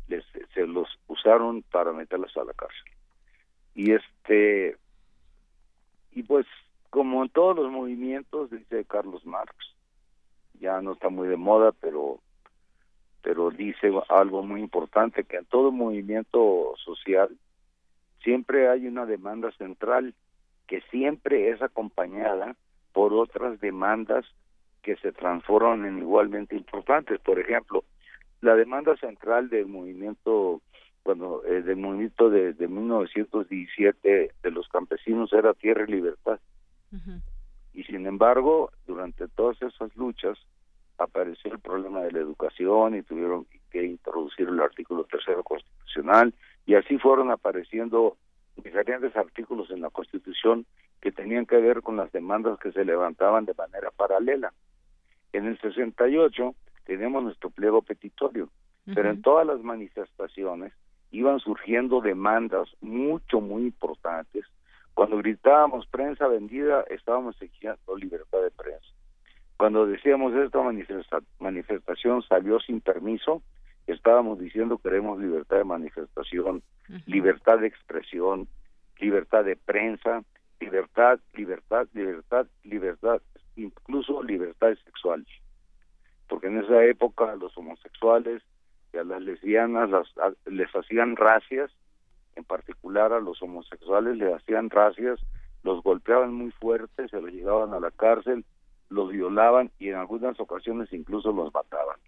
[0.09, 2.93] les, se los usaron para meterlas a la cárcel.
[3.74, 4.77] Y este
[6.12, 6.47] y pues
[6.90, 9.55] como en todos los movimientos dice Carlos Marx,
[10.61, 12.20] ya no está muy de moda, pero
[13.25, 17.31] pero dice algo muy importante, que en todo movimiento social
[18.23, 20.15] siempre hay una demanda central
[20.67, 22.55] que siempre es acompañada
[22.93, 24.27] por otras demandas
[24.83, 27.19] que se transforman en igualmente importantes.
[27.21, 27.83] Por ejemplo,
[28.43, 30.61] la demanda central del movimiento
[31.03, 36.39] cuando eh, del movimiento de, de 1917 de los campesinos era tierra y libertad.
[37.73, 40.39] Y sin embargo, durante todas esas luchas,
[40.99, 46.35] apareció el problema de la educación y tuvieron que introducir el artículo tercero constitucional
[46.66, 48.16] y así fueron apareciendo
[48.57, 50.66] diferentes artículos en la Constitución
[51.01, 54.53] que tenían que ver con las demandas que se levantaban de manera paralela.
[55.33, 56.55] En el 68
[56.85, 58.49] tenemos nuestro pliego petitorio,
[58.87, 60.73] pero en todas las manifestaciones
[61.11, 64.45] iban surgiendo demandas mucho, muy importantes.
[64.95, 68.87] Cuando gritábamos prensa vendida, estábamos exigiendo libertad de prensa.
[69.57, 70.61] Cuando decíamos esta
[71.39, 73.43] manifestación salió sin permiso,
[73.87, 76.63] estábamos diciendo queremos libertad de manifestación,
[77.07, 78.49] libertad de expresión,
[78.99, 80.23] libertad de prensa,
[80.61, 83.23] libertad, libertad, libertad, libertad,
[83.57, 85.25] incluso libertad sexual.
[86.29, 88.43] Porque en esa época a los homosexuales
[88.93, 90.09] y a las lesbianas las,
[90.47, 91.71] les hacían racias,
[92.35, 95.21] en particular a los homosexuales les hacían racias,
[95.63, 98.45] los golpeaban muy fuerte, se los llevaban a la cárcel
[98.95, 101.99] los violaban y en algunas ocasiones incluso los mataban.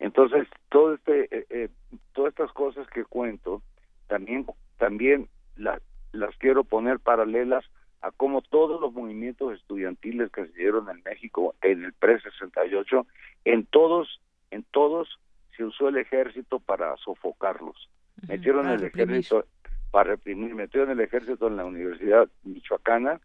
[0.00, 1.68] Entonces, todo este, eh, eh,
[2.12, 3.62] todas estas cosas que cuento,
[4.08, 4.44] también,
[4.76, 7.64] también las quiero poner paralelas
[8.02, 13.06] a cómo todos los movimientos estudiantiles que se dieron en México en el pre-68,
[13.44, 15.08] en todos, en todos
[15.56, 17.88] se usó el ejército para sofocarlos.
[18.28, 19.46] Metieron el ejército
[19.90, 23.20] para reprimir, metieron el ejército en la Universidad Michoacana,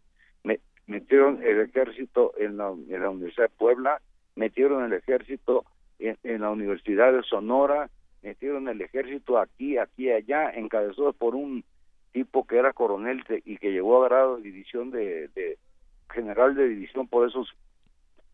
[0.86, 4.00] metieron el ejército en la, Universidad de Puebla,
[4.34, 5.64] metieron el ejército
[5.98, 7.90] en, la Universidad de Sonora,
[8.22, 11.64] metieron el ejército aquí, aquí, allá, encabezados por un
[12.12, 15.58] tipo que era coronel y que llegó a grado de división de,
[16.10, 17.48] general de división por esos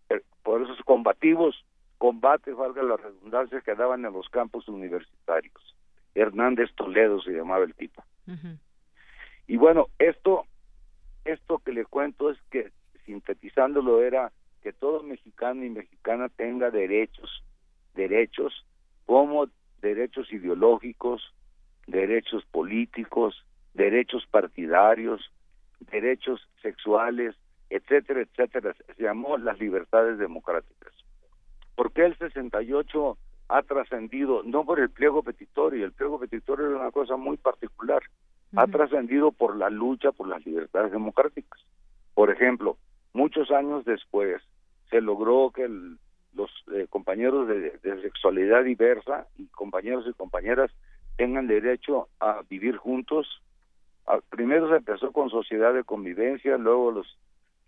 [0.09, 1.65] eh, por esos combativos
[1.99, 5.77] combates, valga la redundancia, que daban en los campos universitarios.
[6.15, 8.03] Hernández Toledo se llamaba el tipo.
[9.47, 10.45] Y bueno, esto,
[11.27, 12.73] esto que le cuento es que,
[13.05, 14.33] sintetizándolo, era
[14.63, 17.43] que todo mexicano y mexicana tenga derechos,
[17.95, 18.67] derechos
[19.05, 19.47] como
[19.81, 21.33] derechos ideológicos,
[21.87, 23.45] derechos políticos,
[23.75, 25.31] derechos partidarios,
[25.93, 27.37] derechos sexuales,
[27.71, 28.75] etcétera, etcétera.
[28.75, 30.93] Se llamó las libertades democráticas.
[31.75, 34.43] ¿Por qué el 68 ha trascendido?
[34.43, 38.03] No por el pliego petitorio, el pliego petitorio es una cosa muy particular,
[38.55, 41.61] ha trascendido por la lucha por las libertades democráticas.
[42.15, 42.79] Por ejemplo,
[43.13, 44.43] muchos años después
[44.91, 50.71] se logró que los eh, compañeros de, sexualidad diversa y compañeros y compañeras
[51.17, 53.43] tengan derecho a vivir juntos.
[54.31, 57.19] primero se empezó con sociedad de convivencia, luego los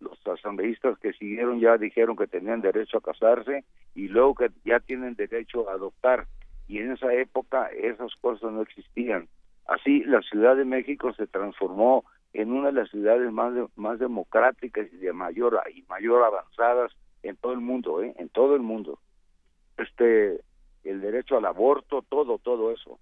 [0.00, 3.64] los asambleístas que siguieron ya dijeron que tenían derecho a casarse
[3.94, 6.26] y luego que ya tienen derecho a adoptar
[6.68, 9.26] y en esa época esas cosas no existían.
[9.68, 14.86] Así la Ciudad de México se transformó en una de las ciudades más más democráticas
[14.92, 16.92] y de mayor y mayor avanzadas
[17.22, 18.14] en todo el mundo, ¿eh?
[18.18, 18.98] en todo el mundo.
[19.76, 20.40] Este
[20.84, 22.98] el derecho al aborto, todo todo eso.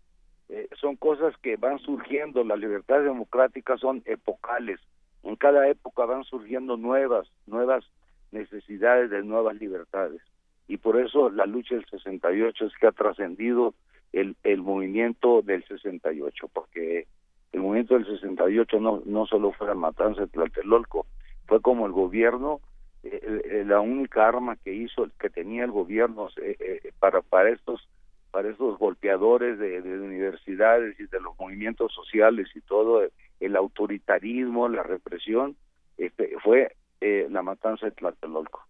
[0.48, 4.80] Eh, son cosas que van surgiendo, las libertades democráticas son epocales,
[5.22, 7.84] en cada época van surgiendo nuevas, nuevas
[8.32, 10.20] necesidades de nuevas libertades.
[10.66, 13.74] Y por eso la lucha del 68 es que ha trascendido
[14.12, 17.06] el, el movimiento del 68, porque
[17.52, 21.06] el movimiento del 68 no, no solo fue la matanza de Tlatelolco,
[21.46, 22.60] fue como el gobierno,
[23.02, 27.88] eh, la única arma que hizo, que tenía el gobierno eh, eh, para, para estos
[28.32, 33.02] para estos golpeadores de, de, universidades y de los movimientos sociales y todo
[33.40, 35.56] el autoritarismo, la represión,
[35.96, 38.65] este, fue eh, la matanza de Tlatelolco.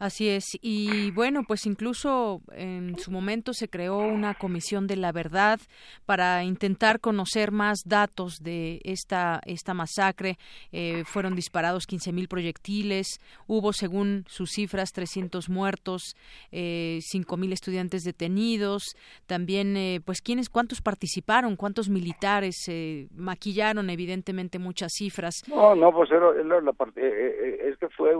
[0.00, 0.58] Así es.
[0.62, 5.60] Y bueno, pues incluso en su momento se creó una comisión de la verdad
[6.06, 10.38] para intentar conocer más datos de esta, esta masacre.
[10.72, 13.20] Eh, fueron disparados 15.000 proyectiles.
[13.46, 16.16] Hubo, según sus cifras, 300 muertos,
[16.50, 18.96] eh, 5.000 estudiantes detenidos.
[19.26, 21.56] También, eh, pues, ¿quiénes, cuántos participaron?
[21.56, 22.56] ¿Cuántos militares?
[22.68, 25.42] Eh, maquillaron, evidentemente, muchas cifras.
[25.46, 26.32] No, no, pues era,
[26.62, 28.14] la parte, eh, es que fue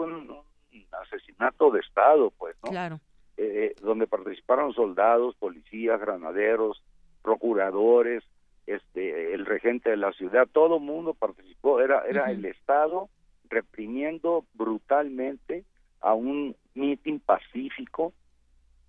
[0.93, 2.71] asesinato de Estado, pues, ¿no?
[2.71, 3.01] Claro.
[3.37, 6.83] Eh, donde participaron soldados, policías, granaderos,
[7.23, 8.23] procuradores,
[8.67, 13.09] este, el regente de la ciudad, todo el mundo participó, era, era el Estado
[13.49, 15.65] reprimiendo brutalmente
[16.01, 18.13] a un mitin pacífico,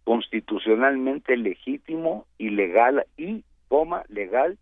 [0.04, 4.58] constitucionalmente legítimo y legal, y, coma, legal,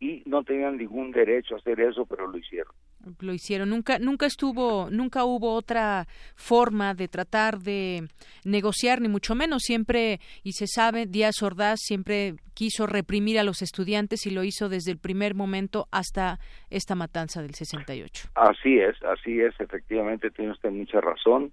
[0.00, 2.74] y no tenían ningún derecho a hacer eso, pero lo hicieron
[3.20, 3.70] lo hicieron.
[3.70, 8.08] Nunca, nunca estuvo, nunca hubo otra forma de tratar de
[8.44, 9.62] negociar, ni mucho menos.
[9.62, 14.68] Siempre, y se sabe, Díaz Ordaz siempre quiso reprimir a los estudiantes y lo hizo
[14.68, 16.38] desde el primer momento hasta
[16.70, 18.30] esta matanza del 68.
[18.34, 21.52] Así es, así es, efectivamente tiene usted mucha razón.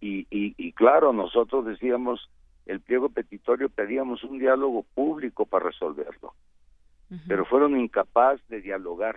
[0.00, 2.30] Y, y, claro, nosotros decíamos,
[2.66, 6.34] el pliego petitorio pedíamos un diálogo público para resolverlo,
[7.26, 9.16] pero fueron incapaces de dialogar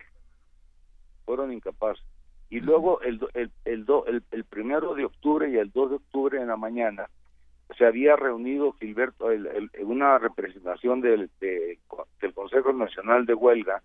[1.29, 2.03] fueron incapaces.
[2.49, 6.47] Y luego el, el, el, el, primero de octubre y el 2 de octubre en
[6.47, 7.07] la mañana
[7.77, 13.83] se había reunido Gilberto, el, una representación del, del Consejo Nacional de Huelga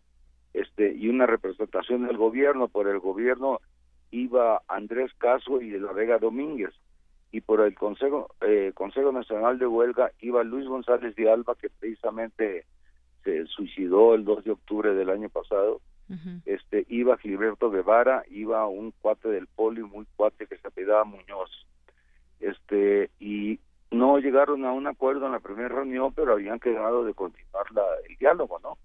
[0.55, 2.69] este y una representación del gobierno.
[2.69, 3.61] Por el gobierno
[4.11, 6.73] iba Andrés Caso y de la Vega Domínguez
[7.31, 11.69] y por el Consejo eh, Consejo Nacional de Huelga iba Luis González de Alba que
[11.69, 12.65] precisamente
[13.23, 15.83] se suicidó el 2 de octubre del año pasado
[16.45, 21.51] este iba Gilberto Guevara, iba un cuate del poli, muy cuate que se apellidaba Muñoz.
[22.41, 23.59] Este, y
[23.91, 27.85] no llegaron a un acuerdo en la primera reunión, pero habían quedado de continuar la,
[28.09, 28.77] el diálogo, ¿no?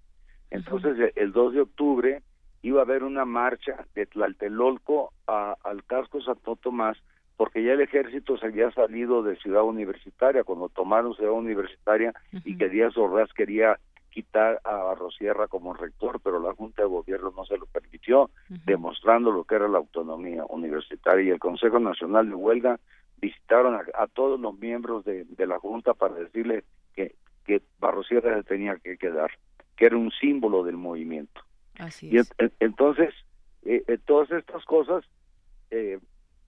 [0.51, 2.21] Entonces, el 2 de octubre
[2.61, 6.97] iba a haber una marcha de Tlaltelolco a, al casco Santo Tomás,
[7.37, 12.13] porque ya el ejército se había salido de Ciudad Universitaria, cuando tomaron Ciudad Universitaria
[12.43, 13.79] y que Díaz Ordaz quería
[14.09, 18.29] quitar a Barrosierra como rector, pero la Junta de Gobierno no se lo permitió,
[18.65, 21.23] demostrando lo que era la autonomía universitaria.
[21.23, 22.79] Y el Consejo Nacional de Huelga
[23.21, 26.63] visitaron a, todos los miembros de, la Junta para decirle
[26.93, 27.15] que,
[27.45, 29.31] que Barrosierra se tenía que quedar,
[29.75, 31.41] que era un símbolo del movimiento.
[31.77, 32.31] Así es.
[32.39, 33.13] Y entonces,
[33.63, 35.05] eh, eh, todas estas cosas
[35.71, 35.99] eh,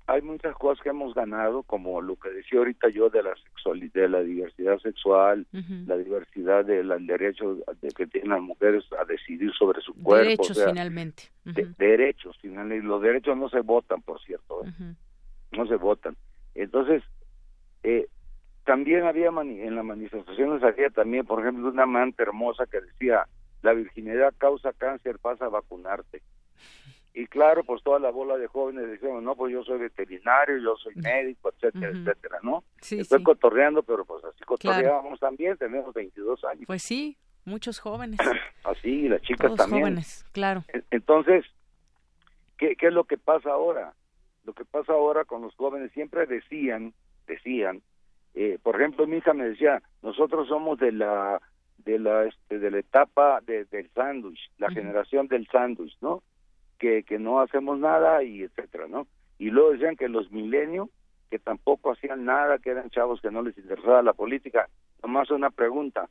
[0.08, 3.94] hay muchas cosas que hemos ganado, como lo que decía ahorita yo de la sexualidad,
[3.94, 9.52] de la diversidad sexual, la diversidad del derecho de que tienen las mujeres a decidir
[9.54, 10.24] sobre su cuerpo.
[10.24, 11.24] Derechos finalmente.
[11.78, 12.86] derechos finalmente.
[12.86, 14.66] Los derechos no se votan, por cierto.
[14.66, 14.96] ¿eh?
[15.52, 16.16] No se votan.
[16.56, 17.04] Entonces,
[17.84, 18.08] eh,
[18.66, 23.28] también había en las manifestaciones había también, por ejemplo, una amante hermosa que decía,
[23.62, 26.22] la virginidad causa cáncer, pasa a vacunarte
[27.14, 30.76] y claro, pues toda la bola de jóvenes decían, no, pues yo soy veterinario, yo
[30.78, 32.64] soy médico, etcétera, etcétera, ¿no?
[32.80, 36.64] Estoy cotorreando, pero pues así cotorreábamos también, tenemos 22 años.
[36.68, 38.20] Pues sí, muchos jóvenes.
[38.64, 39.82] así, las chicas también.
[39.82, 40.64] jóvenes, claro.
[40.90, 41.46] Entonces,
[42.58, 43.94] ¿qué, ¿qué es lo que pasa ahora?
[44.46, 46.94] Lo que pasa ahora con los jóvenes, siempre decían,
[47.28, 47.82] decían,
[48.36, 51.42] eh, por ejemplo, mi hija me decía, nosotros somos de la
[51.80, 56.24] de la este, de la etapa de, del sándwich, la generación del sándwich, ¿no?
[56.82, 59.06] Que, que no hacemos nada y etcétera, ¿no?
[59.38, 60.90] Y luego decían que los milenios,
[61.30, 64.68] que tampoco hacían nada, que eran chavos que no les interesaba la política.
[65.04, 66.10] Nomás una pregunta,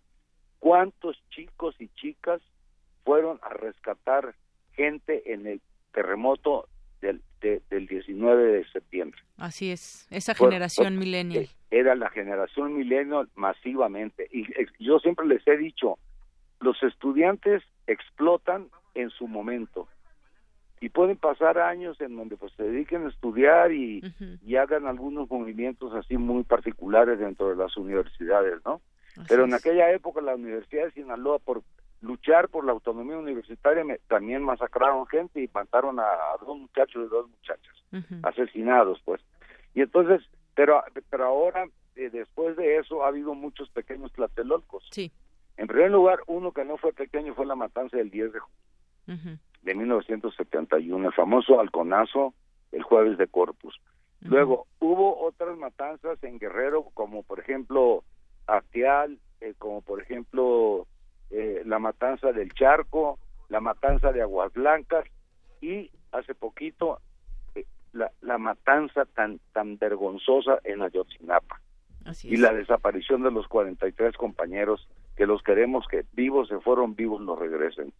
[0.60, 2.40] ¿cuántos chicos y chicas
[3.04, 4.36] fueron a rescatar
[4.74, 5.60] gente en el
[5.92, 6.68] terremoto
[7.00, 9.20] del, del 19 de septiembre?
[9.38, 11.44] Así es, esa generación millennial.
[11.44, 14.28] Eh, era la generación millennial masivamente.
[14.30, 14.46] Y
[14.78, 15.98] yo siempre les he dicho,
[16.60, 19.88] los estudiantes explotan en su momento
[20.80, 24.02] y pueden pasar años en donde pues se dediquen a estudiar y,
[24.58, 28.80] hagan algunos movimientos así muy particulares dentro de las universidades, ¿no?
[29.28, 31.62] Pero en aquella época la Universidad de Sinaloa por
[32.00, 36.04] luchar por la autonomía universitaria también masacraron gente y mataron a,
[36.40, 37.76] dos muchachos y dos muchachas
[38.22, 39.20] asesinados pues.
[39.74, 40.22] Y entonces
[40.54, 41.66] pero pero ahora
[41.96, 44.86] eh, después de eso ha habido muchos pequeños tlatelolcos.
[44.90, 45.10] Sí.
[45.56, 49.40] En primer lugar uno que no fue pequeño fue la matanza del 10 de junio
[49.62, 52.34] de 1971, el famoso halconazo
[52.72, 53.80] el jueves de Corpus.
[54.20, 58.04] Luego hubo otras matanzas en Guerrero, como por ejemplo
[58.46, 60.86] Atial, eh, como por ejemplo
[61.30, 63.18] eh, la matanza del Charco,
[63.48, 65.04] la matanza de Aguas Blancas
[65.60, 67.00] y hace poquito
[67.54, 71.60] eh, la, la, matanza tan tan vergonzosa en Ayotzinapa
[72.22, 77.22] y la desaparición de los 43 compañeros que los queremos que vivos se fueron vivos
[77.22, 77.92] nos regresen.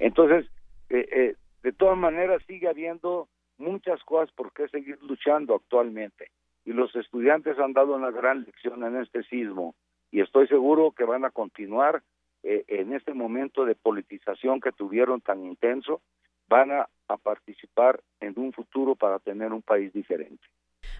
[0.00, 0.46] Entonces
[0.90, 3.28] eh, eh, de todas maneras sigue habiendo
[3.58, 6.30] muchas cosas por qué seguir luchando actualmente.
[6.64, 9.74] Y los estudiantes han dado una gran lección en este sismo.
[10.10, 12.02] Y estoy seguro que van a continuar
[12.42, 16.00] eh, en este momento de politización que tuvieron tan intenso,
[16.48, 16.88] van a
[17.22, 20.46] participar en un futuro para tener un país diferente.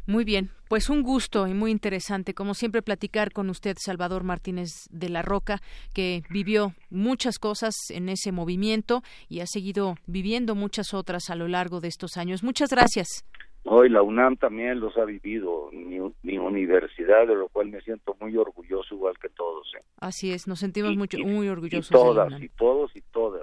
[0.08, 4.88] Muy bien, pues un gusto y muy interesante, como siempre, platicar con usted, Salvador Martínez
[4.90, 5.60] de la Roca,
[5.94, 11.46] que vivió muchas cosas en ese movimiento y ha seguido viviendo muchas otras a lo
[11.46, 12.42] largo de estos años.
[12.42, 13.26] Muchas gracias.
[13.64, 18.34] Hoy la UNAM también los ha vivido, mi, universidad, de lo cual me siento muy
[18.34, 19.70] orgulloso, igual que todos.
[19.78, 19.84] ¿eh?
[19.98, 21.90] Así es, nos sentimos mucho, muy orgullosos.
[21.90, 23.42] Y todas, y todos, y todas.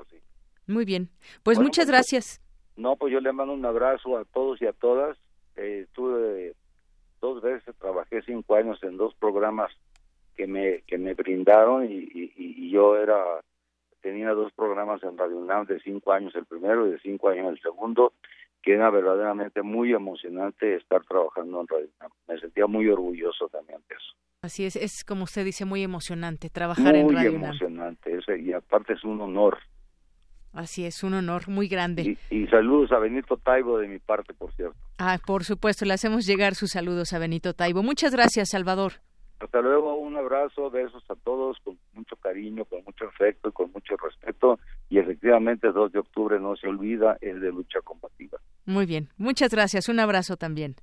[0.66, 1.12] Muy bien,
[1.44, 2.42] pues muchas pues, gracias.
[2.76, 5.16] No, pues yo le mando un abrazo a todos y a todas
[5.56, 6.54] eh, estuve
[7.22, 9.72] dos veces, trabajé cinco años en dos programas
[10.36, 13.24] que me que me brindaron y, y, yo era
[14.02, 17.48] tenía dos programas en Radio UNAM de cinco años el primero y de cinco años
[17.54, 18.12] el segundo
[18.62, 22.12] que era verdaderamente muy emocionante estar trabajando en Radio UNAM.
[22.28, 24.14] Me sentía muy orgulloso también de eso.
[24.42, 27.40] Así es, es como usted dice, muy emocionante trabajar en Radio UNAM.
[27.40, 29.60] Muy emocionante, y aparte es un honor
[30.56, 32.18] Así es, un honor muy grande.
[32.30, 34.78] Y, saludos a Benito Taibo de mi parte, por cierto.
[34.98, 37.84] Ah, por supuesto, le hacemos llegar sus saludos a Benito Taibo.
[37.84, 38.94] Muchas gracias, Salvador.
[39.42, 43.70] Hasta luego, un abrazo, besos a todos, con mucho cariño, con mucho afecto y con
[43.74, 44.58] mucho respeto.
[44.90, 48.40] Y efectivamente, el 2 de octubre no se olvida, el de lucha combativa.
[48.66, 50.76] Muy bien, muchas gracias, un abrazo también.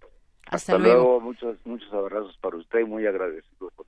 [0.48, 1.18] Hasta, luego.
[1.18, 3.86] muchos, muchos abrazos para usted y muy agradecido por.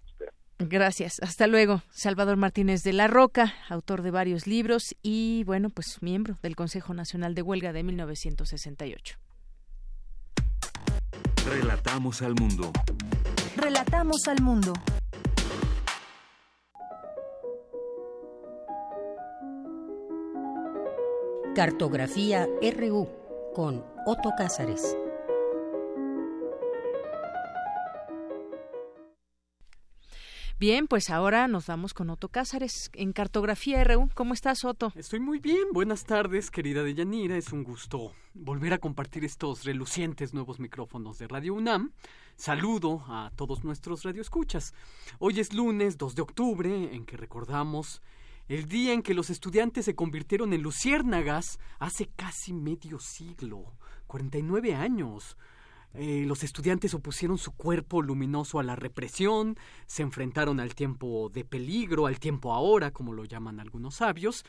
[0.58, 1.20] Gracias.
[1.20, 1.82] Hasta luego.
[1.90, 6.94] Salvador Martínez de la Roca, autor de varios libros y, bueno, pues miembro del Consejo
[6.94, 9.18] Nacional de Huelga de 1968.
[11.46, 12.72] Relatamos al mundo.
[13.56, 14.72] Relatamos al mundo.
[21.54, 23.08] Cartografía RU
[23.54, 24.96] con Otto Cázares.
[30.66, 34.08] Bien, pues ahora nos vamos con Otto Cázares en Cartografía RU.
[34.14, 34.94] ¿Cómo estás, Otto?
[34.94, 35.64] Estoy muy bien.
[35.74, 37.36] Buenas tardes, querida Deyanira.
[37.36, 41.92] Es un gusto volver a compartir estos relucientes nuevos micrófonos de Radio UNAM.
[42.36, 44.72] Saludo a todos nuestros radioescuchas.
[45.18, 48.00] Hoy es lunes 2 de octubre, en que recordamos
[48.48, 53.74] el día en que los estudiantes se convirtieron en luciérnagas hace casi medio siglo,
[54.06, 55.36] 49 años.
[55.94, 59.56] Eh, los estudiantes opusieron su cuerpo luminoso a la represión,
[59.86, 64.44] se enfrentaron al tiempo de peligro, al tiempo ahora, como lo llaman algunos sabios,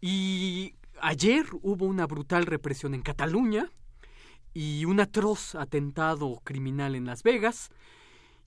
[0.00, 3.70] y ayer hubo una brutal represión en Cataluña
[4.54, 7.70] y un atroz atentado criminal en Las Vegas.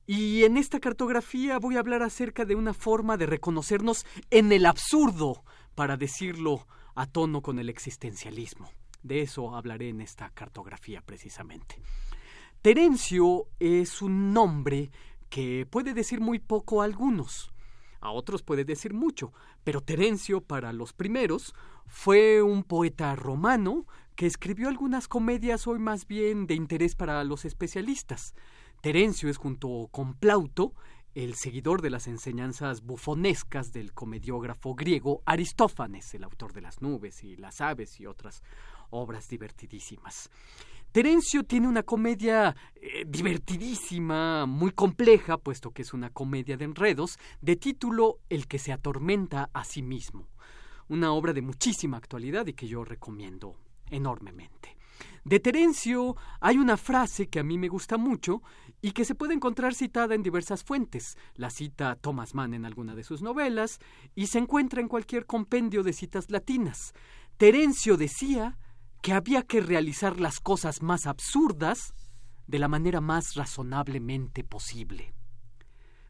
[0.07, 4.65] Y en esta cartografía voy a hablar acerca de una forma de reconocernos en el
[4.65, 5.43] absurdo,
[5.75, 8.69] para decirlo a tono con el existencialismo.
[9.01, 11.75] De eso hablaré en esta cartografía precisamente.
[12.61, 14.91] Terencio es un nombre
[15.29, 17.53] que puede decir muy poco a algunos,
[18.01, 19.31] a otros puede decir mucho,
[19.63, 21.55] pero Terencio para los primeros
[21.87, 23.85] fue un poeta romano
[24.17, 28.35] que escribió algunas comedias hoy más bien de interés para los especialistas.
[28.81, 30.73] Terencio es junto con Plauto
[31.15, 37.23] el seguidor de las enseñanzas bufonescas del comediógrafo griego Aristófanes, el autor de las nubes
[37.23, 38.43] y las aves y otras
[38.89, 40.29] obras divertidísimas.
[40.91, 47.19] Terencio tiene una comedia eh, divertidísima, muy compleja, puesto que es una comedia de enredos,
[47.41, 50.29] de título El que se atormenta a sí mismo.
[50.87, 53.55] Una obra de muchísima actualidad y que yo recomiendo
[53.91, 54.77] enormemente.
[55.23, 58.41] De Terencio hay una frase que a mí me gusta mucho
[58.81, 61.17] y que se puede encontrar citada en diversas fuentes.
[61.35, 63.77] La cita Thomas Mann en alguna de sus novelas
[64.15, 66.93] y se encuentra en cualquier compendio de citas latinas.
[67.37, 68.57] Terencio decía
[69.01, 71.93] que había que realizar las cosas más absurdas
[72.47, 75.13] de la manera más razonablemente posible.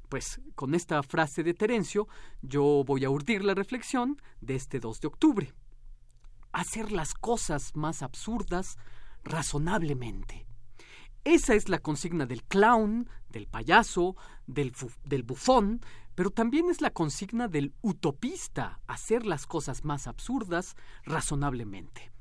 [0.07, 2.07] Pues con esta frase de Terencio
[2.41, 5.53] yo voy a urdir la reflexión de este 2 de octubre.
[6.51, 8.77] Hacer las cosas más absurdas
[9.23, 10.47] razonablemente.
[11.25, 14.15] Esa es la consigna del clown, del payaso,
[14.47, 15.81] del, del bufón,
[16.15, 22.11] pero también es la consigna del utopista, hacer las cosas más absurdas razonablemente.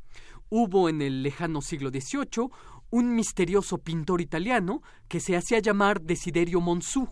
[0.51, 2.49] Hubo en el lejano siglo XVIII
[2.91, 7.07] un misterioso pintor italiano que se hacía llamar Desiderio Monsù.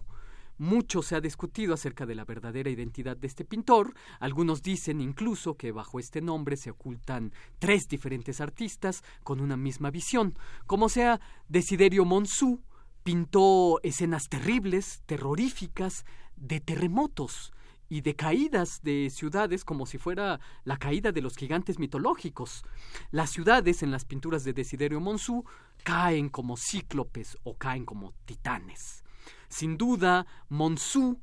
[0.57, 3.93] Mucho se ha discutido acerca de la verdadera identidad de este pintor.
[4.21, 9.91] Algunos dicen incluso que bajo este nombre se ocultan tres diferentes artistas con una misma
[9.91, 10.39] visión.
[10.67, 12.63] Como sea, Desiderio Monsù
[13.03, 16.07] pintó escenas terribles, terroríficas,
[16.37, 17.53] de terremotos,
[17.89, 22.65] y de caídas de ciudades como si fuera la caída de los gigantes mitológicos.
[23.11, 25.45] Las ciudades en las pinturas de Desiderio Monsú
[25.85, 29.05] caen como cíclopes o caen como titanes.
[29.49, 31.21] Sin duda, Monsú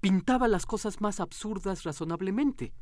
[0.00, 2.72] pintaba las cosas más absurdas razonablemente.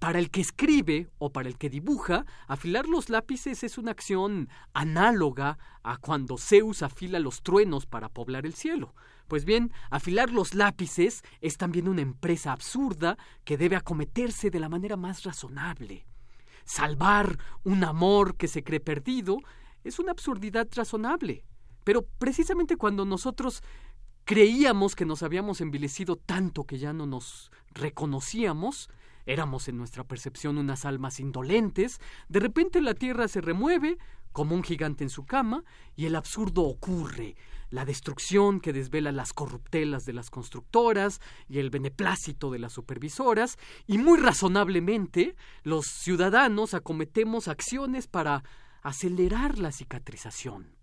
[0.00, 4.48] Para el que escribe o para el que dibuja, afilar los lápices es una acción
[4.72, 8.94] análoga a cuando Zeus afila los truenos para poblar el cielo.
[9.28, 14.70] Pues bien, afilar los lápices es también una empresa absurda que debe acometerse de la
[14.70, 16.06] manera más razonable.
[16.64, 19.36] Salvar un amor que se cree perdido
[19.84, 21.44] es una absurdidad razonable.
[21.84, 23.62] Pero precisamente cuando nosotros
[24.24, 28.88] creíamos que nos habíamos envilecido tanto que ya no nos reconocíamos,
[29.32, 33.96] éramos en nuestra percepción unas almas indolentes, de repente la tierra se remueve
[34.32, 35.64] como un gigante en su cama
[35.96, 37.36] y el absurdo ocurre,
[37.70, 43.58] la destrucción que desvela las corruptelas de las constructoras y el beneplácito de las supervisoras,
[43.86, 48.42] y muy razonablemente los ciudadanos acometemos acciones para
[48.82, 50.74] acelerar la cicatrización.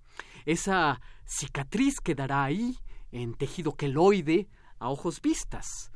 [0.46, 2.78] Esa cicatriz quedará ahí,
[3.12, 4.48] en tejido queloide,
[4.80, 5.92] a ojos vistas.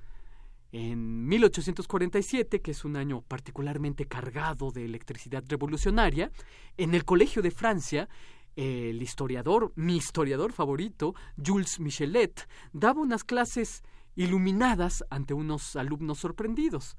[0.72, 6.32] En 1847, que es un año particularmente cargado de electricidad revolucionaria,
[6.78, 8.08] en el Colegio de Francia
[8.56, 13.84] el historiador, mi historiador favorito, Jules Michelet, daba unas clases
[14.16, 16.98] iluminadas ante unos alumnos sorprendidos.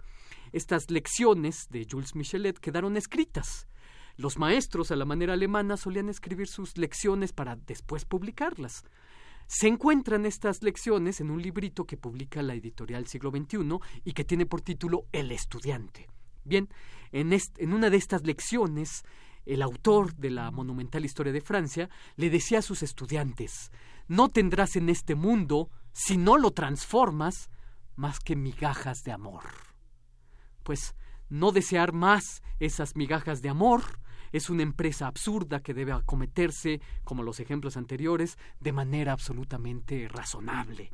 [0.53, 3.69] Estas lecciones de Jules Michelet quedaron escritas.
[4.17, 8.85] Los maestros a la manera alemana solían escribir sus lecciones para después publicarlas.
[9.55, 13.59] Se encuentran estas lecciones en un librito que publica la editorial Siglo XXI
[14.03, 16.09] y que tiene por título El estudiante.
[16.43, 16.71] Bien,
[17.13, 19.05] en, en una de estas lecciones
[19.45, 23.71] el autor de la monumental historia de Francia, le decía a sus estudiantes,
[24.09, 27.51] no tendrás en este mundo, si no lo transformas,
[27.95, 29.45] más que migajas de amor.
[30.63, 30.95] Pues
[31.29, 33.83] no desear más esas migajas de amor
[34.33, 40.93] es una empresa absurda que debe acometerse, como los ejemplos anteriores, de manera absolutamente razonable.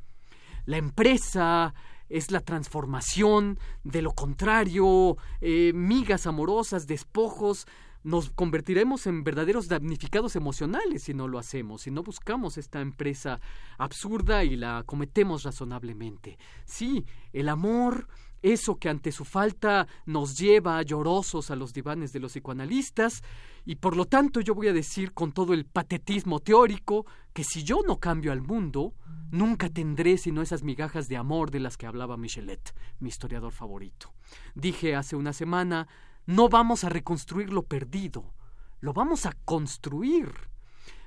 [0.66, 1.72] la empresa,
[2.08, 7.66] es la transformación de lo contrario, eh, migas amorosas, despojos,
[8.04, 13.40] nos convertiremos en verdaderos damnificados emocionales si no lo hacemos, si no buscamos esta empresa
[13.76, 16.38] absurda y la cometemos razonablemente.
[16.64, 18.08] Sí, el amor,
[18.42, 23.22] eso que ante su falta nos lleva llorosos a los divanes de los psicoanalistas,
[23.64, 27.64] y por lo tanto yo voy a decir con todo el patetismo teórico que si
[27.64, 28.94] yo no cambio al mundo,
[29.30, 34.12] nunca tendré sino esas migajas de amor de las que hablaba Michelet, mi historiador favorito.
[34.54, 35.86] Dije hace una semana
[36.26, 38.34] no vamos a reconstruir lo perdido,
[38.80, 40.30] lo vamos a construir.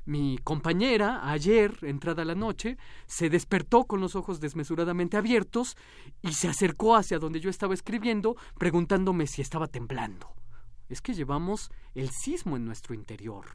[0.05, 5.77] Mi compañera, ayer, entrada la noche, se despertó con los ojos desmesuradamente abiertos
[6.23, 10.33] y se acercó hacia donde yo estaba escribiendo, preguntándome si estaba temblando.
[10.89, 13.45] Es que llevamos el sismo en nuestro interior.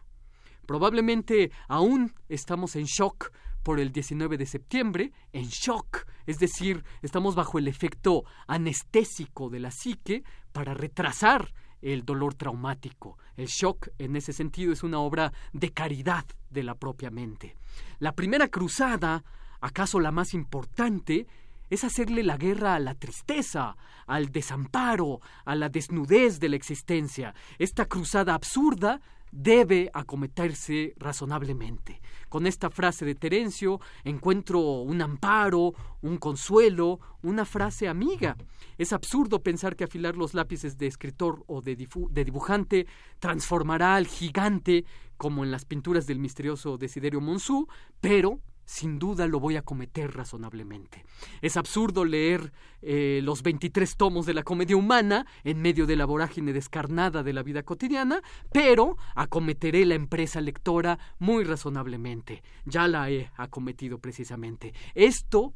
[0.66, 3.32] Probablemente aún estamos en shock
[3.64, 9.58] por el 19 de septiembre, en shock, es decir, estamos bajo el efecto anestésico de
[9.58, 11.52] la psique para retrasar
[11.92, 13.18] el dolor traumático.
[13.36, 17.56] El shock, en ese sentido, es una obra de caridad de la propia mente.
[17.98, 19.24] La primera cruzada,
[19.60, 21.26] acaso la más importante,
[21.70, 23.76] es hacerle la guerra a la tristeza,
[24.06, 27.34] al desamparo, a la desnudez de la existencia.
[27.58, 29.00] Esta cruzada absurda
[29.36, 32.00] debe acometerse razonablemente.
[32.28, 38.36] Con esta frase de Terencio encuentro un amparo, un consuelo, una frase amiga.
[38.78, 42.86] Es absurdo pensar que afilar los lápices de escritor o de, dibujante
[43.18, 44.84] transformará al gigante
[45.16, 47.68] como en las pinturas del misterioso Desiderio Monsú,
[48.00, 51.04] pero sin duda lo voy a cometer razonablemente.
[51.40, 52.52] Es absurdo leer
[52.82, 57.32] eh, los 23 tomos de la comedia humana en medio de la vorágine descarnada de
[57.32, 58.20] la vida cotidiana,
[58.52, 62.42] pero acometeré la empresa lectora muy razonablemente.
[62.66, 64.74] Ya la he acometido precisamente.
[64.94, 65.54] Esto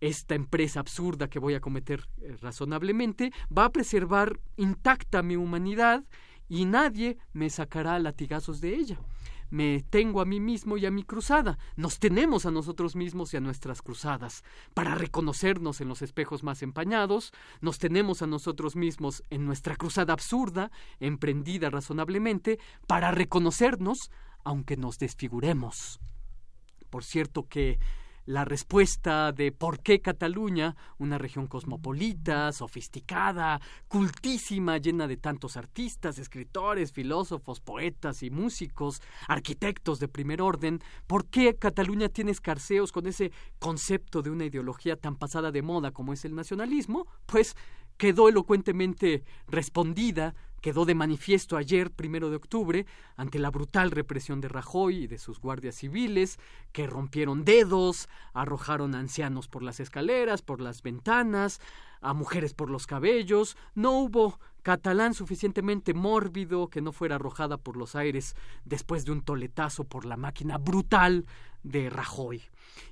[0.00, 6.04] esta empresa absurda que voy a cometer eh, razonablemente va a preservar intacta mi humanidad
[6.48, 8.98] y nadie me sacará latigazos de ella
[9.50, 11.58] me tengo a mí mismo y a mi cruzada.
[11.76, 14.44] Nos tenemos a nosotros mismos y a nuestras cruzadas.
[14.74, 20.12] Para reconocernos en los espejos más empañados, nos tenemos a nosotros mismos en nuestra cruzada
[20.12, 20.70] absurda,
[21.00, 24.10] emprendida razonablemente, para reconocernos
[24.44, 25.98] aunque nos desfiguremos.
[26.90, 27.78] Por cierto que
[28.26, 36.18] la respuesta de por qué Cataluña, una región cosmopolita, sofisticada, cultísima, llena de tantos artistas,
[36.18, 43.06] escritores, filósofos, poetas y músicos, arquitectos de primer orden, por qué Cataluña tiene escarceos con
[43.06, 47.56] ese concepto de una ideología tan pasada de moda como es el nacionalismo, pues
[47.96, 50.34] quedó elocuentemente respondida
[50.66, 55.16] quedó de manifiesto ayer, primero de octubre, ante la brutal represión de Rajoy y de
[55.16, 56.40] sus guardias civiles,
[56.72, 61.60] que rompieron dedos, arrojaron a ancianos por las escaleras, por las ventanas,
[62.00, 63.56] a mujeres por los cabellos.
[63.76, 68.34] No hubo catalán suficientemente mórbido que no fuera arrojada por los aires
[68.64, 71.26] después de un toletazo por la máquina brutal
[71.66, 72.42] de Rajoy.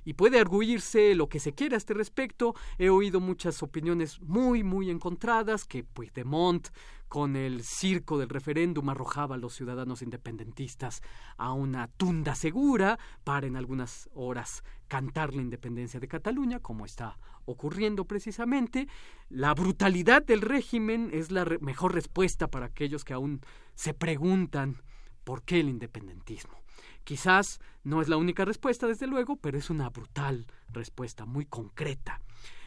[0.03, 2.55] Y puede arguirse lo que se quiera a este respecto.
[2.77, 6.67] He oído muchas opiniones muy, muy encontradas, que Puigdemont
[7.07, 11.01] con el circo del referéndum arrojaba a los ciudadanos independentistas
[11.37, 17.17] a una tunda segura para en algunas horas cantar la independencia de Cataluña, como está
[17.45, 18.87] ocurriendo precisamente.
[19.29, 23.41] La brutalidad del régimen es la mejor respuesta para aquellos que aún
[23.75, 24.81] se preguntan
[25.23, 26.64] por qué el independentismo.
[27.05, 32.19] Quizás no es la única respuesta, desde luego, pero es una brutal respuesta, muy concreta.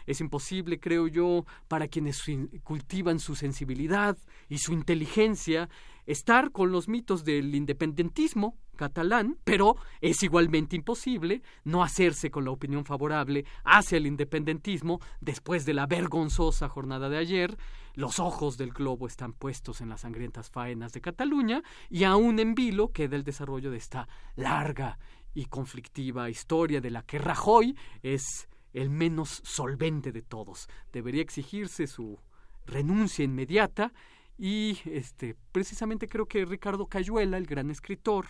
[0.07, 2.23] Es imposible, creo yo, para quienes
[2.63, 4.17] cultivan su sensibilidad
[4.49, 5.69] y su inteligencia,
[6.09, 12.51] estar con los mitos del independentismo catalán, pero es igualmente imposible no hacerse con la
[12.51, 17.59] opinión favorable hacia el independentismo después de la vergonzosa jornada de ayer.
[17.95, 22.55] Los ojos del globo están puestos en las sangrientas faenas de Cataluña y aún en
[22.55, 24.99] vilo queda el desarrollo de esta larga
[25.35, 30.69] y conflictiva historia de la que Rajoy es el menos solvente de todos.
[30.91, 32.19] Debería exigirse su
[32.65, 33.93] renuncia inmediata
[34.39, 38.27] y este precisamente creo que Ricardo Cayuela, el gran escritor,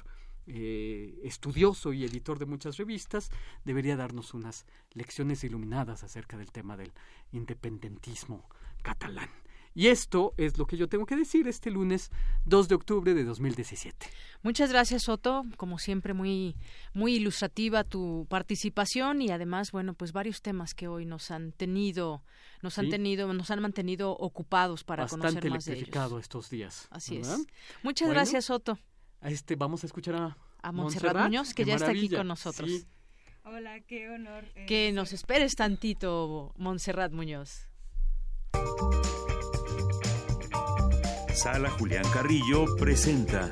[0.47, 3.31] eh, estudioso y editor de muchas revistas,
[3.65, 6.93] debería darnos unas lecciones iluminadas acerca del tema del
[7.33, 8.49] independentismo
[8.83, 9.29] catalán.
[9.79, 12.11] Y esto es lo que yo tengo que decir este lunes
[12.47, 14.07] 2 de octubre de 2017.
[14.43, 15.45] Muchas gracias, Soto.
[15.57, 16.57] Como siempre, muy,
[16.95, 22.25] muy ilustrativa tu participación y además, bueno, pues varios temas que hoy nos han tenido,
[22.61, 26.13] nos han tenido, nos han mantenido ocupados para conocer más de ellos.
[26.21, 26.89] estos días.
[26.91, 27.47] Así es.
[27.85, 28.81] Muchas gracias, Soto.
[29.23, 32.69] Este, vamos a escuchar a, a Montserrat, Muñoz, que ya está aquí con nosotros.
[33.45, 34.45] Hola, qué honor.
[34.57, 37.69] Eh, que nos esperes tantito, Montserrat Muñoz.
[41.39, 43.49] Sala Julián Carrillo presenta.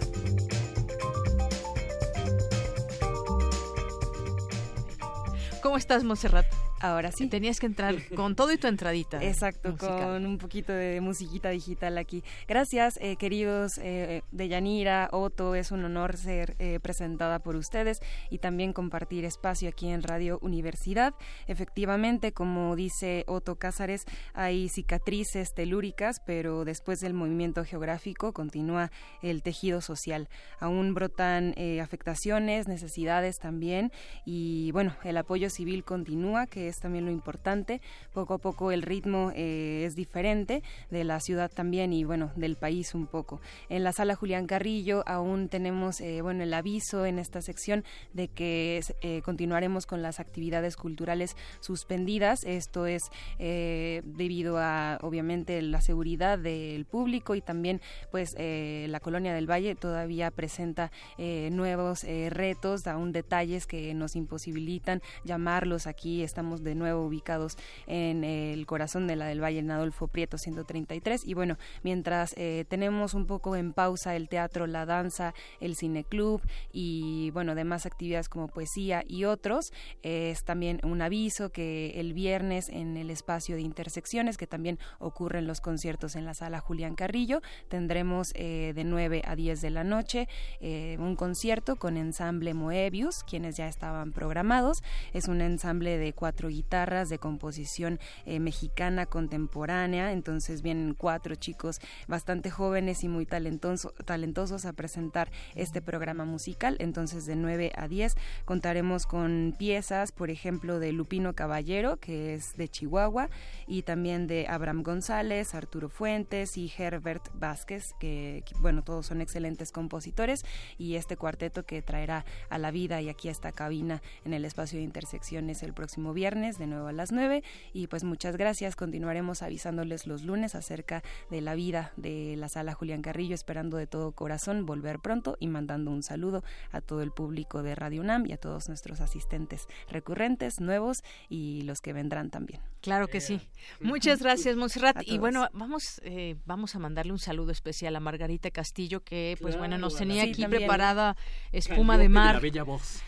[5.62, 6.55] ¿Cómo estás, Montserrat?
[6.80, 7.28] Ahora sí.
[7.28, 9.22] Tenías que entrar con todo y tu entradita.
[9.22, 12.22] Exacto, con un poquito de musiquita digital aquí.
[12.46, 17.98] Gracias, eh, queridos eh, de Yanira, Otto, es un honor ser eh, presentada por ustedes
[18.30, 21.14] y también compartir espacio aquí en Radio Universidad.
[21.46, 24.04] Efectivamente, como dice Otto Cázares,
[24.34, 28.90] hay cicatrices telúricas, pero después del movimiento geográfico continúa
[29.22, 30.28] el tejido social.
[30.60, 33.92] Aún brotan afectaciones, necesidades también
[34.24, 37.80] y bueno, el apoyo civil continúa, que es también lo importante.
[38.12, 42.56] Poco a poco el ritmo eh, es diferente de la ciudad también y bueno, del
[42.56, 43.40] país un poco.
[43.68, 48.28] En la sala Julián Carrillo aún tenemos eh, bueno el aviso en esta sección de
[48.28, 52.44] que eh, continuaremos con las actividades culturales suspendidas.
[52.44, 53.02] Esto es
[53.38, 57.80] debido a obviamente la seguridad del público y también
[58.10, 65.86] pues la colonia del Valle todavía presenta nuevos retos, aún detalles que nos imposibilitan llamarlos
[65.86, 66.22] aquí.
[66.22, 67.56] Estamos de nuevo ubicados
[67.86, 72.64] en el corazón de la del Valle en Adolfo Prieto 133 y bueno, mientras eh,
[72.68, 76.40] tenemos un poco en pausa el teatro, la danza, el cineclub
[76.72, 79.72] y bueno, demás actividades como poesía y otros,
[80.02, 85.46] es también un aviso que el viernes en el espacio de intersecciones que también ocurren
[85.46, 89.84] los conciertos en la sala Julián Carrillo, tendremos eh, de 9 a 10 de la
[89.84, 90.28] noche
[90.60, 96.45] eh, un concierto con ensamble Moebius, quienes ya estaban programados, es un ensamble de cuatro
[96.48, 100.12] guitarras de composición eh, mexicana contemporánea.
[100.12, 106.76] Entonces vienen cuatro chicos bastante jóvenes y muy talentosos a presentar este programa musical.
[106.78, 112.56] Entonces de 9 a 10 contaremos con piezas, por ejemplo, de Lupino Caballero, que es
[112.56, 113.28] de Chihuahua,
[113.66, 119.72] y también de Abraham González, Arturo Fuentes y Herbert Vázquez, que, bueno, todos son excelentes
[119.72, 120.44] compositores,
[120.78, 124.44] y este cuarteto que traerá a la vida y aquí a esta cabina en el
[124.44, 127.42] espacio de intersecciones el próximo viernes de nuevo a las 9
[127.72, 128.76] y pues muchas gracias.
[128.76, 133.86] Continuaremos avisándoles los lunes acerca de la vida de la sala Julián Carrillo, esperando de
[133.86, 138.26] todo corazón volver pronto y mandando un saludo a todo el público de Radio UNAM
[138.26, 142.60] y a todos nuestros asistentes recurrentes, nuevos y los que vendrán también.
[142.82, 143.40] Claro que sí.
[143.80, 144.98] Muchas gracias, Monserrat.
[145.06, 149.56] Y bueno, vamos, eh, vamos a mandarle un saludo especial a Margarita Castillo, que pues
[149.56, 151.16] bueno, nos tenía aquí preparada
[151.50, 152.42] espuma de mar.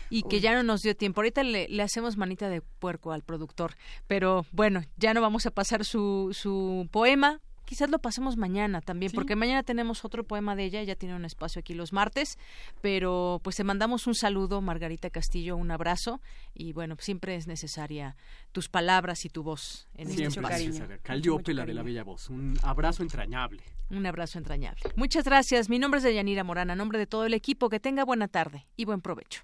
[0.09, 1.21] Y que ya no nos dio tiempo.
[1.21, 3.75] Ahorita le, le hacemos manita de puerco al productor.
[4.07, 7.39] Pero bueno, ya no vamos a pasar su, su poema,
[7.69, 11.23] quizás lo pasemos mañana también, porque mañana tenemos otro poema de ella, ella tiene un
[11.23, 12.39] espacio aquí los martes,
[12.81, 16.19] pero pues te mandamos un saludo, Margarita Castillo, un abrazo,
[16.55, 18.15] y bueno, siempre es necesaria
[18.53, 20.73] tus palabras y tu voz en este espacio.
[21.03, 23.61] Calliope, la de la bella voz, un abrazo entrañable.
[23.91, 24.81] Un abrazo entrañable.
[24.95, 28.27] Muchas gracias, mi nombre es Deyanira Morana, nombre de todo el equipo, que tenga buena
[28.27, 29.43] tarde y buen provecho.